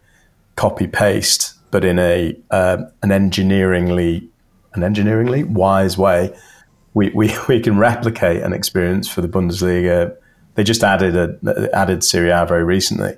copy 0.56 0.88
paste 0.88 1.56
but 1.76 1.84
in 1.84 2.00
a 2.00 2.34
uh, 2.52 2.78
an 3.04 3.12
engineeringly 3.12 4.26
an 4.76 4.82
engineeringly 4.82 5.44
wise 5.44 5.98
way. 5.98 6.34
We, 6.96 7.10
we, 7.10 7.32
we 7.48 7.60
can 7.60 7.78
replicate 7.78 8.42
an 8.42 8.54
experience 8.54 9.08
for 9.08 9.22
the 9.22 9.28
Bundesliga. 9.30 10.18
They 10.56 10.64
just 10.64 10.84
added 10.84 11.16
a 11.16 11.70
added 11.74 12.04
Serie 12.04 12.32
A 12.32 12.46
very 12.46 12.64
recently, 12.64 13.18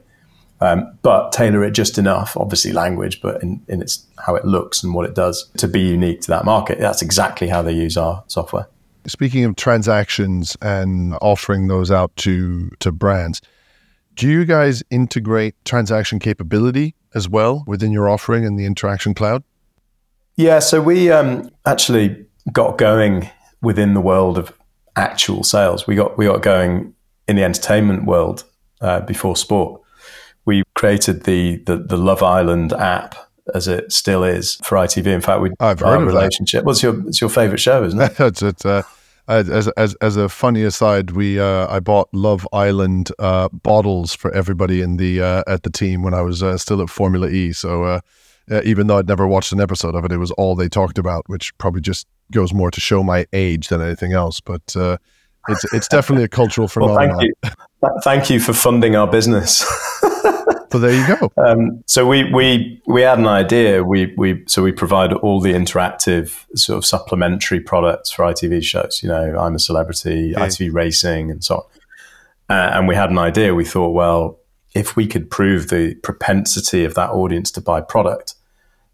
um, 0.60 0.98
but 1.04 1.32
tailor 1.32 1.64
it 1.64 1.72
just 1.72 2.00
enough, 2.00 2.36
obviously 2.36 2.74
language, 2.74 3.22
but 3.22 3.42
in, 3.44 3.64
in 3.68 3.82
its 3.82 4.06
how 4.26 4.36
it 4.36 4.44
looks 4.44 4.84
and 4.84 4.96
what 4.96 5.08
it 5.08 5.14
does 5.14 5.50
to 5.58 5.68
be 5.68 5.80
unique 5.80 6.22
to 6.22 6.28
that 6.30 6.46
market. 6.46 6.80
That's 6.80 7.04
exactly 7.04 7.48
how 7.48 7.62
they 7.62 7.74
use 7.74 7.96
our 7.96 8.24
software. 8.28 8.68
Speaking 9.06 9.46
of 9.46 9.56
transactions 9.56 10.58
and 10.62 11.16
offering 11.22 11.68
those 11.68 11.92
out 11.92 12.14
to 12.18 12.72
to 12.80 12.92
brands, 12.92 13.40
do 14.16 14.28
you 14.28 14.46
guys 14.46 14.82
integrate 14.90 15.54
transaction 15.64 16.18
capability 16.18 16.96
as 17.14 17.30
well 17.30 17.64
within 17.68 17.92
your 17.92 18.10
offering 18.10 18.44
in 18.44 18.56
the 18.56 18.66
Interaction 18.66 19.14
Cloud? 19.14 19.44
Yeah, 20.38 20.58
so 20.60 20.82
we 20.82 21.12
um, 21.12 21.52
actually 21.66 22.26
got 22.52 22.80
going 22.80 23.30
within 23.62 23.94
the 23.94 24.02
world 24.02 24.38
of 24.38 24.54
actual 24.96 25.44
sales. 25.44 25.88
We 25.88 25.96
got 25.96 26.18
we 26.18 26.26
got 26.26 26.42
going 26.42 26.94
in 27.28 27.36
the 27.36 27.44
entertainment 27.44 28.06
world 28.06 28.44
uh, 28.82 29.02
before 29.02 29.36
sport 29.36 29.82
we 30.48 30.64
created 30.76 31.26
the, 31.26 31.58
the, 31.66 31.76
the 31.76 31.98
Love 31.98 32.24
Island 32.24 32.72
app 32.72 33.16
as 33.54 33.68
it 33.68 33.92
still 33.92 34.24
is 34.24 34.56
for 34.64 34.78
ITV. 34.78 35.06
In 35.08 35.22
fact, 35.22 35.42
we 35.42 35.52
I've 35.60 35.82
of 35.82 36.02
relationship. 36.04 36.64
What's 36.64 36.82
your 36.82 37.06
it's 37.08 37.22
your 37.22 37.30
favorite 37.30 37.60
show, 37.60 37.84
isn't 37.84 38.02
it? 38.02 38.14
it's, 38.20 38.42
it's 38.42 38.66
uh, 38.66 38.84
as, 39.28 39.68
as 39.78 39.94
as 39.96 40.16
a 40.16 40.30
funny 40.30 40.64
aside, 40.64 41.12
we 41.12 41.40
uh, 41.40 41.68
I 41.70 41.82
bought 41.82 42.08
Love 42.14 42.48
Island 42.54 43.12
uh, 43.20 43.50
bottles 43.50 44.14
for 44.14 44.34
everybody 44.34 44.82
in 44.82 44.96
the 44.96 45.22
uh, 45.22 45.44
at 45.48 45.64
the 45.64 45.70
team 45.70 46.02
when 46.02 46.14
I 46.14 46.22
was 46.22 46.42
uh, 46.42 46.58
still 46.58 46.82
at 46.82 46.90
Formula 46.90 47.28
E. 47.28 47.52
So 47.52 47.84
uh, 47.84 48.00
even 48.64 48.88
though 48.88 48.98
I'd 48.98 49.08
never 49.08 49.28
watched 49.28 49.52
an 49.52 49.60
episode 49.60 49.96
of 49.96 50.06
it, 50.06 50.14
it 50.14 50.18
was 50.18 50.32
all 50.32 50.56
they 50.56 50.70
talked 50.70 50.98
about, 50.98 51.24
which 51.28 51.58
probably 51.58 51.82
just 51.82 52.08
goes 52.32 52.54
more 52.54 52.72
to 52.72 52.80
show 52.80 53.04
my 53.04 53.26
age 53.34 53.70
than 53.70 53.82
anything 53.82 54.14
else. 54.14 54.40
But 54.40 54.76
it's 55.48 55.74
it's 55.74 55.88
definitely 55.88 56.26
a 56.26 56.30
cultural 56.30 56.68
phenomenon. 56.68 57.18
well, 57.18 57.20
thank 57.20 57.60
you, 57.82 58.02
thank 58.04 58.30
you 58.30 58.40
for 58.40 58.54
funding 58.54 58.96
our 58.96 59.08
business. 59.08 59.66
So 60.72 60.80
there 60.80 60.94
you 60.94 61.08
go. 61.08 61.32
Um, 61.38 61.84
so 61.88 62.06
we 62.06 62.32
we 62.32 62.82
we 62.88 63.02
had 63.02 63.20
an 63.20 63.28
idea. 63.28 63.84
We 63.84 64.14
we 64.18 64.44
so 64.48 64.62
we 64.62 64.72
provide 64.72 65.14
all 65.14 65.40
the 65.40 65.54
interactive 65.54 66.46
sort 66.58 66.78
of 66.78 66.86
supplementary 66.86 67.60
products 67.60 68.12
for 68.12 68.26
ITV 68.26 68.64
shows. 68.64 69.02
You 69.02 69.10
know, 69.10 69.38
I'm 69.40 69.56
a 69.56 69.60
Celebrity, 69.60 70.36
okay. 70.36 70.46
ITV 70.46 70.74
Racing, 70.74 71.32
and 71.32 71.44
so 71.44 71.56
on. 71.56 71.64
Uh, 72.58 72.72
and 72.74 72.88
we 72.88 72.96
had 72.96 73.10
an 73.10 73.18
idea. 73.18 73.56
We 73.56 73.66
thought, 73.66 73.90
well, 73.90 74.40
if 74.74 74.96
we 74.96 75.08
could 75.08 75.30
prove 75.32 75.70
the 75.70 75.96
propensity 75.96 76.84
of 76.86 76.96
that 76.96 77.12
audience 77.12 77.50
to 77.52 77.62
buy 77.62 77.82
product, 77.82 78.36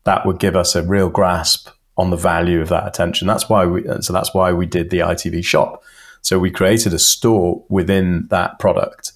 that 0.04 0.26
would 0.26 0.39
give 0.39 0.56
us 0.56 0.76
a 0.76 0.84
real 0.84 1.10
grasp 1.10 1.69
on 1.97 2.10
the 2.10 2.17
value 2.17 2.62
of 2.62 2.69
that 2.69 2.88
attention. 2.88 3.27
That's 3.27 3.49
why 3.49 3.65
we. 3.65 3.84
So 4.01 4.13
that's 4.13 4.34
why 4.34 4.51
we 4.53 4.65
did 4.65 4.89
the 4.89 4.99
ITV 4.99 5.43
shop. 5.43 5.84
So 6.21 6.39
we 6.39 6.49
created 6.49 6.93
a 6.93 6.99
store 6.99 7.63
within 7.69 8.27
that 8.29 8.58
product 8.58 9.12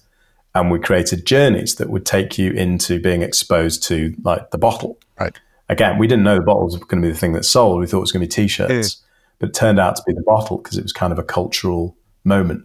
and 0.54 0.70
we 0.70 0.78
created 0.78 1.24
journeys 1.24 1.76
that 1.76 1.88
would 1.88 2.04
take 2.04 2.38
you 2.38 2.52
into 2.52 3.00
being 3.00 3.22
exposed 3.22 3.82
to 3.84 4.14
like 4.22 4.50
the 4.50 4.58
bottle. 4.58 4.98
Right. 5.18 5.38
Again, 5.68 5.98
we 5.98 6.06
didn't 6.06 6.24
know 6.24 6.36
the 6.36 6.42
bottle 6.42 6.64
was 6.64 6.76
going 6.76 7.02
to 7.02 7.08
be 7.08 7.12
the 7.12 7.18
thing 7.18 7.32
that 7.32 7.44
sold. 7.44 7.80
We 7.80 7.86
thought 7.86 7.98
it 7.98 8.00
was 8.00 8.12
going 8.12 8.22
to 8.22 8.26
be 8.26 8.42
t-shirts, 8.42 9.02
but 9.38 9.50
it 9.50 9.54
turned 9.54 9.78
out 9.78 9.96
to 9.96 10.02
be 10.06 10.12
the 10.12 10.22
bottle 10.22 10.58
because 10.58 10.78
it 10.78 10.82
was 10.82 10.92
kind 10.92 11.12
of 11.12 11.18
a 11.18 11.22
cultural 11.22 11.96
moment. 12.24 12.64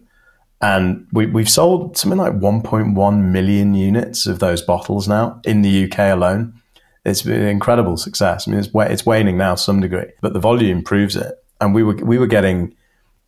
And 0.60 1.06
we, 1.12 1.26
we've 1.26 1.48
sold 1.48 1.96
something 1.96 2.18
like 2.18 2.32
1.1 2.34 3.22
million 3.24 3.74
units 3.74 4.26
of 4.26 4.38
those 4.38 4.62
bottles 4.62 5.06
now 5.06 5.40
in 5.44 5.60
the 5.62 5.84
UK 5.84 5.98
alone. 6.12 6.60
It's 7.04 7.22
been 7.22 7.42
an 7.42 7.48
incredible 7.48 7.96
success. 7.96 8.48
I 8.48 8.50
mean, 8.50 8.60
it's, 8.60 8.70
it's 8.74 9.04
waning 9.06 9.36
now 9.36 9.54
to 9.54 9.60
some 9.60 9.80
degree, 9.80 10.10
but 10.22 10.32
the 10.32 10.40
volume 10.40 10.82
proves 10.82 11.16
it. 11.16 11.34
And 11.60 11.74
we 11.74 11.82
were 11.82 11.94
we 11.96 12.18
were 12.18 12.26
getting, 12.26 12.74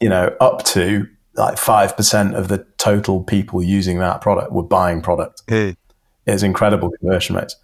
you 0.00 0.08
know, 0.08 0.34
up 0.40 0.64
to 0.66 1.06
like 1.34 1.58
five 1.58 1.96
percent 1.96 2.34
of 2.34 2.48
the 2.48 2.66
total 2.78 3.22
people 3.22 3.62
using 3.62 3.98
that 3.98 4.20
product 4.20 4.52
were 4.52 4.62
buying 4.62 5.02
product. 5.02 5.42
Hey. 5.46 5.76
It's 6.26 6.42
incredible 6.42 6.90
conversion 6.90 7.36
rates. 7.36 7.56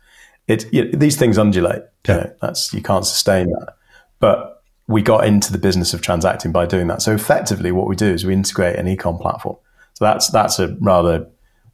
It, 0.47 0.73
you 0.73 0.85
know, 0.85 0.91
these 0.99 1.17
things 1.17 1.39
undulate. 1.39 1.83
Yeah. 2.07 2.15
You 2.15 2.21
know, 2.21 2.35
that's 2.43 2.73
you 2.73 2.83
can't 2.83 3.07
sustain 3.07 3.51
that. 3.51 3.75
But 4.21 4.63
we 4.87 5.03
got 5.03 5.27
into 5.27 5.51
the 5.51 5.59
business 5.59 5.95
of 5.95 6.03
transacting 6.03 6.53
by 6.53 6.67
doing 6.67 6.89
that. 6.89 7.03
So 7.03 7.13
effectively, 7.13 7.73
what 7.73 7.89
we 7.89 7.97
do 7.97 8.07
is 8.07 8.25
we 8.25 8.35
integrate 8.35 8.77
an 8.77 8.87
ecom 8.87 9.21
platform. 9.21 9.57
So 9.95 10.05
that's 10.05 10.29
that's 10.29 10.59
a 10.59 10.77
rather 10.81 11.27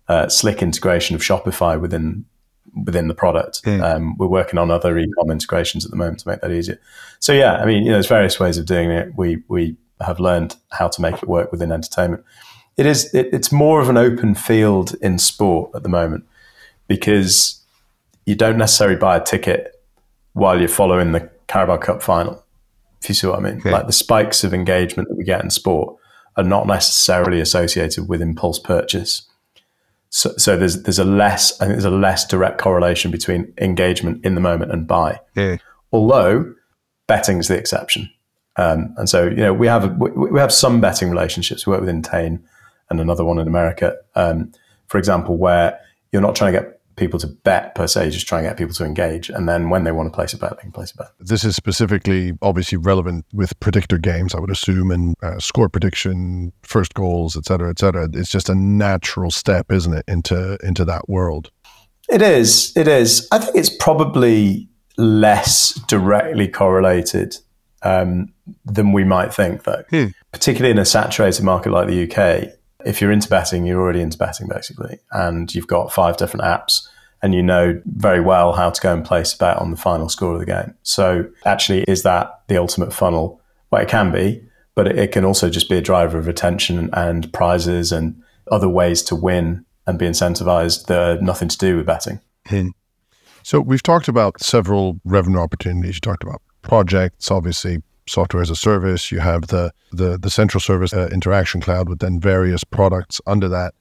uh, 0.08 0.28
slick 0.28 0.62
integration 0.62 1.16
of 1.16 1.22
Shopify 1.22 1.80
within 1.80 2.24
within 2.84 3.08
the 3.08 3.14
product. 3.14 3.62
Um, 3.66 4.16
we're 4.16 4.26
working 4.26 4.58
on 4.58 4.70
other 4.70 4.94
ecom 4.94 5.30
integrations 5.30 5.84
at 5.84 5.90
the 5.90 5.96
moment 5.96 6.20
to 6.20 6.28
make 6.28 6.40
that 6.40 6.50
easier. 6.50 6.80
So 7.18 7.32
yeah, 7.32 7.56
I 7.56 7.66
mean, 7.66 7.82
you 7.84 7.90
know, 7.90 7.96
there's 7.96 8.06
various 8.06 8.38
ways 8.38 8.58
of 8.58 8.66
doing 8.66 8.90
it. 8.90 9.12
We 9.16 9.42
we 9.48 9.76
have 10.00 10.20
learned 10.20 10.56
how 10.70 10.88
to 10.88 11.00
make 11.00 11.16
it 11.16 11.28
work 11.28 11.50
within 11.50 11.72
entertainment. 11.72 12.24
It 12.76 12.86
is 12.86 13.12
it, 13.14 13.28
it's 13.32 13.50
more 13.50 13.80
of 13.80 13.88
an 13.88 13.96
open 13.96 14.34
field 14.34 14.94
in 15.02 15.18
sport 15.18 15.70
at 15.74 15.82
the 15.82 15.88
moment 15.88 16.24
because 16.86 17.64
you 18.24 18.34
don't 18.34 18.58
necessarily 18.58 18.96
buy 18.96 19.16
a 19.16 19.22
ticket 19.22 19.82
while 20.32 20.58
you're 20.58 20.68
following 20.68 21.12
the 21.12 21.30
Carabao 21.46 21.78
Cup 21.78 22.02
final. 22.02 22.44
If 23.00 23.08
you 23.08 23.14
see 23.14 23.26
what 23.26 23.38
I 23.38 23.42
mean, 23.42 23.58
okay. 23.58 23.70
like 23.70 23.86
the 23.86 23.92
spikes 23.92 24.44
of 24.44 24.52
engagement 24.52 25.08
that 25.08 25.16
we 25.16 25.24
get 25.24 25.42
in 25.42 25.50
sport 25.50 25.96
are 26.36 26.44
not 26.44 26.66
necessarily 26.66 27.40
associated 27.40 28.08
with 28.08 28.22
impulse 28.22 28.58
purchase. 28.58 29.27
So, 30.10 30.32
so 30.36 30.56
there's 30.56 30.82
there's 30.84 30.98
a 30.98 31.04
less 31.04 31.60
I 31.60 31.66
think 31.66 31.74
there's 31.74 31.84
a 31.84 31.90
less 31.90 32.26
direct 32.26 32.58
correlation 32.58 33.10
between 33.10 33.52
engagement 33.58 34.24
in 34.24 34.34
the 34.34 34.40
moment 34.40 34.72
and 34.72 34.86
buy. 34.86 35.20
Yeah. 35.34 35.56
Although 35.92 36.54
betting's 37.06 37.48
the 37.48 37.56
exception. 37.56 38.10
Um, 38.56 38.94
and 38.96 39.08
so, 39.08 39.24
you 39.26 39.36
know, 39.36 39.54
we 39.54 39.66
have 39.66 39.96
we, 39.98 40.10
we, 40.10 40.40
have 40.40 40.52
some 40.52 40.80
betting 40.80 41.10
relationships. 41.10 41.66
We 41.66 41.72
work 41.72 41.80
with 41.80 41.90
Entain 41.90 42.42
and 42.90 43.00
another 43.00 43.24
one 43.24 43.38
in 43.38 43.46
America, 43.46 43.96
um, 44.14 44.52
for 44.88 44.98
example, 44.98 45.36
where 45.36 45.78
you're 46.12 46.22
not 46.22 46.34
trying 46.34 46.52
to 46.52 46.60
get 46.60 46.77
people 46.98 47.18
to 47.20 47.26
bet 47.26 47.74
per 47.74 47.86
se, 47.86 48.10
just 48.10 48.26
trying 48.26 48.42
to 48.42 48.50
get 48.50 48.56
people 48.56 48.74
to 48.74 48.84
engage. 48.84 49.30
And 49.30 49.48
then 49.48 49.70
when 49.70 49.84
they 49.84 49.92
want 49.92 50.12
to 50.12 50.14
place 50.14 50.32
a 50.32 50.38
bet, 50.38 50.56
they 50.56 50.62
can 50.62 50.72
place 50.72 50.92
a 50.92 50.96
bet. 50.96 51.08
This 51.20 51.44
is 51.44 51.56
specifically 51.56 52.32
obviously 52.42 52.78
relevant 52.78 53.24
with 53.32 53.58
predictor 53.60 53.98
games, 53.98 54.34
I 54.34 54.40
would 54.40 54.50
assume, 54.50 54.90
and 54.90 55.14
uh, 55.22 55.38
score 55.38 55.68
prediction, 55.68 56.52
first 56.62 56.94
goals, 56.94 57.36
et 57.36 57.44
cetera, 57.46 57.70
et 57.70 57.78
cetera. 57.78 58.08
It's 58.12 58.30
just 58.30 58.48
a 58.48 58.54
natural 58.54 59.30
step, 59.30 59.70
isn't 59.70 59.92
it, 59.92 60.04
into 60.08 60.58
into 60.62 60.84
that 60.84 61.08
world? 61.08 61.50
It 62.08 62.22
is. 62.22 62.72
It 62.76 62.88
is. 62.88 63.28
I 63.30 63.38
think 63.38 63.56
it's 63.56 63.74
probably 63.74 64.68
less 64.96 65.74
directly 65.86 66.48
correlated 66.48 67.36
um, 67.82 68.32
than 68.64 68.92
we 68.92 69.04
might 69.04 69.32
think, 69.32 69.64
though. 69.64 69.84
Hmm. 69.90 70.06
Particularly 70.32 70.72
in 70.72 70.78
a 70.78 70.84
saturated 70.84 71.44
market 71.44 71.70
like 71.70 71.86
the 71.86 72.04
UK, 72.04 72.52
if 72.84 73.00
you're 73.00 73.12
into 73.12 73.28
betting, 73.28 73.66
you're 73.66 73.80
already 73.80 74.00
into 74.00 74.18
betting 74.18 74.48
basically, 74.48 74.98
and 75.12 75.54
you've 75.54 75.66
got 75.66 75.92
five 75.92 76.16
different 76.16 76.44
apps, 76.44 76.86
and 77.22 77.34
you 77.34 77.42
know 77.42 77.80
very 77.84 78.20
well 78.20 78.52
how 78.52 78.70
to 78.70 78.80
go 78.80 78.92
and 78.92 79.04
place 79.04 79.34
a 79.34 79.38
bet 79.38 79.56
on 79.56 79.70
the 79.70 79.76
final 79.76 80.08
score 80.08 80.34
of 80.34 80.40
the 80.40 80.46
game. 80.46 80.74
So, 80.82 81.28
actually, 81.44 81.82
is 81.84 82.02
that 82.04 82.42
the 82.48 82.58
ultimate 82.58 82.92
funnel? 82.92 83.40
Well, 83.70 83.82
it 83.82 83.88
can 83.88 84.12
be, 84.12 84.42
but 84.74 84.86
it 84.86 85.12
can 85.12 85.24
also 85.24 85.50
just 85.50 85.68
be 85.68 85.76
a 85.76 85.82
driver 85.82 86.18
of 86.18 86.28
attention 86.28 86.90
and 86.92 87.32
prizes 87.32 87.92
and 87.92 88.20
other 88.50 88.68
ways 88.68 89.02
to 89.04 89.16
win 89.16 89.64
and 89.86 89.98
be 89.98 90.06
incentivized 90.06 90.86
that 90.86 90.98
are 90.98 91.20
nothing 91.20 91.48
to 91.48 91.58
do 91.58 91.76
with 91.76 91.86
betting. 91.86 92.20
Hmm. 92.46 92.68
So, 93.42 93.60
we've 93.60 93.82
talked 93.82 94.08
about 94.08 94.40
several 94.40 95.00
revenue 95.04 95.40
opportunities. 95.40 95.96
You 95.96 96.00
talked 96.00 96.22
about 96.22 96.42
projects, 96.62 97.30
obviously 97.30 97.82
software 98.08 98.42
as 98.42 98.50
a 98.50 98.56
service. 98.56 99.12
You 99.12 99.20
have 99.20 99.48
the 99.48 99.72
the, 99.92 100.18
the 100.18 100.30
central 100.30 100.60
service 100.60 100.92
uh, 100.92 101.08
interaction 101.12 101.60
cloud 101.60 101.88
with 101.88 102.00
then 102.00 102.20
various 102.20 102.64
products 102.64 103.20
under 103.26 103.48
that. 103.48 103.74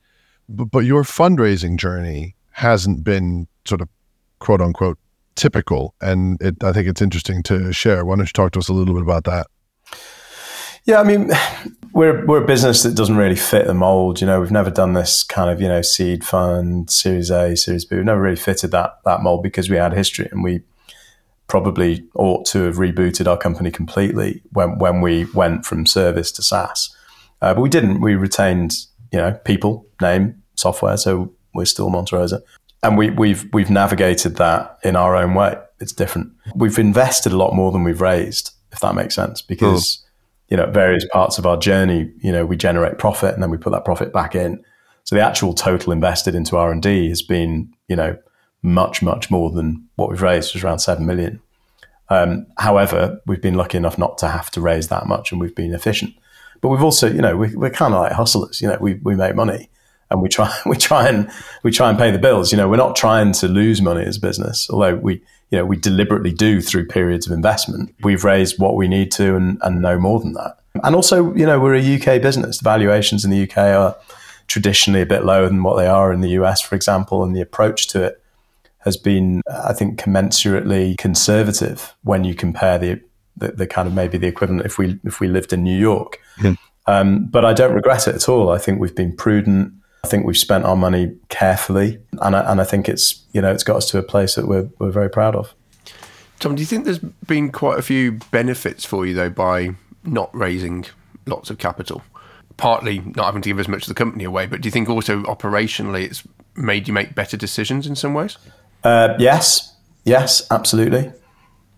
But, 0.50 0.72
but 0.72 0.80
your 0.80 1.04
fundraising 1.04 1.78
journey 1.78 2.36
hasn't 2.52 3.04
been 3.04 3.48
sort 3.66 3.82
of 3.82 3.90
quote 4.40 4.62
unquote 4.62 4.98
typical, 5.36 5.94
and 6.02 6.42
it, 6.42 6.63
I 6.63 6.72
think 6.74 6.88
it's 6.88 7.02
interesting 7.02 7.44
to 7.44 7.72
share. 7.72 8.06
Why 8.06 8.16
don't 8.16 8.26
you 8.26 8.34
talk 8.34 8.52
to 8.54 8.60
us 8.60 8.70
a 8.70 8.74
little 8.74 8.94
bit 8.94 9.04
about 9.04 9.24
that? 9.26 9.48
Yeah, 10.86 11.02
I 11.02 11.04
mean, 11.04 11.32
we're 11.94 12.26
we're 12.26 12.44
a 12.44 12.48
business 12.48 12.84
that 12.84 12.96
doesn't 12.96 13.18
really 13.18 13.36
fit 13.36 13.68
the 13.68 13.74
mold. 13.74 14.22
You 14.22 14.28
know, 14.28 14.40
we've 14.40 14.52
never 14.52 14.70
done 14.70 14.94
this 14.94 15.24
kind 15.24 15.50
of 15.50 15.62
you 15.62 15.68
know 15.68 15.82
seed 15.82 16.24
fund, 16.24 16.90
Series 16.90 17.30
A, 17.30 17.56
Series 17.58 17.86
B. 17.86 17.98
We've 17.98 18.06
never 18.06 18.22
really 18.22 18.36
fitted 18.38 18.72
that 18.72 19.00
that 19.04 19.22
mold 19.22 19.44
because 19.44 19.70
we 19.70 19.78
had 19.78 19.94
history 19.94 20.30
and 20.32 20.44
we 20.44 20.62
probably 21.47 22.07
ought 22.15 22.45
to 22.47 22.63
have 22.63 22.75
rebooted 22.75 23.27
our 23.27 23.38
company 23.38 23.71
completely 23.71 24.41
when 24.51 24.77
when 24.79 25.01
we 25.01 25.25
went 25.33 25.65
from 25.65 25.86
service 25.86 26.31
to 26.33 26.41
SaaS. 26.41 26.95
Uh, 27.41 27.53
but 27.53 27.62
we 27.62 27.69
didn't. 27.69 28.01
We 28.01 28.15
retained, 28.15 28.73
you 29.12 29.19
know, 29.19 29.33
people, 29.45 29.86
name, 30.01 30.41
software. 30.55 30.97
So 30.97 31.33
we're 31.53 31.65
still 31.65 31.89
Monterosa, 31.89 32.41
and 32.83 32.97
we, 32.97 33.10
we've 33.12 33.47
we've 33.53 33.69
navigated 33.69 34.36
that 34.38 34.77
in 34.83 34.95
our 34.95 35.15
own 35.15 35.33
way. 35.33 35.57
It's 35.79 35.93
different. 35.93 36.31
We've 36.55 36.79
invested 36.79 37.31
a 37.31 37.38
lot 37.38 37.53
more 37.53 37.71
than 37.71 37.83
we've 37.83 38.01
raised, 38.01 38.51
if 38.71 38.79
that 38.79 38.95
makes 38.95 39.13
sense, 39.15 39.41
because 39.41 40.03
you 40.49 40.57
know, 40.57 40.65
various 40.67 41.05
parts 41.12 41.38
of 41.38 41.45
our 41.45 41.57
journey, 41.57 42.12
you 42.21 42.31
know, 42.31 42.45
we 42.45 42.55
generate 42.55 42.97
profit 42.97 43.33
and 43.33 43.43
then 43.43 43.49
we 43.49 43.57
put 43.57 43.71
that 43.71 43.86
profit 43.86 44.13
back 44.13 44.36
in. 44.36 44.63
So 45.03 45.15
the 45.15 45.21
actual 45.21 45.53
total 45.53 45.91
invested 45.91 46.36
into 46.36 46.57
R 46.57 46.71
and 46.71 46.81
D 46.81 47.10
has 47.10 47.21
been, 47.21 47.73
you 47.88 47.95
know, 47.95 48.17
much, 48.67 49.01
much 49.01 49.32
more 49.32 49.51
than 49.51 49.88
what 49.95 50.10
we've 50.10 50.21
raised, 50.21 50.56
is 50.56 50.63
around 50.63 50.80
7 50.80 51.06
million. 51.06 51.41
Um, 52.10 52.47
however, 52.58 53.21
we've 53.25 53.41
been 53.41 53.56
lucky 53.56 53.77
enough 53.77 53.97
not 53.97 54.17
to 54.19 54.27
have 54.27 54.49
to 54.51 54.62
raise 54.62 54.88
that 54.88 55.08
much 55.08 55.32
and 55.32 55.41
we've 55.41 55.56
been 55.56 55.73
efficient. 55.73 56.13
But 56.62 56.69
we've 56.69 56.84
also, 56.84 57.08
you 57.08 57.21
know, 57.21 57.36
we, 57.36 57.56
we're 57.56 57.69
kind 57.69 57.93
of 57.93 58.01
like 58.01 58.13
hustlers, 58.13 58.62
you 58.62 58.67
know, 58.67 58.77
we, 58.80 58.95
we 58.95 59.15
make 59.15 59.36
money 59.36 59.69
and 60.10 60.21
we 60.21 60.30
try, 60.30 60.53
we 60.65 60.77
try 60.77 61.08
and, 61.08 61.30
we 61.63 61.71
try 61.71 61.89
and 61.89 61.97
pay 61.97 62.12
the 62.12 62.19
bills. 62.19 62.51
You 62.51 62.58
know, 62.58 62.69
we're 62.69 62.77
not 62.77 62.95
trying 62.95 63.34
to 63.34 63.47
lose 63.47 63.82
money 63.82 64.06
as 64.06 64.17
a 64.17 64.21
business, 64.21 64.69
although 64.69 64.95
we, 64.95 65.21
you 65.51 65.58
know, 65.58 65.65
we 65.65 65.77
deliberately 65.77 66.32
do 66.32 66.62
through 66.62 66.88
periods 66.88 67.25
of 67.25 67.34
investment. 67.34 67.93
We've 68.01 68.23
raised 68.23 68.60
what 68.60 68.75
we 68.75 68.88
need 68.88 69.12
to 69.13 69.36
and, 69.36 69.58
and 69.62 69.82
no 69.82 69.99
more 69.99 70.19
than 70.19 70.34
that. 70.34 70.58
And 70.84 70.95
also, 70.95 71.34
you 71.36 71.45
know, 71.45 71.60
we're 71.60 71.75
a 71.75 71.95
UK 71.95 72.21
business. 72.21 72.60
The 72.60 72.63
valuations 72.63 73.25
in 73.25 73.32
the 73.32 73.43
UK 73.43 73.58
are 73.58 73.95
traditionally 74.47 75.01
a 75.01 75.06
bit 75.06 75.25
lower 75.25 75.47
than 75.47 75.63
what 75.63 75.77
they 75.77 75.88
are 75.88 76.12
in 76.13 76.21
the 76.21 76.30
US, 76.30 76.62
for 76.62 76.75
example, 76.75 77.23
and 77.23 77.36
the 77.36 77.41
approach 77.41 77.88
to 77.88 78.03
it 78.03 78.21
has 78.88 78.97
been, 78.97 79.41
I 79.50 79.73
think, 79.73 80.00
commensurately 80.00 80.97
conservative 80.97 81.95
when 82.04 82.23
you 82.23 82.34
compare 82.34 82.78
the, 82.78 83.02
the, 83.36 83.50
the 83.50 83.67
kind 83.67 83.88
of 83.88 83.93
maybe 83.93 84.17
the 84.17 84.28
equivalent 84.28 84.65
if 84.65 84.78
we 84.78 85.00
if 85.04 85.19
we 85.19 85.28
lived 85.28 85.54
in 85.54 85.63
New 85.63 85.78
York. 85.78 86.19
Yeah. 86.41 86.56
Um, 86.88 87.26
but 87.26 87.43
I 87.43 87.54
don't 87.54 87.73
regret 87.73 88.08
it 88.08 88.15
at 88.15 88.30
all. 88.30 88.50
I 88.50 88.58
think 88.58 88.80
we've 88.80 88.95
been 88.95 89.15
prudent. 89.15 89.73
I 90.04 90.08
think 90.08 90.26
we've 90.26 90.38
spent 90.38 90.63
our 90.63 90.78
money 90.78 91.13
carefully, 91.30 92.00
and 92.21 92.36
I, 92.36 92.52
and 92.52 92.62
I 92.62 92.63
think 92.63 92.88
it's 92.88 93.26
you 93.34 93.41
know 93.41 93.52
it's 93.52 93.63
got 93.63 93.78
us 93.78 93.89
to 93.91 93.97
a 93.97 94.04
place 94.04 94.36
that 94.36 94.47
we're 94.47 94.69
we're 94.80 94.91
very 94.91 95.10
proud 95.10 95.36
of. 95.36 95.54
Tom, 96.39 96.56
do 96.56 96.62
you 96.62 96.67
think 96.67 96.86
there's 96.86 97.00
been 97.00 97.52
quite 97.52 97.78
a 97.78 97.82
few 97.82 98.19
benefits 98.32 98.86
for 98.86 99.06
you 99.06 99.13
though 99.13 99.30
by 99.30 99.71
not 100.04 100.34
raising 100.36 100.86
lots 101.26 101.50
of 101.50 101.58
capital? 101.58 102.02
Partly 102.56 103.00
not 103.00 103.26
having 103.26 103.41
to 103.41 103.50
give 103.50 103.60
as 103.60 103.67
much 103.67 103.84
of 103.84 103.89
the 103.89 103.93
company 103.93 104.23
away, 104.23 104.45
but 104.45 104.62
do 104.62 104.67
you 104.67 104.71
think 104.71 104.89
also 104.89 105.23
operationally 105.23 106.04
it's 106.04 106.23
made 106.56 106.88
you 106.88 106.93
make 106.93 107.15
better 107.15 107.38
decisions 107.38 107.86
in 107.86 107.95
some 107.95 108.13
ways? 108.13 108.38
Uh, 108.84 109.16
yes, 109.20 109.76
yes, 110.06 110.46
absolutely. 110.52 111.12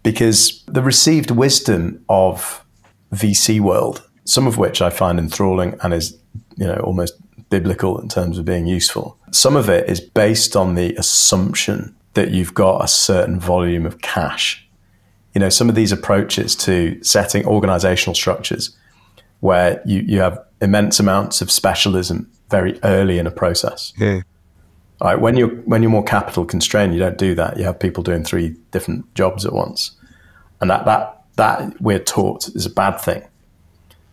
Because 0.04 0.64
the 0.66 0.82
received 0.82 1.32
wisdom 1.32 2.04
of 2.10 2.64
VC 3.14 3.60
world, 3.60 4.08
some 4.26 4.48
of 4.48 4.58
which 4.58 4.82
I 4.82 4.90
find 4.90 5.20
enthralling 5.20 5.78
and 5.82 5.94
is, 5.94 6.18
you 6.56 6.66
know, 6.68 6.78
almost 6.78 7.16
biblical 7.50 8.00
in 8.00 8.08
terms 8.08 8.38
of 8.38 8.46
being 8.46 8.68
useful. 8.68 9.18
Some 9.32 9.56
of 9.56 9.70
it 9.70 9.90
is 9.90 10.00
based 10.00 10.56
on 10.56 10.76
the 10.76 10.96
assumption 10.96 11.96
that 12.14 12.32
you've 12.32 12.54
got 12.54 12.84
a 12.84 12.88
certain 12.88 13.40
volume 13.40 13.86
of 13.86 14.02
cash. 14.02 14.68
You 15.34 15.40
know, 15.40 15.50
some 15.50 15.70
of 15.70 15.76
these 15.76 15.92
approaches 15.92 16.56
to 16.58 17.02
setting 17.04 17.46
organizational 17.46 18.16
structures 18.16 18.76
where 19.40 19.82
you, 19.86 20.02
you 20.02 20.20
have 20.20 20.40
immense 20.62 21.00
amounts 21.00 21.42
of 21.42 21.52
specialism 21.52 22.30
very 22.50 22.80
early 22.84 23.20
in 23.20 23.28
a 23.28 23.32
process. 23.32 23.94
Yeah. 23.98 24.22
Right, 25.02 25.20
when 25.20 25.38
you're 25.38 25.48
when 25.48 25.82
you're 25.82 25.92
more 25.92 26.04
capital 26.04 26.46
constrained, 26.46 26.94
you 26.94 27.00
don't 27.00 27.18
do 27.18 27.34
that. 27.36 27.58
You 27.58 27.64
have 27.64 27.80
people 27.80 28.04
doing 28.04 28.26
three 28.26 28.56
different 28.72 29.14
jobs 29.16 29.46
at 29.46 29.54
once, 29.54 29.92
and 30.60 30.70
that 30.70 30.86
that 30.86 31.24
that 31.38 31.82
we're 31.82 32.00
taught 32.00 32.50
is 32.50 32.66
a 32.66 32.70
bad 32.70 33.00
thing. 33.00 33.26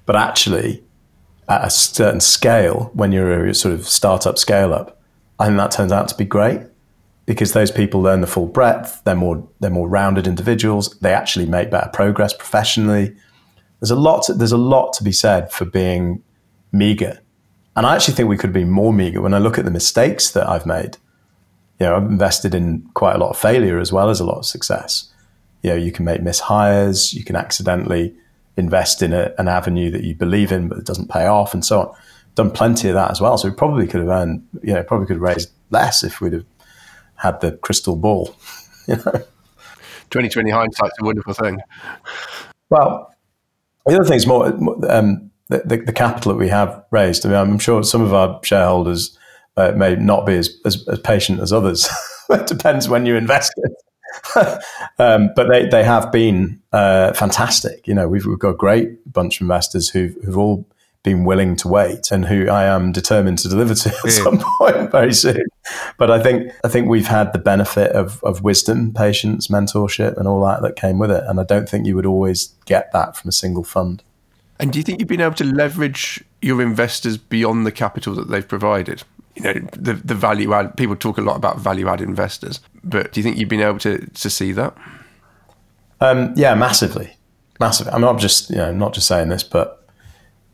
But 0.05 0.15
actually, 0.15 0.85
at 1.49 1.65
a 1.65 1.71
certain 1.71 2.21
scale, 2.21 2.91
when 2.95 3.11
you're 3.11 3.47
a 3.47 3.55
sort 3.55 3.75
of 3.75 3.89
startup 3.89 4.39
scale 4.39 4.73
up, 4.73 5.01
I 5.41 5.47
think 5.47 5.59
that 5.59 5.73
turns 5.73 5.91
out 5.91 6.07
to 6.09 6.15
be 6.15 6.25
great 6.25 6.61
because 7.27 7.53
those 7.53 7.73
people 7.73 8.01
learn 8.01 8.21
the 8.21 8.27
full 8.29 8.47
breadth. 8.47 9.03
They're 9.05 9.17
more 9.17 9.47
they're 9.61 9.71
more 9.71 9.89
rounded 9.89 10.27
individuals. 10.27 10.97
They 11.01 11.13
actually 11.13 11.47
make 11.47 11.71
better 11.71 11.91
progress 11.93 12.33
professionally. 12.33 13.15
There's 13.81 13.91
a 13.91 13.97
lot. 13.97 14.27
There's 14.29 14.53
a 14.53 14.57
lot 14.57 14.93
to 14.95 15.05
be 15.05 15.13
said 15.13 15.53
for 15.53 15.65
being 15.65 16.23
meager, 16.73 17.21
and 17.77 17.87
I 17.87 17.95
actually 17.95 18.15
think 18.15 18.29
we 18.29 18.39
could 18.39 18.53
be 18.53 18.65
more 18.65 18.93
meager. 18.93 19.21
When 19.21 19.35
I 19.35 19.39
look 19.39 19.59
at 19.59 19.65
the 19.65 19.71
mistakes 19.71 20.31
that 20.31 20.49
I've 20.49 20.67
made, 20.67 20.97
you 21.79 21.87
know, 21.87 21.97
I've 21.97 22.05
invested 22.05 22.55
in 22.55 22.89
quite 22.95 23.15
a 23.15 23.19
lot 23.19 23.31
of 23.31 23.39
failure 23.39 23.79
as 23.79 23.93
well 23.93 24.09
as 24.09 24.19
a 24.19 24.25
lot 24.25 24.39
of 24.39 24.47
success. 24.47 25.13
You 25.63 25.71
know, 25.71 25.77
you 25.77 25.93
can 25.93 26.05
make 26.05 26.23
mishires. 26.23 27.13
You 27.13 27.23
can 27.23 27.37
accidentally 27.37 28.15
invest 28.57 29.03
in 29.03 29.13
a, 29.13 29.35
an 29.39 29.49
avenue 29.49 29.91
that 29.91 30.05
you 30.05 30.15
believe 30.15 30.53
in, 30.53 30.69
but 30.69 30.79
it 30.79 30.87
doesn't 30.87 31.11
pay 31.11 31.27
off, 31.27 31.53
and 31.53 31.65
so 31.65 31.81
on. 31.81 31.97
Done 32.35 32.51
plenty 32.51 32.89
of 32.89 32.95
that 32.95 33.11
as 33.11 33.21
well. 33.21 33.37
So 33.37 33.49
we 33.49 33.55
probably 33.55 33.87
could 33.87 34.01
have 34.01 34.09
earned, 34.09 34.47
you 34.63 34.73
know, 34.73 34.83
probably 34.83 35.07
could 35.07 35.17
have 35.17 35.23
raised 35.23 35.51
less 35.71 36.03
if 36.03 36.21
we'd 36.21 36.33
have 36.33 36.47
had 37.17 37.41
the 37.41 37.53
crystal 37.53 37.97
ball. 37.97 38.35
You 38.89 38.95
know, 38.95 39.25
2020 40.11 40.49
hindsight's 40.51 40.95
a 41.01 41.05
wonderful 41.05 41.35
thing. 41.35 41.59
Well, 42.71 43.13
the 43.85 43.97
other 43.97 44.05
thing 44.05 44.15
is 44.15 44.29
more 44.29 44.47
um, 44.89 45.26
the, 45.49 45.59
the, 45.65 45.77
the, 45.79 45.93
capital 45.93 46.33
that 46.33 46.39
we 46.39 46.49
have 46.49 46.85
raised. 46.91 47.25
I 47.25 47.29
mean, 47.29 47.39
I'm 47.39 47.59
sure 47.59 47.83
some 47.83 48.03
of 48.03 48.13
our 48.13 48.41
shareholders 48.43 49.17
uh, 49.57 49.73
may 49.73 49.97
not 49.97 50.27
be 50.27 50.35
as, 50.35 50.51
as, 50.65 50.87
as 50.89 50.99
patient 51.01 51.41
as 51.41 51.53
others. 51.53 51.89
it 52.31 52.47
depends 52.47 52.89
when 52.89 53.07
you 53.07 53.17
invest 53.17 53.53
it. 53.57 53.73
um, 54.99 55.31
but 55.37 55.49
they, 55.49 55.67
they 55.69 55.85
have 55.85 56.11
been 56.11 56.61
uh, 56.73 57.13
fantastic. 57.13 57.87
You 57.87 57.95
know, 57.95 58.09
we've, 58.09 58.27
we've 58.27 58.39
got 58.39 58.51
a 58.51 58.57
great 58.57 59.13
bunch 59.13 59.37
of 59.37 59.43
investors 59.43 59.91
who've, 59.91 60.15
who've 60.25 60.39
all 60.39 60.67
been 61.07 61.25
willing 61.25 61.55
to 61.55 61.69
wait 61.69 62.11
and 62.11 62.25
who 62.25 62.49
I 62.49 62.65
am 62.65 62.91
determined 62.91 63.39
to 63.39 63.49
deliver 63.49 63.77
to 63.77 63.89
at 63.91 64.05
yeah. 64.05 64.11
some 64.11 64.43
point 64.59 64.91
very 64.91 65.15
soon. 65.15 65.45
But 65.99 66.11
I 66.11 66.21
think 66.21 66.53
I 66.65 66.69
think 66.69 66.89
we've 66.89 67.07
had 67.07 67.33
the 67.33 67.39
benefit 67.39 67.93
of, 67.93 68.23
of 68.25 68.43
wisdom, 68.43 68.93
patience, 68.93 69.47
mentorship, 69.47 70.17
and 70.17 70.27
all 70.27 70.45
that 70.45 70.63
that 70.63 70.75
came 70.75 70.99
with 70.99 71.13
it. 71.13 71.23
And 71.29 71.39
I 71.39 71.45
don't 71.45 71.69
think 71.69 71.87
you 71.87 71.95
would 71.95 72.07
always 72.07 72.49
get 72.65 72.93
that 72.93 73.17
from 73.17 73.29
a 73.29 73.33
single 73.33 73.63
fund. 73.63 74.03
And 74.59 74.73
do 74.73 74.79
you 74.79 74.83
think 74.83 75.01
you've 75.01 75.09
been 75.09 75.21
able 75.21 75.35
to 75.35 75.45
leverage 75.45 76.25
your 76.41 76.63
investors 76.63 77.19
beyond 77.19 77.67
the 77.67 77.73
capital 77.73 78.15
that 78.15 78.29
they've 78.29 78.47
provided? 78.47 79.03
you 79.37 79.43
know 79.43 79.53
the 79.73 79.95
the 79.95 80.15
value 80.15 80.53
add. 80.55 80.77
People 80.77 80.97
talk 80.97 81.19
a 81.19 81.21
lot 81.21 81.37
about 81.37 81.59
value 81.59 81.89
add 81.89 82.01
investors, 82.01 82.61
but 82.83 83.13
do 83.13 83.21
you 83.21 83.25
think 83.25 83.37
you've 83.37 83.49
been 83.49 83.61
able 83.61 83.79
to 83.81 83.99
to 83.99 84.31
see 84.31 84.53
that? 84.53 84.75
Um, 86.01 86.33
yeah, 86.37 86.55
massively, 86.55 87.17
massively. 87.61 87.93
I'm 87.93 88.01
not 88.01 88.19
just 88.19 88.51
you 88.51 88.57
know 88.57 88.73
not 88.73 88.95
just 88.95 89.07
saying 89.07 89.29
this, 89.29 89.43
but 89.43 89.87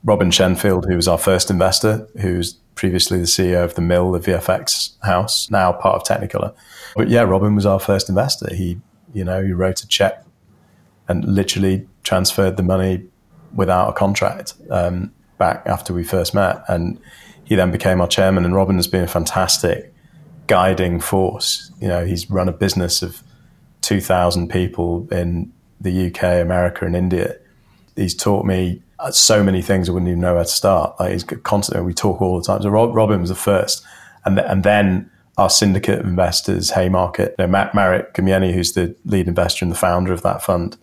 Robin 0.05 0.31
Shenfield, 0.31 0.89
who 0.89 0.97
was 0.97 1.07
our 1.07 1.19
first 1.19 1.49
investor, 1.51 2.09
who's 2.21 2.55
previously 2.75 3.19
the 3.19 3.27
CEO 3.27 3.65
of 3.65 3.75
the 3.75 3.83
Mill, 3.83 4.11
the 4.13 4.19
VFX 4.19 4.95
house, 5.05 5.49
now 5.51 5.73
part 5.73 5.97
of 5.97 6.03
Technicolor. 6.03 6.53
But 6.97 7.09
yeah, 7.09 7.23
Robin 7.23 7.55
was 7.55 7.67
our 7.67 7.79
first 7.79 8.09
investor. 8.09 8.53
He 8.53 8.81
you 9.15 9.25
know 9.25 9.43
he 9.43 9.53
wrote 9.53 9.83
a 9.83 9.87
check 9.87 10.25
and 11.09 11.25
literally 11.25 11.87
transferred 12.03 12.57
the 12.57 12.63
money 12.65 13.05
without 13.55 13.89
a 13.89 13.93
contract 13.93 14.55
um, 14.71 15.13
back 15.39 15.63
after 15.67 15.93
we 15.93 16.05
first 16.05 16.35
met 16.35 16.63
and 16.69 16.99
he 17.53 17.57
then 17.57 17.71
became 17.71 18.01
our 18.01 18.09
chairman, 18.09 18.45
and 18.45 18.55
Robin 18.55 18.77
has 18.77 18.87
been 18.87 19.05
a 19.05 19.09
fantastic 19.09 19.93
guiding 20.47 21.01
force. 21.01 21.71
You 21.81 21.89
know, 21.89 22.05
he's 22.05 22.31
run 22.31 22.49
a 22.49 22.53
business 22.53 23.03
of 23.03 23.23
2,000 23.83 24.49
people 24.49 25.07
in 25.11 25.53
the 25.81 26.07
UK, 26.07 26.41
America, 26.41 26.87
and 26.87 26.97
India. 26.97 27.37
He's 27.97 28.15
taught 28.15 28.47
me 28.47 28.83
so 29.11 29.43
many 29.43 29.61
things 29.61 29.89
I 29.89 29.93
wouldn't 29.93 30.09
even 30.09 30.21
know 30.21 30.35
where 30.35 30.45
to 30.45 30.49
start. 30.49 30.99
Like 31.01 31.13
he's 31.13 31.25
constantly, 31.25 31.85
we 31.85 31.93
talk 31.93 32.23
all 32.23 32.39
the 32.39 32.45
time. 32.45 32.63
So 32.63 32.71
Robin 32.71 33.21
was 33.21 33.29
the 33.29 33.35
first. 33.35 33.85
And, 34.25 34.37
th- 34.37 34.49
and 34.49 34.63
then 34.63 35.11
our 35.37 35.51
syndicate 35.51 35.99
of 35.99 36.07
investors, 36.07 36.71
Haymarket, 36.71 37.35
you 37.39 37.45
know, 37.45 37.49
Matt 37.49 37.75
Marek 37.75 38.15
Gumienny, 38.15 38.55
who's 38.55 38.73
the 38.73 38.95
lead 39.05 39.27
investor 39.27 39.65
and 39.65 39.73
the 39.73 39.77
founder 39.77 40.13
of 40.13 40.23
that 40.23 40.43
fund. 40.43 40.77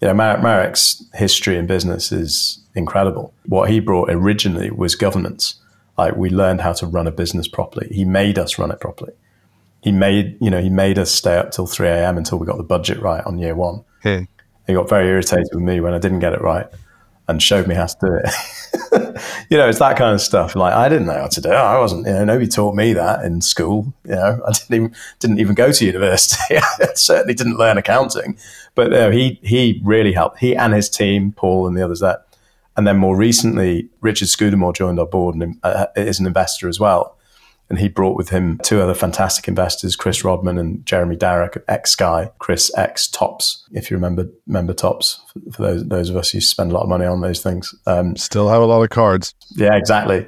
You 0.00 0.08
know, 0.08 0.14
Marek, 0.14 0.42
Marek's 0.42 1.04
history 1.14 1.56
in 1.56 1.66
business 1.66 2.12
is 2.12 2.60
incredible. 2.74 3.32
What 3.46 3.70
he 3.70 3.80
brought 3.80 4.10
originally 4.10 4.70
was 4.70 4.94
governance. 4.94 5.56
Like 5.96 6.16
we 6.16 6.28
learned 6.30 6.60
how 6.60 6.72
to 6.74 6.86
run 6.86 7.06
a 7.06 7.12
business 7.12 7.48
properly. 7.48 7.88
He 7.90 8.04
made 8.04 8.38
us 8.38 8.58
run 8.58 8.70
it 8.70 8.80
properly. 8.80 9.12
He 9.82 9.92
made, 9.92 10.36
you 10.40 10.50
know, 10.50 10.60
he 10.60 10.70
made 10.70 10.98
us 10.98 11.10
stay 11.10 11.36
up 11.36 11.50
till 11.52 11.66
3 11.66 11.88
a.m. 11.88 12.18
until 12.18 12.38
we 12.38 12.46
got 12.46 12.56
the 12.56 12.64
budget 12.64 13.00
right 13.00 13.24
on 13.24 13.38
year 13.38 13.54
one. 13.54 13.84
He 14.66 14.72
got 14.72 14.88
very 14.88 15.08
irritated 15.08 15.48
with 15.52 15.62
me 15.62 15.80
when 15.80 15.94
I 15.94 15.98
didn't 15.98 16.20
get 16.20 16.32
it 16.32 16.40
right 16.40 16.66
and 17.28 17.42
showed 17.42 17.66
me 17.66 17.74
how 17.74 17.86
to 17.86 17.96
do 18.00 18.20
it. 18.24 18.32
you 19.50 19.56
know, 19.56 19.68
it's 19.68 19.78
that 19.78 19.96
kind 19.96 20.14
of 20.14 20.20
stuff. 20.20 20.56
Like 20.56 20.74
I 20.74 20.88
didn't 20.88 21.06
know 21.06 21.14
how 21.14 21.28
to 21.28 21.40
do 21.40 21.50
it. 21.50 21.54
I 21.54 21.78
wasn't, 21.78 22.06
you 22.06 22.12
know, 22.12 22.24
nobody 22.24 22.48
taught 22.48 22.74
me 22.74 22.92
that 22.92 23.24
in 23.24 23.40
school. 23.40 23.92
You 24.04 24.14
know, 24.14 24.40
I 24.46 24.52
didn't 24.52 24.74
even 24.74 24.94
didn't 25.20 25.38
even 25.40 25.54
go 25.54 25.72
to 25.72 25.84
university. 25.84 26.56
I 26.56 26.88
certainly 26.94 27.34
didn't 27.34 27.56
learn 27.56 27.78
accounting. 27.78 28.38
But 28.74 28.90
you 28.90 28.98
know, 28.98 29.10
he 29.10 29.40
he 29.42 29.80
really 29.84 30.12
helped. 30.12 30.38
He 30.38 30.56
and 30.56 30.72
his 30.72 30.88
team, 30.88 31.32
Paul 31.32 31.66
and 31.66 31.76
the 31.76 31.82
others 31.82 32.00
there, 32.00 32.22
and 32.76 32.86
then 32.86 32.96
more 32.96 33.16
recently, 33.16 33.88
Richard 34.00 34.28
Scudamore 34.28 34.72
joined 34.72 34.98
our 34.98 35.06
board 35.06 35.36
and 35.36 35.58
uh, 35.62 35.86
is 35.96 36.18
an 36.18 36.26
investor 36.26 36.68
as 36.68 36.80
well. 36.80 37.16
And 37.70 37.78
he 37.78 37.88
brought 37.88 38.16
with 38.16 38.28
him 38.28 38.60
two 38.62 38.80
other 38.82 38.94
fantastic 38.94 39.48
investors, 39.48 39.96
Chris 39.96 40.22
Rodman 40.22 40.58
and 40.58 40.84
Jeremy 40.84 41.16
Darroch, 41.16 41.56
at 41.56 41.64
X 41.66 41.92
Sky, 41.92 42.30
Chris 42.38 42.70
X 42.76 43.08
Tops, 43.08 43.66
if 43.72 43.90
you 43.90 43.96
remember 43.96 44.28
remember 44.46 44.74
Tops, 44.74 45.20
for 45.52 45.62
those 45.62 45.88
those 45.88 46.10
of 46.10 46.16
us 46.16 46.30
who 46.30 46.40
spend 46.40 46.70
a 46.70 46.74
lot 46.74 46.82
of 46.82 46.88
money 46.88 47.06
on 47.06 47.20
those 47.20 47.42
things. 47.42 47.74
Um, 47.86 48.16
Still 48.16 48.48
have 48.48 48.60
a 48.60 48.66
lot 48.66 48.82
of 48.82 48.90
cards. 48.90 49.34
Yeah, 49.56 49.76
exactly. 49.76 50.26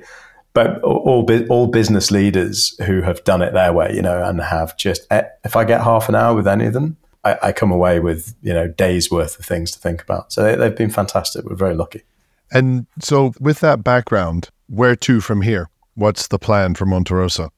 But 0.55 0.81
all 0.83 1.29
all 1.51 1.67
business 1.67 2.11
leaders 2.11 2.75
who 2.87 3.03
have 3.03 3.23
done 3.25 3.43
it 3.43 3.53
their 3.53 3.73
way, 3.73 3.93
you 3.95 4.01
know, 4.01 4.25
and 4.25 4.41
have 4.41 4.77
just 4.79 5.07
eh, 5.11 5.25
if 5.45 5.57
I 5.57 5.65
get 5.65 5.83
half 5.83 6.09
an 6.09 6.15
hour 6.15 6.35
with 6.35 6.49
any 6.49 6.65
of 6.65 6.73
them, 6.73 6.97
I, 7.23 7.39
I 7.43 7.53
come 7.53 7.71
away 7.71 8.01
with 8.01 8.35
you 8.41 8.55
know 8.55 8.67
days 8.67 9.11
worth 9.11 9.39
of 9.39 9.45
things 9.45 9.71
to 9.73 9.79
think 9.79 10.01
about. 10.01 10.33
So 10.33 10.43
they, 10.43 10.55
they've 10.55 10.75
been 10.75 10.91
fantastic. 10.91 11.45
We're 11.45 11.57
very 11.57 11.75
lucky. 11.75 12.05
And 12.51 12.87
so, 13.01 13.33
with 13.41 13.61
that 13.61 13.83
background, 13.83 14.51
where 14.69 14.97
to 14.97 15.21
from 15.21 15.43
here? 15.43 15.69
What's 15.97 16.29
the 16.29 16.39
plan 16.39 16.75
for 16.75 16.87
Monterosa? 16.87 17.51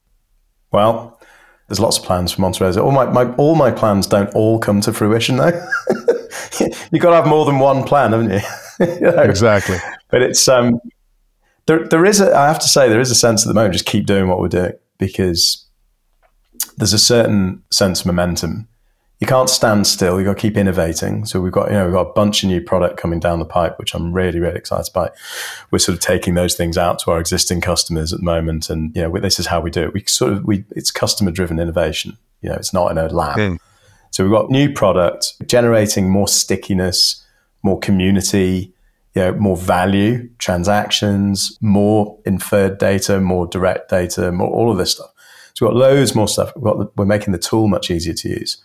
Well, 0.71 1.19
There's 1.67 1.79
lots 1.79 1.97
of 1.97 2.03
plans 2.03 2.31
for 2.31 2.41
Monterosa. 2.41 2.83
All 2.83 2.91
my, 2.91 3.05
my 3.05 3.31
all 3.35 3.53
my 3.55 3.69
plans 3.69 4.07
don't 4.07 4.33
all 4.33 4.57
come 4.59 4.81
to 4.81 4.91
fruition 4.91 5.37
though. 5.37 5.51
You've 6.59 7.01
got 7.01 7.11
to 7.11 7.15
have 7.15 7.27
more 7.27 7.45
than 7.45 7.59
one 7.59 7.83
plan, 7.83 8.11
haven't 8.11 8.31
you? 8.31 8.39
you 8.95 9.01
know? 9.01 9.21
Exactly. 9.21 9.77
But 10.09 10.23
it's 10.23 10.47
um, 10.47 10.79
there. 11.67 11.87
There 11.87 12.05
is 12.05 12.21
a. 12.21 12.35
I 12.35 12.47
have 12.47 12.59
to 12.59 12.67
say, 12.67 12.89
there 12.89 12.99
is 12.99 13.11
a 13.11 13.15
sense 13.15 13.45
at 13.45 13.49
the 13.49 13.53
moment. 13.53 13.73
Just 13.73 13.85
keep 13.85 14.05
doing 14.05 14.27
what 14.27 14.39
we're 14.39 14.47
doing 14.47 14.73
because 14.97 15.67
there's 16.77 16.93
a 16.93 16.99
certain 16.99 17.61
sense 17.71 17.99
of 17.99 18.07
momentum. 18.07 18.67
You 19.19 19.27
can't 19.27 19.49
stand 19.49 19.85
still. 19.85 20.17
You've 20.17 20.27
got 20.27 20.37
to 20.37 20.41
keep 20.41 20.55
innovating. 20.55 21.25
So 21.25 21.41
we've 21.41 21.51
got, 21.51 21.67
you 21.67 21.73
know, 21.73 21.85
we've 21.85 21.93
got 21.93 22.07
a 22.07 22.13
bunch 22.13 22.43
of 22.43 22.49
new 22.49 22.61
product 22.61 22.95
coming 22.95 23.19
down 23.19 23.39
the 23.39 23.45
pipe, 23.45 23.77
which 23.77 23.93
I'm 23.93 24.13
really, 24.13 24.39
really 24.39 24.55
excited 24.55 24.93
by. 24.93 25.11
We're 25.71 25.79
sort 25.79 25.97
of 25.97 26.01
taking 26.01 26.35
those 26.35 26.55
things 26.55 26.77
out 26.77 26.99
to 26.99 27.11
our 27.11 27.19
existing 27.19 27.59
customers 27.59 28.13
at 28.13 28.19
the 28.19 28.25
moment, 28.25 28.69
and 28.69 28.95
you 28.95 29.01
know, 29.01 29.19
this 29.19 29.37
is 29.37 29.47
how 29.47 29.59
we 29.59 29.71
do 29.71 29.83
it. 29.83 29.93
We 29.93 30.05
sort 30.07 30.31
of, 30.31 30.45
we, 30.45 30.63
it's 30.71 30.89
customer 30.89 31.31
driven 31.31 31.59
innovation. 31.59 32.17
You 32.41 32.49
know, 32.49 32.55
it's 32.55 32.73
not 32.73 32.91
in 32.91 32.97
a 32.97 33.07
lab. 33.09 33.37
Mm. 33.37 33.59
So 34.11 34.23
we've 34.23 34.33
got 34.33 34.49
new 34.49 34.71
product 34.71 35.35
generating 35.47 36.09
more 36.09 36.27
stickiness, 36.27 37.25
more 37.61 37.77
community, 37.77 38.73
you 39.15 39.21
know, 39.21 39.33
more 39.33 39.57
value, 39.57 40.29
transactions, 40.37 41.57
more 41.61 42.17
inferred 42.25 42.77
data, 42.77 43.19
more 43.19 43.47
direct 43.47 43.89
data, 43.89 44.31
more 44.31 44.49
all 44.49 44.71
of 44.71 44.77
this 44.77 44.93
stuff. 44.93 45.11
So 45.53 45.65
we've 45.65 45.73
got 45.73 45.79
loads 45.79 46.15
more 46.15 46.27
stuff. 46.27 46.53
We've 46.55 46.63
got 46.63 46.79
the, 46.79 46.89
we're 46.95 47.05
making 47.05 47.33
the 47.33 47.39
tool 47.39 47.67
much 47.67 47.91
easier 47.91 48.13
to 48.13 48.29
use. 48.29 48.63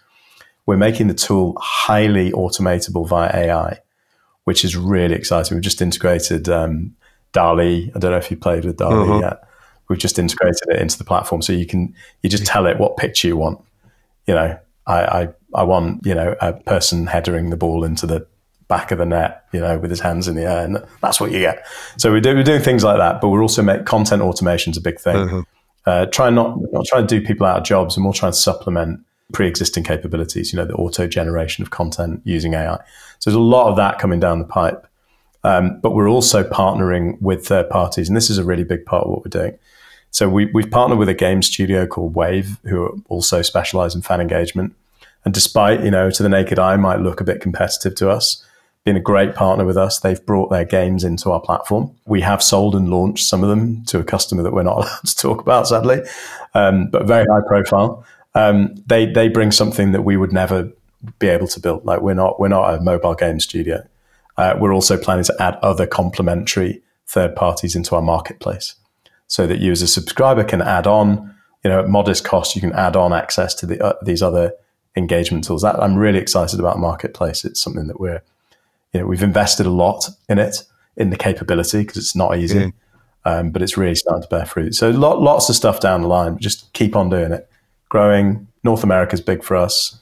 We're 0.66 0.76
making 0.76 1.08
the 1.08 1.14
tool 1.14 1.56
highly 1.60 2.32
automatable 2.32 3.06
via 3.06 3.30
AI, 3.34 3.80
which 4.44 4.64
is 4.64 4.76
really 4.76 5.14
exciting. 5.14 5.56
We've 5.56 5.64
just 5.64 5.82
integrated 5.82 6.48
um, 6.48 6.96
DALL-E. 7.32 7.92
I 7.94 7.98
don't 7.98 8.10
know 8.10 8.16
if 8.16 8.30
you 8.30 8.36
played 8.36 8.64
with 8.64 8.78
DALL-E 8.78 9.10
uh-huh. 9.10 9.20
yet. 9.20 9.48
We've 9.88 9.98
just 9.98 10.18
integrated 10.18 10.62
it 10.70 10.80
into 10.80 10.96
the 10.96 11.04
platform, 11.04 11.42
so 11.42 11.52
you 11.52 11.66
can 11.66 11.94
you 12.22 12.30
just 12.30 12.46
tell 12.46 12.66
it 12.66 12.78
what 12.78 12.96
picture 12.96 13.28
you 13.28 13.36
want. 13.36 13.60
You 14.26 14.34
know, 14.34 14.58
I 14.86 15.04
I, 15.04 15.28
I 15.54 15.62
want 15.64 16.06
you 16.06 16.14
know 16.14 16.34
a 16.40 16.54
person 16.54 17.06
headering 17.06 17.50
the 17.50 17.56
ball 17.58 17.84
into 17.84 18.06
the 18.06 18.26
back 18.68 18.90
of 18.90 18.98
the 18.98 19.06
net, 19.06 19.44
you 19.52 19.60
know, 19.60 19.78
with 19.78 19.90
his 19.90 20.00
hands 20.00 20.26
in 20.28 20.36
the 20.36 20.42
air, 20.42 20.64
and 20.64 20.82
that's 21.02 21.20
what 21.20 21.32
you 21.32 21.38
get. 21.38 21.66
So 21.98 22.12
we 22.12 22.20
do, 22.20 22.34
we're 22.34 22.42
doing 22.42 22.62
things 22.62 22.82
like 22.82 22.96
that, 22.96 23.20
but 23.20 23.28
we're 23.28 23.42
also 23.42 23.62
make 23.62 23.84
content 23.84 24.22
automation 24.22 24.70
is 24.70 24.76
a 24.76 24.80
big 24.80 24.98
thing. 24.98 25.16
Uh-huh. 25.16 25.42
Uh, 25.86 26.06
try 26.06 26.30
not 26.30 26.56
not 26.72 26.86
trying 26.86 27.06
to 27.06 27.20
do 27.20 27.24
people 27.24 27.46
out 27.46 27.58
of 27.58 27.64
jobs, 27.64 27.96
and 27.96 28.04
more 28.04 28.14
trying 28.14 28.32
to 28.32 28.38
supplement 28.38 29.00
pre-existing 29.32 29.84
capabilities. 29.84 30.52
You 30.52 30.58
know, 30.58 30.64
the 30.64 30.74
auto 30.74 31.06
generation 31.06 31.62
of 31.62 31.70
content 31.70 32.20
using 32.24 32.54
AI. 32.54 32.76
So 33.18 33.30
there's 33.30 33.36
a 33.36 33.40
lot 33.40 33.68
of 33.68 33.76
that 33.76 33.98
coming 33.98 34.20
down 34.20 34.38
the 34.38 34.44
pipe. 34.44 34.86
Um, 35.44 35.78
but 35.80 35.90
we're 35.90 36.08
also 36.08 36.42
partnering 36.42 37.20
with 37.20 37.46
third 37.46 37.68
parties, 37.68 38.08
and 38.08 38.16
this 38.16 38.30
is 38.30 38.38
a 38.38 38.44
really 38.44 38.64
big 38.64 38.86
part 38.86 39.04
of 39.04 39.10
what 39.10 39.24
we're 39.24 39.42
doing. 39.42 39.58
So 40.10 40.28
we, 40.28 40.46
we've 40.46 40.70
partnered 40.70 40.98
with 40.98 41.08
a 41.08 41.14
game 41.14 41.42
studio 41.42 41.86
called 41.86 42.14
Wave, 42.14 42.58
who 42.64 43.02
also 43.08 43.42
specialize 43.42 43.94
in 43.94 44.00
fan 44.00 44.20
engagement. 44.20 44.74
And 45.24 45.34
despite, 45.34 45.82
you 45.82 45.90
know, 45.90 46.10
to 46.10 46.22
the 46.22 46.28
naked 46.28 46.58
eye 46.58 46.76
might 46.76 47.00
look 47.00 47.20
a 47.20 47.24
bit 47.24 47.40
competitive 47.40 47.94
to 47.96 48.10
us, 48.10 48.42
been 48.84 48.96
a 48.96 49.00
great 49.00 49.34
partner 49.34 49.64
with 49.64 49.76
us. 49.76 49.98
They've 49.98 50.24
brought 50.24 50.50
their 50.50 50.64
games 50.64 51.04
into 51.04 51.30
our 51.32 51.40
platform. 51.40 51.90
We 52.06 52.20
have 52.20 52.42
sold 52.42 52.74
and 52.74 52.90
launched 52.90 53.26
some 53.26 53.42
of 53.42 53.48
them 53.48 53.84
to 53.86 53.98
a 53.98 54.04
customer 54.04 54.42
that 54.42 54.52
we're 54.52 54.62
not 54.62 54.76
allowed 54.84 55.06
to 55.06 55.16
talk 55.16 55.40
about, 55.40 55.66
sadly, 55.66 56.02
um, 56.54 56.90
but 56.90 57.06
very 57.06 57.24
high 57.30 57.40
profile. 57.48 58.04
Um, 58.34 58.74
they 58.86 59.06
they 59.06 59.28
bring 59.28 59.52
something 59.52 59.92
that 59.92 60.02
we 60.02 60.16
would 60.16 60.32
never 60.32 60.70
be 61.18 61.28
able 61.28 61.48
to 61.48 61.60
build. 61.60 61.84
Like 61.84 62.00
we're 62.00 62.14
not 62.14 62.40
we're 62.40 62.48
not 62.48 62.74
a 62.74 62.80
mobile 62.80 63.14
game 63.14 63.40
studio. 63.40 63.86
Uh, 64.36 64.56
we're 64.58 64.74
also 64.74 64.98
planning 64.98 65.24
to 65.24 65.34
add 65.38 65.56
other 65.62 65.86
complementary 65.86 66.82
third 67.06 67.36
parties 67.36 67.76
into 67.76 67.94
our 67.94 68.02
marketplace, 68.02 68.74
so 69.26 69.46
that 69.46 69.58
you 69.58 69.70
as 69.70 69.82
a 69.82 69.86
subscriber 69.86 70.42
can 70.42 70.60
add 70.60 70.86
on, 70.86 71.34
you 71.62 71.70
know, 71.70 71.80
at 71.80 71.88
modest 71.88 72.24
cost, 72.24 72.56
you 72.56 72.60
can 72.60 72.72
add 72.72 72.96
on 72.96 73.12
access 73.12 73.54
to 73.54 73.66
the, 73.66 73.80
uh, 73.84 73.94
these 74.02 74.22
other 74.22 74.52
engagement 74.96 75.44
tools. 75.44 75.62
That, 75.62 75.80
I'm 75.80 75.96
really 75.96 76.18
excited 76.18 76.58
about 76.58 76.78
marketplace. 76.78 77.44
It's 77.44 77.60
something 77.60 77.86
that 77.86 78.00
we're 78.00 78.22
you 78.94 79.00
know, 79.00 79.06
we've 79.06 79.22
invested 79.22 79.66
a 79.66 79.70
lot 79.70 80.08
in 80.28 80.38
it, 80.38 80.62
in 80.96 81.10
the 81.10 81.16
capability, 81.16 81.78
because 81.78 81.96
it's 81.96 82.16
not 82.16 82.38
easy, 82.38 82.60
mm. 82.60 82.72
um, 83.24 83.50
but 83.50 83.60
it's 83.60 83.76
really 83.76 83.96
starting 83.96 84.22
to 84.22 84.28
bear 84.28 84.46
fruit. 84.46 84.74
So 84.74 84.90
lot, 84.90 85.20
lots 85.20 85.48
of 85.48 85.56
stuff 85.56 85.80
down 85.80 86.02
the 86.02 86.08
line. 86.08 86.38
Just 86.38 86.72
keep 86.72 86.96
on 86.96 87.10
doing 87.10 87.32
it. 87.32 87.48
Growing. 87.94 88.48
North 88.64 88.82
America 88.82 89.14
is 89.14 89.20
big 89.20 89.44
for 89.44 89.54
us. 89.54 90.00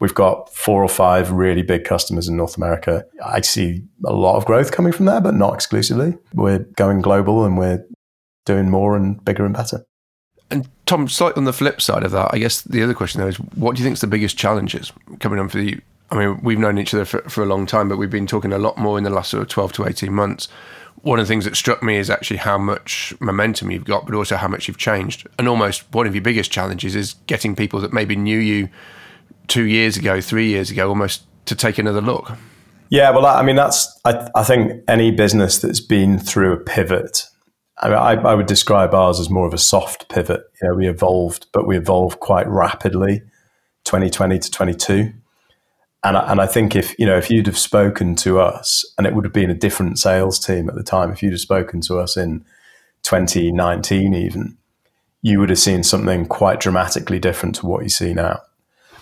We've 0.00 0.14
got 0.14 0.48
four 0.54 0.82
or 0.82 0.88
five 0.88 1.30
really 1.30 1.60
big 1.60 1.84
customers 1.84 2.26
in 2.26 2.38
North 2.38 2.56
America. 2.56 3.04
I 3.22 3.42
see 3.42 3.82
a 4.06 4.14
lot 4.14 4.36
of 4.36 4.46
growth 4.46 4.72
coming 4.72 4.92
from 4.92 5.04
there, 5.04 5.20
but 5.20 5.34
not 5.34 5.52
exclusively. 5.52 6.16
We're 6.32 6.60
going 6.76 7.02
global 7.02 7.44
and 7.44 7.58
we're 7.58 7.84
doing 8.46 8.70
more 8.70 8.96
and 8.96 9.22
bigger 9.22 9.44
and 9.44 9.54
better. 9.54 9.84
And 10.50 10.70
Tom, 10.86 11.06
slightly 11.06 11.38
on 11.38 11.44
the 11.44 11.52
flip 11.52 11.82
side 11.82 12.02
of 12.02 12.12
that, 12.12 12.30
I 12.32 12.38
guess 12.38 12.62
the 12.62 12.82
other 12.82 12.94
question 12.94 13.20
though 13.20 13.28
is, 13.28 13.36
what 13.36 13.76
do 13.76 13.82
you 13.82 13.84
think 13.84 13.94
is 13.94 14.00
the 14.00 14.06
biggest 14.06 14.38
challenges 14.38 14.90
coming 15.20 15.38
on 15.38 15.50
for 15.50 15.58
you 15.58 15.82
I 16.10 16.18
mean, 16.18 16.40
we've 16.42 16.58
known 16.58 16.78
each 16.78 16.94
other 16.94 17.04
for, 17.04 17.22
for 17.28 17.42
a 17.42 17.46
long 17.46 17.66
time, 17.66 17.88
but 17.88 17.98
we've 17.98 18.10
been 18.10 18.26
talking 18.26 18.52
a 18.52 18.58
lot 18.58 18.78
more 18.78 18.98
in 18.98 19.04
the 19.04 19.10
last 19.10 19.30
sort 19.30 19.42
of 19.42 19.48
12 19.48 19.72
to 19.74 19.86
18 19.86 20.12
months. 20.12 20.48
One 21.02 21.18
of 21.18 21.26
the 21.26 21.28
things 21.28 21.44
that 21.44 21.56
struck 21.56 21.82
me 21.82 21.96
is 21.96 22.08
actually 22.08 22.38
how 22.38 22.56
much 22.56 23.14
momentum 23.20 23.70
you've 23.70 23.84
got, 23.84 24.06
but 24.06 24.14
also 24.14 24.36
how 24.36 24.48
much 24.48 24.68
you've 24.68 24.78
changed. 24.78 25.26
And 25.38 25.48
almost 25.48 25.84
one 25.92 26.06
of 26.06 26.14
your 26.14 26.22
biggest 26.22 26.50
challenges 26.50 26.96
is 26.96 27.14
getting 27.26 27.54
people 27.54 27.80
that 27.80 27.92
maybe 27.92 28.16
knew 28.16 28.38
you 28.38 28.68
two 29.48 29.64
years 29.64 29.96
ago, 29.96 30.20
three 30.20 30.48
years 30.48 30.70
ago, 30.70 30.88
almost 30.88 31.24
to 31.46 31.54
take 31.54 31.78
another 31.78 32.00
look. 32.00 32.32
Yeah, 32.88 33.10
well, 33.10 33.26
I 33.26 33.42
mean, 33.42 33.56
that's, 33.56 34.00
I, 34.04 34.30
I 34.34 34.44
think 34.44 34.82
any 34.88 35.10
business 35.10 35.58
that's 35.58 35.80
been 35.80 36.18
through 36.18 36.52
a 36.52 36.56
pivot, 36.58 37.26
I, 37.78 37.88
mean, 37.88 37.98
I, 37.98 38.12
I 38.12 38.34
would 38.34 38.46
describe 38.46 38.94
ours 38.94 39.20
as 39.20 39.28
more 39.28 39.46
of 39.46 39.52
a 39.52 39.58
soft 39.58 40.08
pivot. 40.08 40.42
You 40.62 40.68
know, 40.68 40.74
we 40.74 40.88
evolved, 40.88 41.46
but 41.52 41.66
we 41.66 41.76
evolved 41.76 42.20
quite 42.20 42.46
rapidly 42.48 43.22
2020 43.84 44.38
to 44.38 44.50
22 44.50 45.12
and 46.04 46.16
I, 46.16 46.30
and 46.30 46.40
I 46.40 46.46
think 46.46 46.76
if 46.76 46.96
you 46.98 47.06
know 47.06 47.16
if 47.16 47.30
you'd 47.30 47.46
have 47.46 47.58
spoken 47.58 48.14
to 48.16 48.38
us, 48.38 48.84
and 48.96 49.06
it 49.06 49.14
would 49.14 49.24
have 49.24 49.32
been 49.32 49.50
a 49.50 49.54
different 49.54 49.98
sales 49.98 50.38
team 50.38 50.68
at 50.68 50.74
the 50.74 50.82
time, 50.82 51.10
if 51.10 51.22
you'd 51.22 51.32
have 51.32 51.40
spoken 51.40 51.80
to 51.82 51.98
us 51.98 52.16
in 52.16 52.44
2019 53.02 54.14
even, 54.14 54.56
you 55.22 55.40
would 55.40 55.50
have 55.50 55.58
seen 55.58 55.82
something 55.82 56.26
quite 56.26 56.60
dramatically 56.60 57.18
different 57.18 57.54
to 57.56 57.66
what 57.66 57.82
you 57.82 57.88
see 57.88 58.12
now. 58.12 58.40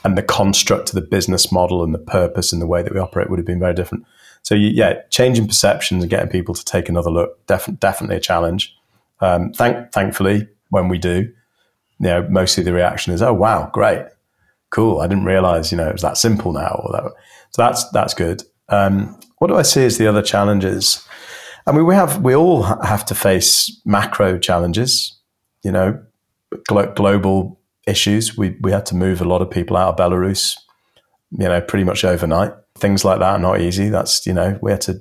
And 0.04 0.18
the 0.18 0.22
construct 0.22 0.88
of 0.88 0.94
the 0.94 1.00
business 1.00 1.52
model 1.52 1.84
and 1.84 1.94
the 1.94 1.98
purpose 1.98 2.52
and 2.52 2.60
the 2.60 2.66
way 2.66 2.82
that 2.82 2.92
we 2.92 2.98
operate 2.98 3.30
would 3.30 3.38
have 3.38 3.46
been 3.46 3.60
very 3.60 3.74
different. 3.74 4.04
So 4.42 4.56
you, 4.56 4.68
yeah, 4.68 5.02
changing 5.10 5.46
perceptions 5.46 6.02
and 6.02 6.10
getting 6.10 6.28
people 6.28 6.54
to 6.54 6.64
take 6.64 6.88
another 6.88 7.10
look, 7.10 7.44
def- 7.46 7.78
definitely 7.78 8.16
a 8.16 8.20
challenge. 8.20 8.76
Um, 9.20 9.52
thank, 9.52 9.92
thankfully, 9.92 10.48
when 10.70 10.88
we 10.88 10.98
do, 10.98 11.32
you 12.00 12.08
know, 12.08 12.26
mostly 12.28 12.64
the 12.64 12.72
reaction 12.72 13.12
is, 13.12 13.22
"Oh 13.22 13.32
wow, 13.32 13.70
great!" 13.72 14.04
Cool. 14.72 15.00
I 15.00 15.06
didn't 15.06 15.24
realize, 15.24 15.70
you 15.70 15.78
know, 15.78 15.88
it 15.88 15.92
was 15.92 16.02
that 16.02 16.16
simple 16.16 16.52
now. 16.52 16.82
Or 16.84 16.92
that. 16.92 17.12
So 17.50 17.62
that's 17.62 17.88
that's 17.90 18.14
good. 18.14 18.42
Um, 18.68 19.18
what 19.38 19.48
do 19.48 19.56
I 19.56 19.62
see 19.62 19.84
as 19.84 19.98
the 19.98 20.08
other 20.08 20.22
challenges? 20.22 21.06
I 21.66 21.72
mean, 21.72 21.86
we 21.86 21.94
have 21.94 22.22
we 22.22 22.34
all 22.34 22.62
have 22.62 23.04
to 23.06 23.14
face 23.14 23.80
macro 23.84 24.38
challenges. 24.38 25.16
You 25.62 25.70
know, 25.70 26.02
glo- 26.66 26.92
global 26.92 27.60
issues. 27.86 28.36
We 28.36 28.56
we 28.60 28.72
had 28.72 28.86
to 28.86 28.96
move 28.96 29.20
a 29.20 29.24
lot 29.24 29.42
of 29.42 29.50
people 29.50 29.76
out 29.76 29.88
of 29.90 29.96
Belarus. 29.96 30.56
You 31.30 31.48
know, 31.48 31.60
pretty 31.60 31.84
much 31.84 32.04
overnight. 32.04 32.52
Things 32.74 33.04
like 33.04 33.20
that 33.20 33.34
are 33.34 33.38
not 33.38 33.60
easy. 33.60 33.90
That's 33.90 34.26
you 34.26 34.32
know, 34.32 34.58
we 34.60 34.72
had 34.72 34.80
to 34.82 35.00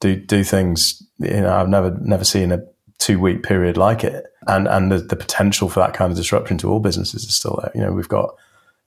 do 0.00 0.16
do 0.16 0.42
things. 0.42 1.02
You 1.18 1.42
know, 1.42 1.54
I've 1.54 1.68
never 1.68 1.96
never 2.00 2.24
seen 2.24 2.50
a 2.50 2.62
two 2.98 3.20
week 3.20 3.42
period 3.42 3.76
like 3.76 4.04
it. 4.04 4.24
And 4.46 4.66
and 4.66 4.90
the, 4.90 4.98
the 4.98 5.16
potential 5.16 5.68
for 5.68 5.80
that 5.80 5.92
kind 5.92 6.10
of 6.10 6.16
disruption 6.16 6.56
to 6.58 6.70
all 6.70 6.80
businesses 6.80 7.24
is 7.24 7.34
still 7.34 7.58
there. 7.60 7.72
You 7.74 7.82
know, 7.82 7.92
we've 7.92 8.08
got 8.08 8.34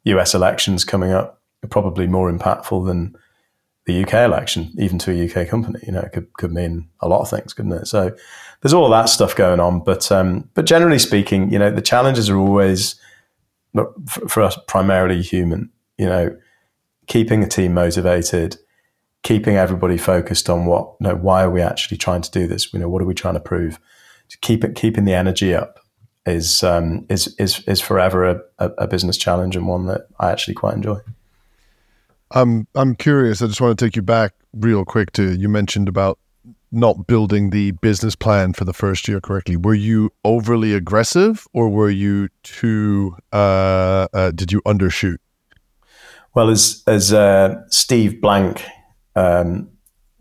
US 0.04 0.34
elections 0.34 0.86
coming 0.86 1.12
up 1.12 1.42
are 1.64 1.70
probably 1.70 2.08
more 2.08 2.32
impactful 2.32 2.86
than 2.86 3.16
the 3.86 4.04
UK 4.04 4.14
election, 4.14 4.72
even 4.78 5.00
to 5.00 5.12
a 5.12 5.26
UK 5.28 5.48
company. 5.48 5.80
You 5.86 5.94
know, 5.94 6.02
it 6.02 6.12
could, 6.12 6.32
could 6.34 6.54
mean 6.54 6.88
a 7.02 7.08
lot 7.08 7.22
of 7.22 7.30
things, 7.30 7.54
couldn't 7.54 7.72
it? 7.72 7.88
So 7.88 8.16
there's 8.62 8.74
all 8.74 8.90
that 8.90 9.10
stuff 9.10 9.36
going 9.36 9.60
on. 9.60 9.80
But 9.84 10.12
um, 10.12 10.50
but 10.54 10.66
generally 10.66 11.00
speaking, 11.00 11.52
you 11.52 11.60
know, 11.60 11.72
the 11.72 11.82
challenges 11.82 12.30
are 12.30 12.38
always 12.38 12.96
for 14.28 14.42
us 14.42 14.58
primarily 14.68 15.22
human. 15.22 15.70
You 15.98 16.06
know, 16.06 16.38
keeping 17.08 17.44
a 17.44 17.48
team 17.48 17.74
motivated, 17.74 18.58
keeping 19.24 19.58
everybody 19.58 19.98
focused 19.98 20.50
on 20.50 20.66
what, 20.66 20.96
you 21.00 21.08
know, 21.08 21.16
why 21.16 21.44
are 21.44 21.50
we 21.50 21.62
actually 21.62 21.98
trying 21.98 22.22
to 22.22 22.32
do 22.32 22.48
this? 22.48 22.72
You 22.74 22.80
know, 22.80 22.88
what 22.88 23.02
are 23.02 23.06
we 23.06 23.14
trying 23.14 23.34
to 23.34 23.40
prove? 23.40 23.80
To 24.30 24.38
keep 24.40 24.64
it, 24.64 24.76
keeping 24.76 25.06
the 25.06 25.14
energy 25.14 25.56
up 25.56 25.79
is 26.30 26.64
um, 26.64 27.06
is 27.10 27.36
is 27.38 27.64
is 27.68 27.82
forever 27.82 28.26
a, 28.60 28.70
a, 28.78 28.88
business 28.88 29.18
challenge 29.18 29.56
and 29.56 29.68
one 29.68 29.86
that 29.88 30.08
I 30.20 30.32
actually 30.32 30.54
quite 30.54 30.76
enjoy. 30.76 31.00
I'm 32.32 32.68
I'm 32.76 32.96
curious. 32.96 33.42
I 33.42 33.48
just 33.48 33.62
want 33.62 33.78
to 33.78 33.86
take 33.86 33.96
you 33.96 34.02
back 34.02 34.34
real 34.54 34.86
quick 34.86 35.12
to 35.14 35.34
you 35.34 35.50
mentioned 35.50 35.90
about 35.90 36.20
not 36.72 37.08
building 37.08 37.50
the 37.50 37.72
business 37.72 38.16
plan 38.16 38.54
for 38.54 38.64
the 38.64 38.74
first 38.74 39.08
year 39.08 39.20
correctly. 39.20 39.58
Were 39.58 39.74
you 39.74 40.12
overly 40.24 40.74
aggressive, 40.74 41.48
or 41.54 41.70
were 41.70 41.90
you 41.90 42.30
too? 42.44 43.16
Uh, 43.34 44.08
uh, 44.14 44.32
did 44.32 44.52
you 44.52 44.62
undershoot? 44.62 45.18
Well, 46.36 46.50
as 46.50 46.84
as 46.88 47.12
uh, 47.12 47.64
Steve 47.70 48.22
Blank 48.22 48.64
um, 49.16 49.70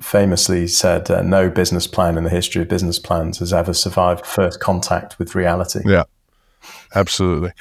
famously 0.01 0.67
said, 0.67 1.11
uh, 1.11 1.23
"No 1.23 1.51
business 1.51 1.87
plan 1.87 2.17
in 2.17 2.25
the 2.25 2.31
history 2.31 2.63
of 2.63 2.69
business 2.69 2.99
plans 2.99 3.39
has 3.39 3.53
ever 3.53 3.75
survived 3.75 4.25
first 4.27 4.61
contact 4.61 5.19
with 5.19 5.35
reality." 5.35 5.81
Yeah. 5.85 6.05
Absolutely. 6.95 7.53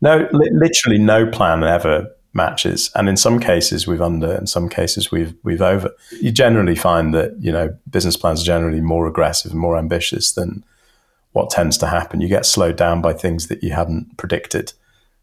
No, 0.00 0.28
li- 0.32 0.50
literally 0.52 0.98
no 0.98 1.26
plan 1.26 1.64
ever 1.64 2.14
matches, 2.34 2.90
and 2.94 3.08
in 3.08 3.16
some 3.16 3.38
cases 3.38 3.86
we've 3.86 4.02
under, 4.02 4.32
in 4.34 4.46
some 4.46 4.68
cases 4.68 5.10
we've 5.10 5.34
we've 5.42 5.62
over. 5.62 5.90
You 6.20 6.32
generally 6.32 6.74
find 6.74 7.14
that 7.14 7.36
you 7.40 7.52
know 7.52 7.76
business 7.88 8.16
plans 8.16 8.42
are 8.42 8.46
generally 8.46 8.80
more 8.80 9.06
aggressive 9.06 9.52
and 9.52 9.60
more 9.60 9.78
ambitious 9.78 10.32
than 10.32 10.64
what 11.32 11.50
tends 11.50 11.78
to 11.78 11.86
happen. 11.86 12.20
You 12.20 12.28
get 12.28 12.46
slowed 12.46 12.76
down 12.76 13.00
by 13.00 13.12
things 13.12 13.48
that 13.48 13.62
you 13.62 13.72
hadn't 13.72 14.16
predicted, 14.16 14.72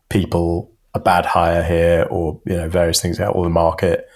people, 0.10 0.72
a 0.94 1.00
bad 1.00 1.26
hire 1.26 1.64
here, 1.64 2.08
or 2.10 2.40
you 2.46 2.58
know 2.58 2.70
various 2.70 3.02
things 3.02 3.20
out 3.20 3.36
or 3.36 3.44
the 3.44 3.50
market, 3.50 4.08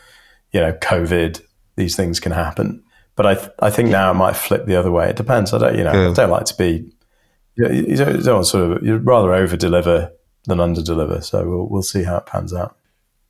you 0.51 0.60
know, 0.60 0.74
COVID. 0.74 1.41
These 1.76 1.95
things 1.95 2.19
can 2.19 2.32
happen, 2.32 2.84
but 3.15 3.26
I 3.26 3.36
th- 3.36 3.51
I 3.59 3.69
think 3.69 3.89
now 3.89 4.11
it 4.11 4.15
might 4.15 4.36
flip 4.36 4.65
the 4.65 4.76
other 4.76 4.91
way. 4.91 5.09
It 5.09 5.15
depends. 5.15 5.53
I 5.53 5.57
don't 5.57 5.78
you 5.78 5.84
know 5.84 5.93
yeah. 5.93 6.09
I 6.09 6.13
don't 6.13 6.30
like 6.30 6.45
to 6.45 6.57
be. 6.57 6.91
You, 7.55 7.69
you, 7.69 7.95
don't, 7.95 8.15
you 8.17 8.21
don't 8.21 8.43
sort 8.43 8.78
of 8.78 8.84
you'd 8.84 9.05
rather 9.05 9.34
over 9.34 9.55
deliver 9.55 10.11
than 10.45 10.59
under 10.59 10.82
deliver. 10.82 11.21
So 11.21 11.47
we'll 11.47 11.67
we'll 11.69 11.84
see 11.84 12.03
how 12.03 12.17
it 12.17 12.26
pans 12.26 12.53
out. 12.53 12.78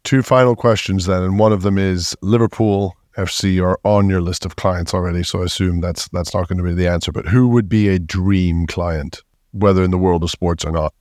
Two 0.04 0.22
final 0.22 0.56
questions 0.56 1.06
then, 1.06 1.24
and 1.24 1.40
one 1.40 1.52
of 1.52 1.64
them 1.64 1.78
is 1.78 2.16
Liverpool 2.22 2.96
FC 3.18 3.64
are 3.64 3.80
on 3.84 4.10
your 4.10 4.22
list 4.22 4.46
of 4.46 4.56
clients 4.56 4.94
already, 4.94 5.24
so 5.24 5.42
I 5.42 5.46
assume 5.46 5.82
that's 5.82 6.08
that's 6.10 6.34
not 6.34 6.48
going 6.48 6.58
to 6.58 6.64
be 6.64 6.74
the 6.74 6.88
answer. 6.88 7.12
But 7.12 7.28
who 7.28 7.48
would 7.50 7.70
be 7.70 7.88
a 7.88 8.00
dream 8.00 8.68
client, 8.68 9.22
whether 9.52 9.84
in 9.84 9.92
the 9.92 9.98
world 9.98 10.24
of 10.24 10.30
sports 10.30 10.66
or 10.66 10.72
not? 10.72 10.94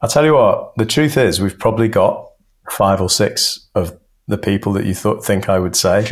I'll 0.00 0.08
tell 0.08 0.24
you 0.24 0.34
what. 0.34 0.74
The 0.76 0.86
truth 0.86 1.16
is, 1.16 1.40
we've 1.40 1.58
probably 1.58 1.88
got 1.88 2.30
five 2.70 3.00
or 3.00 3.10
six 3.10 3.68
of 3.74 3.98
the 4.26 4.38
people 4.38 4.72
that 4.74 4.84
you 4.84 4.94
thought 4.94 5.24
think 5.24 5.48
I 5.48 5.58
would 5.58 5.76
say. 5.76 6.04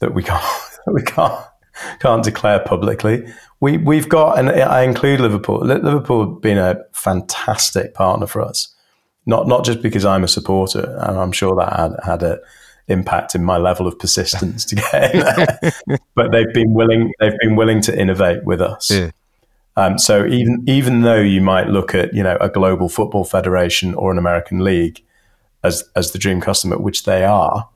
That 0.00 0.14
we 0.14 0.22
can't 0.30 0.44
we 0.86 1.02
can't 1.02 1.44
can't 2.00 2.22
declare 2.22 2.60
publicly. 2.60 3.26
We 3.60 3.76
we've 3.76 4.08
got, 4.08 4.38
and 4.38 4.50
I 4.50 4.82
include 4.82 5.20
Liverpool. 5.20 5.60
Liverpool 5.60 6.28
have 6.28 6.42
been 6.42 6.58
a 6.58 6.82
fantastic 6.92 7.94
partner 7.94 8.26
for 8.26 8.42
us 8.42 8.74
not 9.26 9.46
not 9.46 9.64
just 9.64 9.82
because 9.82 10.04
I'm 10.04 10.24
a 10.24 10.28
supporter, 10.28 10.96
and 11.00 11.18
I'm 11.18 11.32
sure 11.32 11.54
that 11.56 11.76
had 11.76 11.92
had 12.04 12.22
an 12.22 12.38
impact 12.88 13.34
in 13.34 13.44
my 13.44 13.56
level 13.56 13.86
of 13.86 13.98
persistence 13.98 14.64
to 14.66 14.74
get 14.76 15.14
in 15.14 15.20
there. 15.20 15.98
but 16.14 16.32
they've 16.32 16.52
been 16.52 16.72
willing 16.74 17.12
they've 17.20 17.38
been 17.40 17.56
willing 17.56 17.80
to 17.82 17.98
innovate 17.98 18.44
with 18.44 18.60
us. 18.60 18.90
Yeah. 18.90 19.10
Um, 19.76 19.98
so 19.98 20.26
even 20.26 20.64
even 20.66 21.02
though 21.02 21.20
you 21.20 21.40
might 21.40 21.68
look 21.68 21.94
at 21.94 22.14
you 22.14 22.22
know 22.22 22.36
a 22.40 22.48
global 22.48 22.88
football 22.88 23.24
federation 23.24 23.94
or 23.94 24.10
an 24.10 24.18
American 24.18 24.60
league 24.64 25.02
as 25.62 25.84
as 25.94 26.12
the 26.12 26.18
dream 26.18 26.40
customer, 26.40 26.78
which 26.78 27.04
they 27.04 27.24
are, 27.24 27.68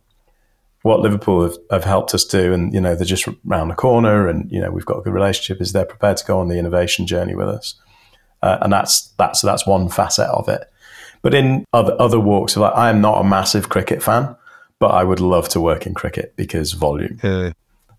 what 0.84 1.00
Liverpool 1.00 1.42
have, 1.42 1.56
have 1.70 1.84
helped 1.84 2.14
us 2.14 2.26
do, 2.26 2.52
and 2.52 2.72
you 2.74 2.80
know 2.80 2.94
they're 2.94 3.06
just 3.06 3.26
around 3.48 3.68
the 3.68 3.74
corner, 3.74 4.28
and 4.28 4.52
you 4.52 4.60
know 4.60 4.70
we've 4.70 4.84
got 4.84 4.98
a 4.98 5.00
good 5.00 5.14
relationship. 5.14 5.62
Is 5.62 5.72
they're 5.72 5.86
prepared 5.86 6.18
to 6.18 6.26
go 6.26 6.38
on 6.38 6.48
the 6.48 6.58
innovation 6.58 7.06
journey 7.06 7.34
with 7.34 7.48
us, 7.48 7.74
uh, 8.42 8.58
and 8.60 8.70
that's 8.70 9.08
that's 9.16 9.40
that's 9.40 9.66
one 9.66 9.88
facet 9.88 10.28
of 10.28 10.46
it. 10.46 10.70
But 11.22 11.32
in 11.32 11.64
other 11.72 11.96
other 11.98 12.20
walks 12.20 12.54
of 12.54 12.62
life, 12.62 12.74
I 12.76 12.90
am 12.90 13.00
not 13.00 13.18
a 13.18 13.24
massive 13.24 13.70
cricket 13.70 14.02
fan, 14.02 14.36
but 14.78 14.88
I 14.88 15.04
would 15.04 15.20
love 15.20 15.48
to 15.50 15.60
work 15.60 15.86
in 15.86 15.94
cricket 15.94 16.34
because 16.36 16.72
volume. 16.72 17.18
Yeah. 17.22 17.52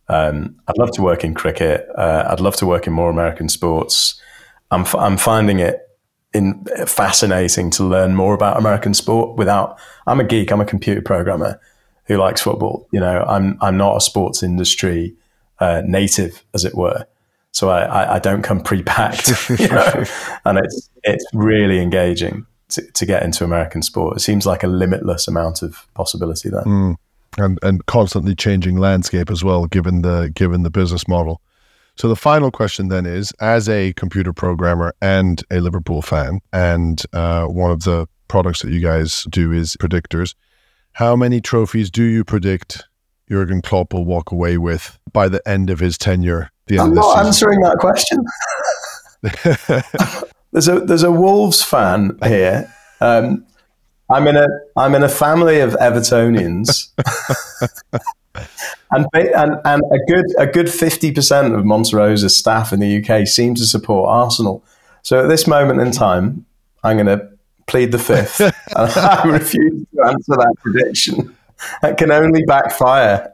Um, 0.07 0.55
I'd 0.67 0.77
love 0.77 0.91
to 0.91 1.01
work 1.01 1.23
in 1.23 1.33
cricket. 1.33 1.87
Uh, 1.97 2.27
I'd 2.29 2.39
love 2.39 2.55
to 2.57 2.67
work 2.67 2.85
in 2.85 2.93
more 2.93 3.09
American 3.09 3.49
sports. 3.49 4.21
I'm 4.69 4.81
f- 4.81 4.93
I'm 4.93 5.17
finding 5.17 5.57
it 5.57 5.89
in 6.35 6.63
fascinating 6.85 7.71
to 7.71 7.83
learn 7.83 8.13
more 8.13 8.35
about 8.35 8.57
American 8.57 8.93
sport. 8.93 9.37
Without, 9.37 9.79
I'm 10.05 10.19
a 10.19 10.23
geek. 10.23 10.51
I'm 10.51 10.61
a 10.61 10.65
computer 10.65 11.01
programmer 11.01 11.59
who 12.05 12.17
likes 12.17 12.41
football. 12.41 12.87
You 12.91 12.99
know, 12.99 13.23
I'm 13.27 13.57
I'm 13.61 13.77
not 13.77 13.97
a 13.97 14.01
sports 14.01 14.43
industry 14.43 15.15
uh, 15.59 15.81
native, 15.85 16.43
as 16.53 16.65
it 16.65 16.75
were. 16.75 17.05
So 17.51 17.69
I, 17.69 17.83
I, 17.83 18.15
I 18.15 18.19
don't 18.19 18.41
come 18.41 18.61
pre-packed, 18.61 19.49
you 19.59 19.67
know? 19.69 20.03
and 20.45 20.57
it's 20.57 20.89
it's 21.03 21.25
really 21.33 21.79
engaging 21.79 22.45
to, 22.69 22.81
to 22.91 23.05
get 23.05 23.23
into 23.23 23.43
American 23.43 23.81
sport. 23.81 24.17
It 24.17 24.21
seems 24.21 24.45
like 24.45 24.63
a 24.63 24.67
limitless 24.67 25.27
amount 25.27 25.61
of 25.61 25.87
possibility 25.93 26.49
there. 26.49 26.63
Mm. 26.63 26.95
And 27.37 27.59
and 27.63 27.85
constantly 27.85 28.35
changing 28.35 28.77
landscape 28.77 29.29
as 29.29 29.43
well, 29.43 29.65
given 29.67 30.01
the 30.01 30.31
given 30.33 30.63
the 30.63 30.69
business 30.69 31.07
model. 31.07 31.41
So 31.97 32.09
the 32.09 32.15
final 32.15 32.51
question 32.51 32.89
then 32.89 33.05
is, 33.05 33.31
as 33.39 33.69
a 33.69 33.93
computer 33.93 34.33
programmer 34.33 34.93
and 35.01 35.41
a 35.49 35.61
Liverpool 35.61 36.01
fan, 36.01 36.41
and 36.51 37.01
uh, 37.13 37.45
one 37.45 37.71
of 37.71 37.83
the 37.83 38.07
products 38.27 38.61
that 38.61 38.71
you 38.71 38.81
guys 38.81 39.25
do 39.29 39.53
is 39.53 39.77
predictors, 39.77 40.35
how 40.95 41.15
many 41.15 41.41
trophies 41.41 41.91
do 41.91 42.03
you 42.03 42.23
predict 42.23 42.85
Jurgen 43.29 43.61
Klopp 43.61 43.93
will 43.93 44.05
walk 44.05 44.31
away 44.31 44.57
with 44.57 44.97
by 45.11 45.27
the 45.27 45.45
end 45.47 45.69
of 45.69 45.79
his 45.79 45.97
tenure? 45.97 46.49
I'm 46.71 46.93
not 46.93 47.25
answering 47.25 47.59
that 47.61 47.77
question. 47.79 48.23
There's 50.51 50.69
a 50.69 50.79
there's 50.79 51.03
a 51.03 51.11
Wolves 51.11 51.61
fan 51.61 52.17
here. 52.23 52.73
Um, 53.01 53.45
I'm 54.09 54.25
in 54.25 54.37
a 54.37 54.47
I'm 54.77 54.95
in 54.95 55.03
a 55.03 55.09
family 55.09 55.59
of 55.59 55.73
Evertonians, 55.73 56.93
and, 58.91 59.05
and 59.13 59.57
and 59.65 59.81
a 59.91 59.97
good 60.07 60.25
a 60.37 60.47
good 60.47 60.71
fifty 60.71 61.11
percent 61.11 61.53
of 61.55 61.65
Monterosa's 61.65 62.37
staff 62.37 62.71
in 62.71 62.79
the 62.79 63.03
UK 63.03 63.27
seem 63.27 63.53
to 63.55 63.65
support 63.65 64.07
Arsenal. 64.07 64.63
So 65.01 65.21
at 65.21 65.27
this 65.27 65.45
moment 65.45 65.81
in 65.81 65.91
time, 65.91 66.45
I'm 66.85 66.95
going 66.95 67.07
to 67.07 67.34
plead 67.67 67.91
the 67.91 67.99
fifth, 67.99 68.39
and 68.41 68.53
I 68.75 69.23
refuse 69.23 69.85
to 69.95 70.03
answer 70.05 70.35
that 70.35 70.55
prediction. 70.61 71.35
That 71.81 71.97
can 71.97 72.11
only 72.11 72.43
backfire. 72.43 73.33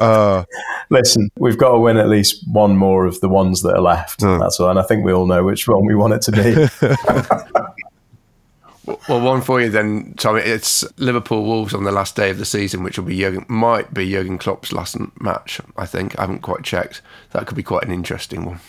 uh, 0.00 0.44
Listen, 0.90 1.30
we've 1.38 1.58
got 1.58 1.72
to 1.72 1.78
win 1.78 1.96
at 1.96 2.08
least 2.08 2.44
one 2.48 2.76
more 2.76 3.06
of 3.06 3.20
the 3.20 3.28
ones 3.28 3.62
that 3.62 3.74
are 3.74 3.80
left. 3.80 4.22
Uh. 4.22 4.38
That's 4.38 4.60
all, 4.60 4.70
and 4.70 4.78
I 4.78 4.82
think 4.82 5.04
we 5.04 5.12
all 5.12 5.26
know 5.26 5.42
which 5.44 5.66
one 5.66 5.84
we 5.86 5.94
want 5.94 6.14
it 6.14 6.22
to 6.22 6.32
be. 6.32 6.54
well, 9.08 9.20
one 9.20 9.40
for 9.40 9.60
you 9.60 9.70
then, 9.70 10.14
Tommy. 10.16 10.42
It's 10.42 10.84
Liverpool 10.98 11.44
Wolves 11.44 11.74
on 11.74 11.84
the 11.84 11.92
last 11.92 12.16
day 12.16 12.30
of 12.30 12.38
the 12.38 12.44
season, 12.44 12.82
which 12.82 12.98
will 12.98 13.06
be 13.06 13.18
Jurgen, 13.18 13.46
might 13.48 13.92
be 13.92 14.10
Jurgen 14.10 14.38
Klopp's 14.38 14.72
last 14.72 14.96
match. 15.20 15.60
I 15.76 15.86
think 15.86 16.18
I 16.18 16.22
haven't 16.22 16.42
quite 16.42 16.62
checked. 16.62 17.02
That 17.32 17.46
could 17.46 17.56
be 17.56 17.62
quite 17.62 17.84
an 17.84 17.92
interesting 17.92 18.44
one. 18.44 18.60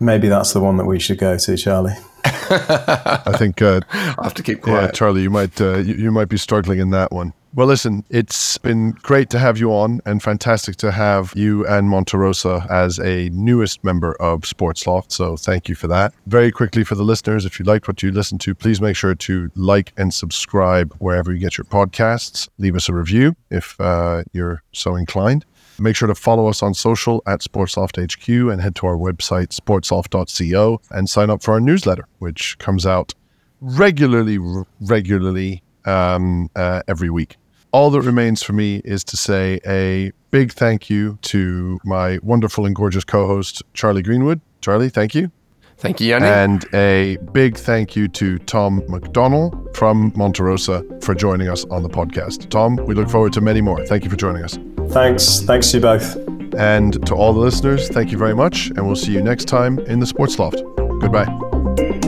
Maybe 0.00 0.28
that's 0.28 0.52
the 0.52 0.60
one 0.60 0.76
that 0.76 0.86
we 0.86 0.98
should 0.98 1.18
go 1.18 1.36
to, 1.36 1.56
Charlie. 1.56 1.96
I 2.24 3.34
think 3.36 3.60
uh, 3.62 3.80
I 3.92 4.24
have 4.24 4.34
to 4.34 4.42
keep 4.42 4.62
quiet. 4.62 4.82
Yeah, 4.82 4.90
Charlie, 4.90 5.22
you 5.22 5.30
might 5.30 5.60
uh, 5.60 5.78
you, 5.78 5.94
you 5.94 6.10
might 6.10 6.28
be 6.28 6.36
struggling 6.36 6.78
in 6.78 6.90
that 6.90 7.12
one. 7.12 7.32
Well, 7.54 7.66
listen, 7.66 8.04
it's 8.10 8.58
been 8.58 8.92
great 9.02 9.30
to 9.30 9.38
have 9.38 9.58
you 9.58 9.72
on 9.72 10.00
and 10.04 10.22
fantastic 10.22 10.76
to 10.76 10.92
have 10.92 11.32
you 11.34 11.66
and 11.66 11.88
Monterosa 11.88 12.70
as 12.70 12.98
a 13.00 13.30
newest 13.30 13.82
member 13.82 14.12
of 14.20 14.42
Sportsloft. 14.42 15.12
So 15.12 15.36
thank 15.36 15.68
you 15.68 15.74
for 15.74 15.88
that. 15.88 16.12
Very 16.26 16.52
quickly 16.52 16.84
for 16.84 16.94
the 16.94 17.02
listeners, 17.02 17.46
if 17.46 17.58
you 17.58 17.64
liked 17.64 17.88
what 17.88 18.02
you 18.02 18.12
listened 18.12 18.42
to, 18.42 18.54
please 18.54 18.82
make 18.82 18.96
sure 18.96 19.14
to 19.14 19.50
like 19.54 19.92
and 19.96 20.12
subscribe 20.12 20.94
wherever 20.98 21.32
you 21.32 21.38
get 21.38 21.56
your 21.56 21.64
podcasts. 21.64 22.48
Leave 22.58 22.76
us 22.76 22.88
a 22.88 22.92
review 22.92 23.34
if 23.50 23.80
uh, 23.80 24.24
you're 24.32 24.62
so 24.72 24.94
inclined. 24.94 25.46
Make 25.80 25.96
sure 25.96 26.08
to 26.08 26.14
follow 26.14 26.48
us 26.48 26.62
on 26.62 26.74
social 26.74 27.22
at 27.26 27.40
Sportsloft 27.40 27.96
HQ 28.02 28.28
and 28.52 28.60
head 28.60 28.74
to 28.76 28.86
our 28.86 28.96
website, 28.96 29.48
sportsloft.co, 29.48 30.80
and 30.90 31.08
sign 31.08 31.30
up 31.30 31.42
for 31.42 31.54
our 31.54 31.60
newsletter, 31.60 32.06
which 32.18 32.58
comes 32.58 32.84
out 32.84 33.14
regularly, 33.60 34.38
regularly 34.80 35.62
um, 35.84 36.50
uh, 36.56 36.82
every 36.88 37.10
week. 37.10 37.36
All 37.70 37.90
that 37.90 38.00
remains 38.00 38.42
for 38.42 38.54
me 38.54 38.80
is 38.84 39.04
to 39.04 39.16
say 39.16 39.60
a 39.66 40.12
big 40.30 40.52
thank 40.52 40.88
you 40.88 41.18
to 41.22 41.78
my 41.84 42.18
wonderful 42.22 42.66
and 42.66 42.74
gorgeous 42.74 43.04
co 43.04 43.26
host, 43.26 43.62
Charlie 43.74 44.02
Greenwood. 44.02 44.40
Charlie, 44.60 44.88
thank 44.88 45.14
you. 45.14 45.30
Thank 45.78 46.00
you, 46.00 46.08
Yanni. 46.08 46.26
And 46.26 46.64
a 46.74 47.18
big 47.32 47.56
thank 47.56 47.94
you 47.94 48.08
to 48.08 48.38
Tom 48.40 48.82
McDonell 48.82 49.76
from 49.76 50.10
Monterosa 50.12 51.02
for 51.04 51.14
joining 51.14 51.48
us 51.48 51.64
on 51.66 51.84
the 51.84 51.88
podcast. 51.88 52.50
Tom, 52.50 52.76
we 52.76 52.94
look 52.94 53.08
forward 53.08 53.32
to 53.34 53.40
many 53.40 53.60
more. 53.60 53.86
Thank 53.86 54.02
you 54.02 54.10
for 54.10 54.16
joining 54.16 54.42
us. 54.42 54.58
Thanks. 54.88 55.40
Thanks 55.40 55.70
to 55.70 55.76
you 55.76 55.82
both. 55.82 56.16
And 56.58 57.06
to 57.06 57.14
all 57.14 57.32
the 57.32 57.40
listeners, 57.40 57.88
thank 57.88 58.10
you 58.10 58.18
very 58.18 58.34
much. 58.34 58.70
And 58.70 58.86
we'll 58.86 58.96
see 58.96 59.12
you 59.12 59.22
next 59.22 59.44
time 59.44 59.78
in 59.80 60.00
the 60.00 60.06
Sports 60.06 60.38
Loft. 60.38 60.60
Goodbye. 61.00 62.07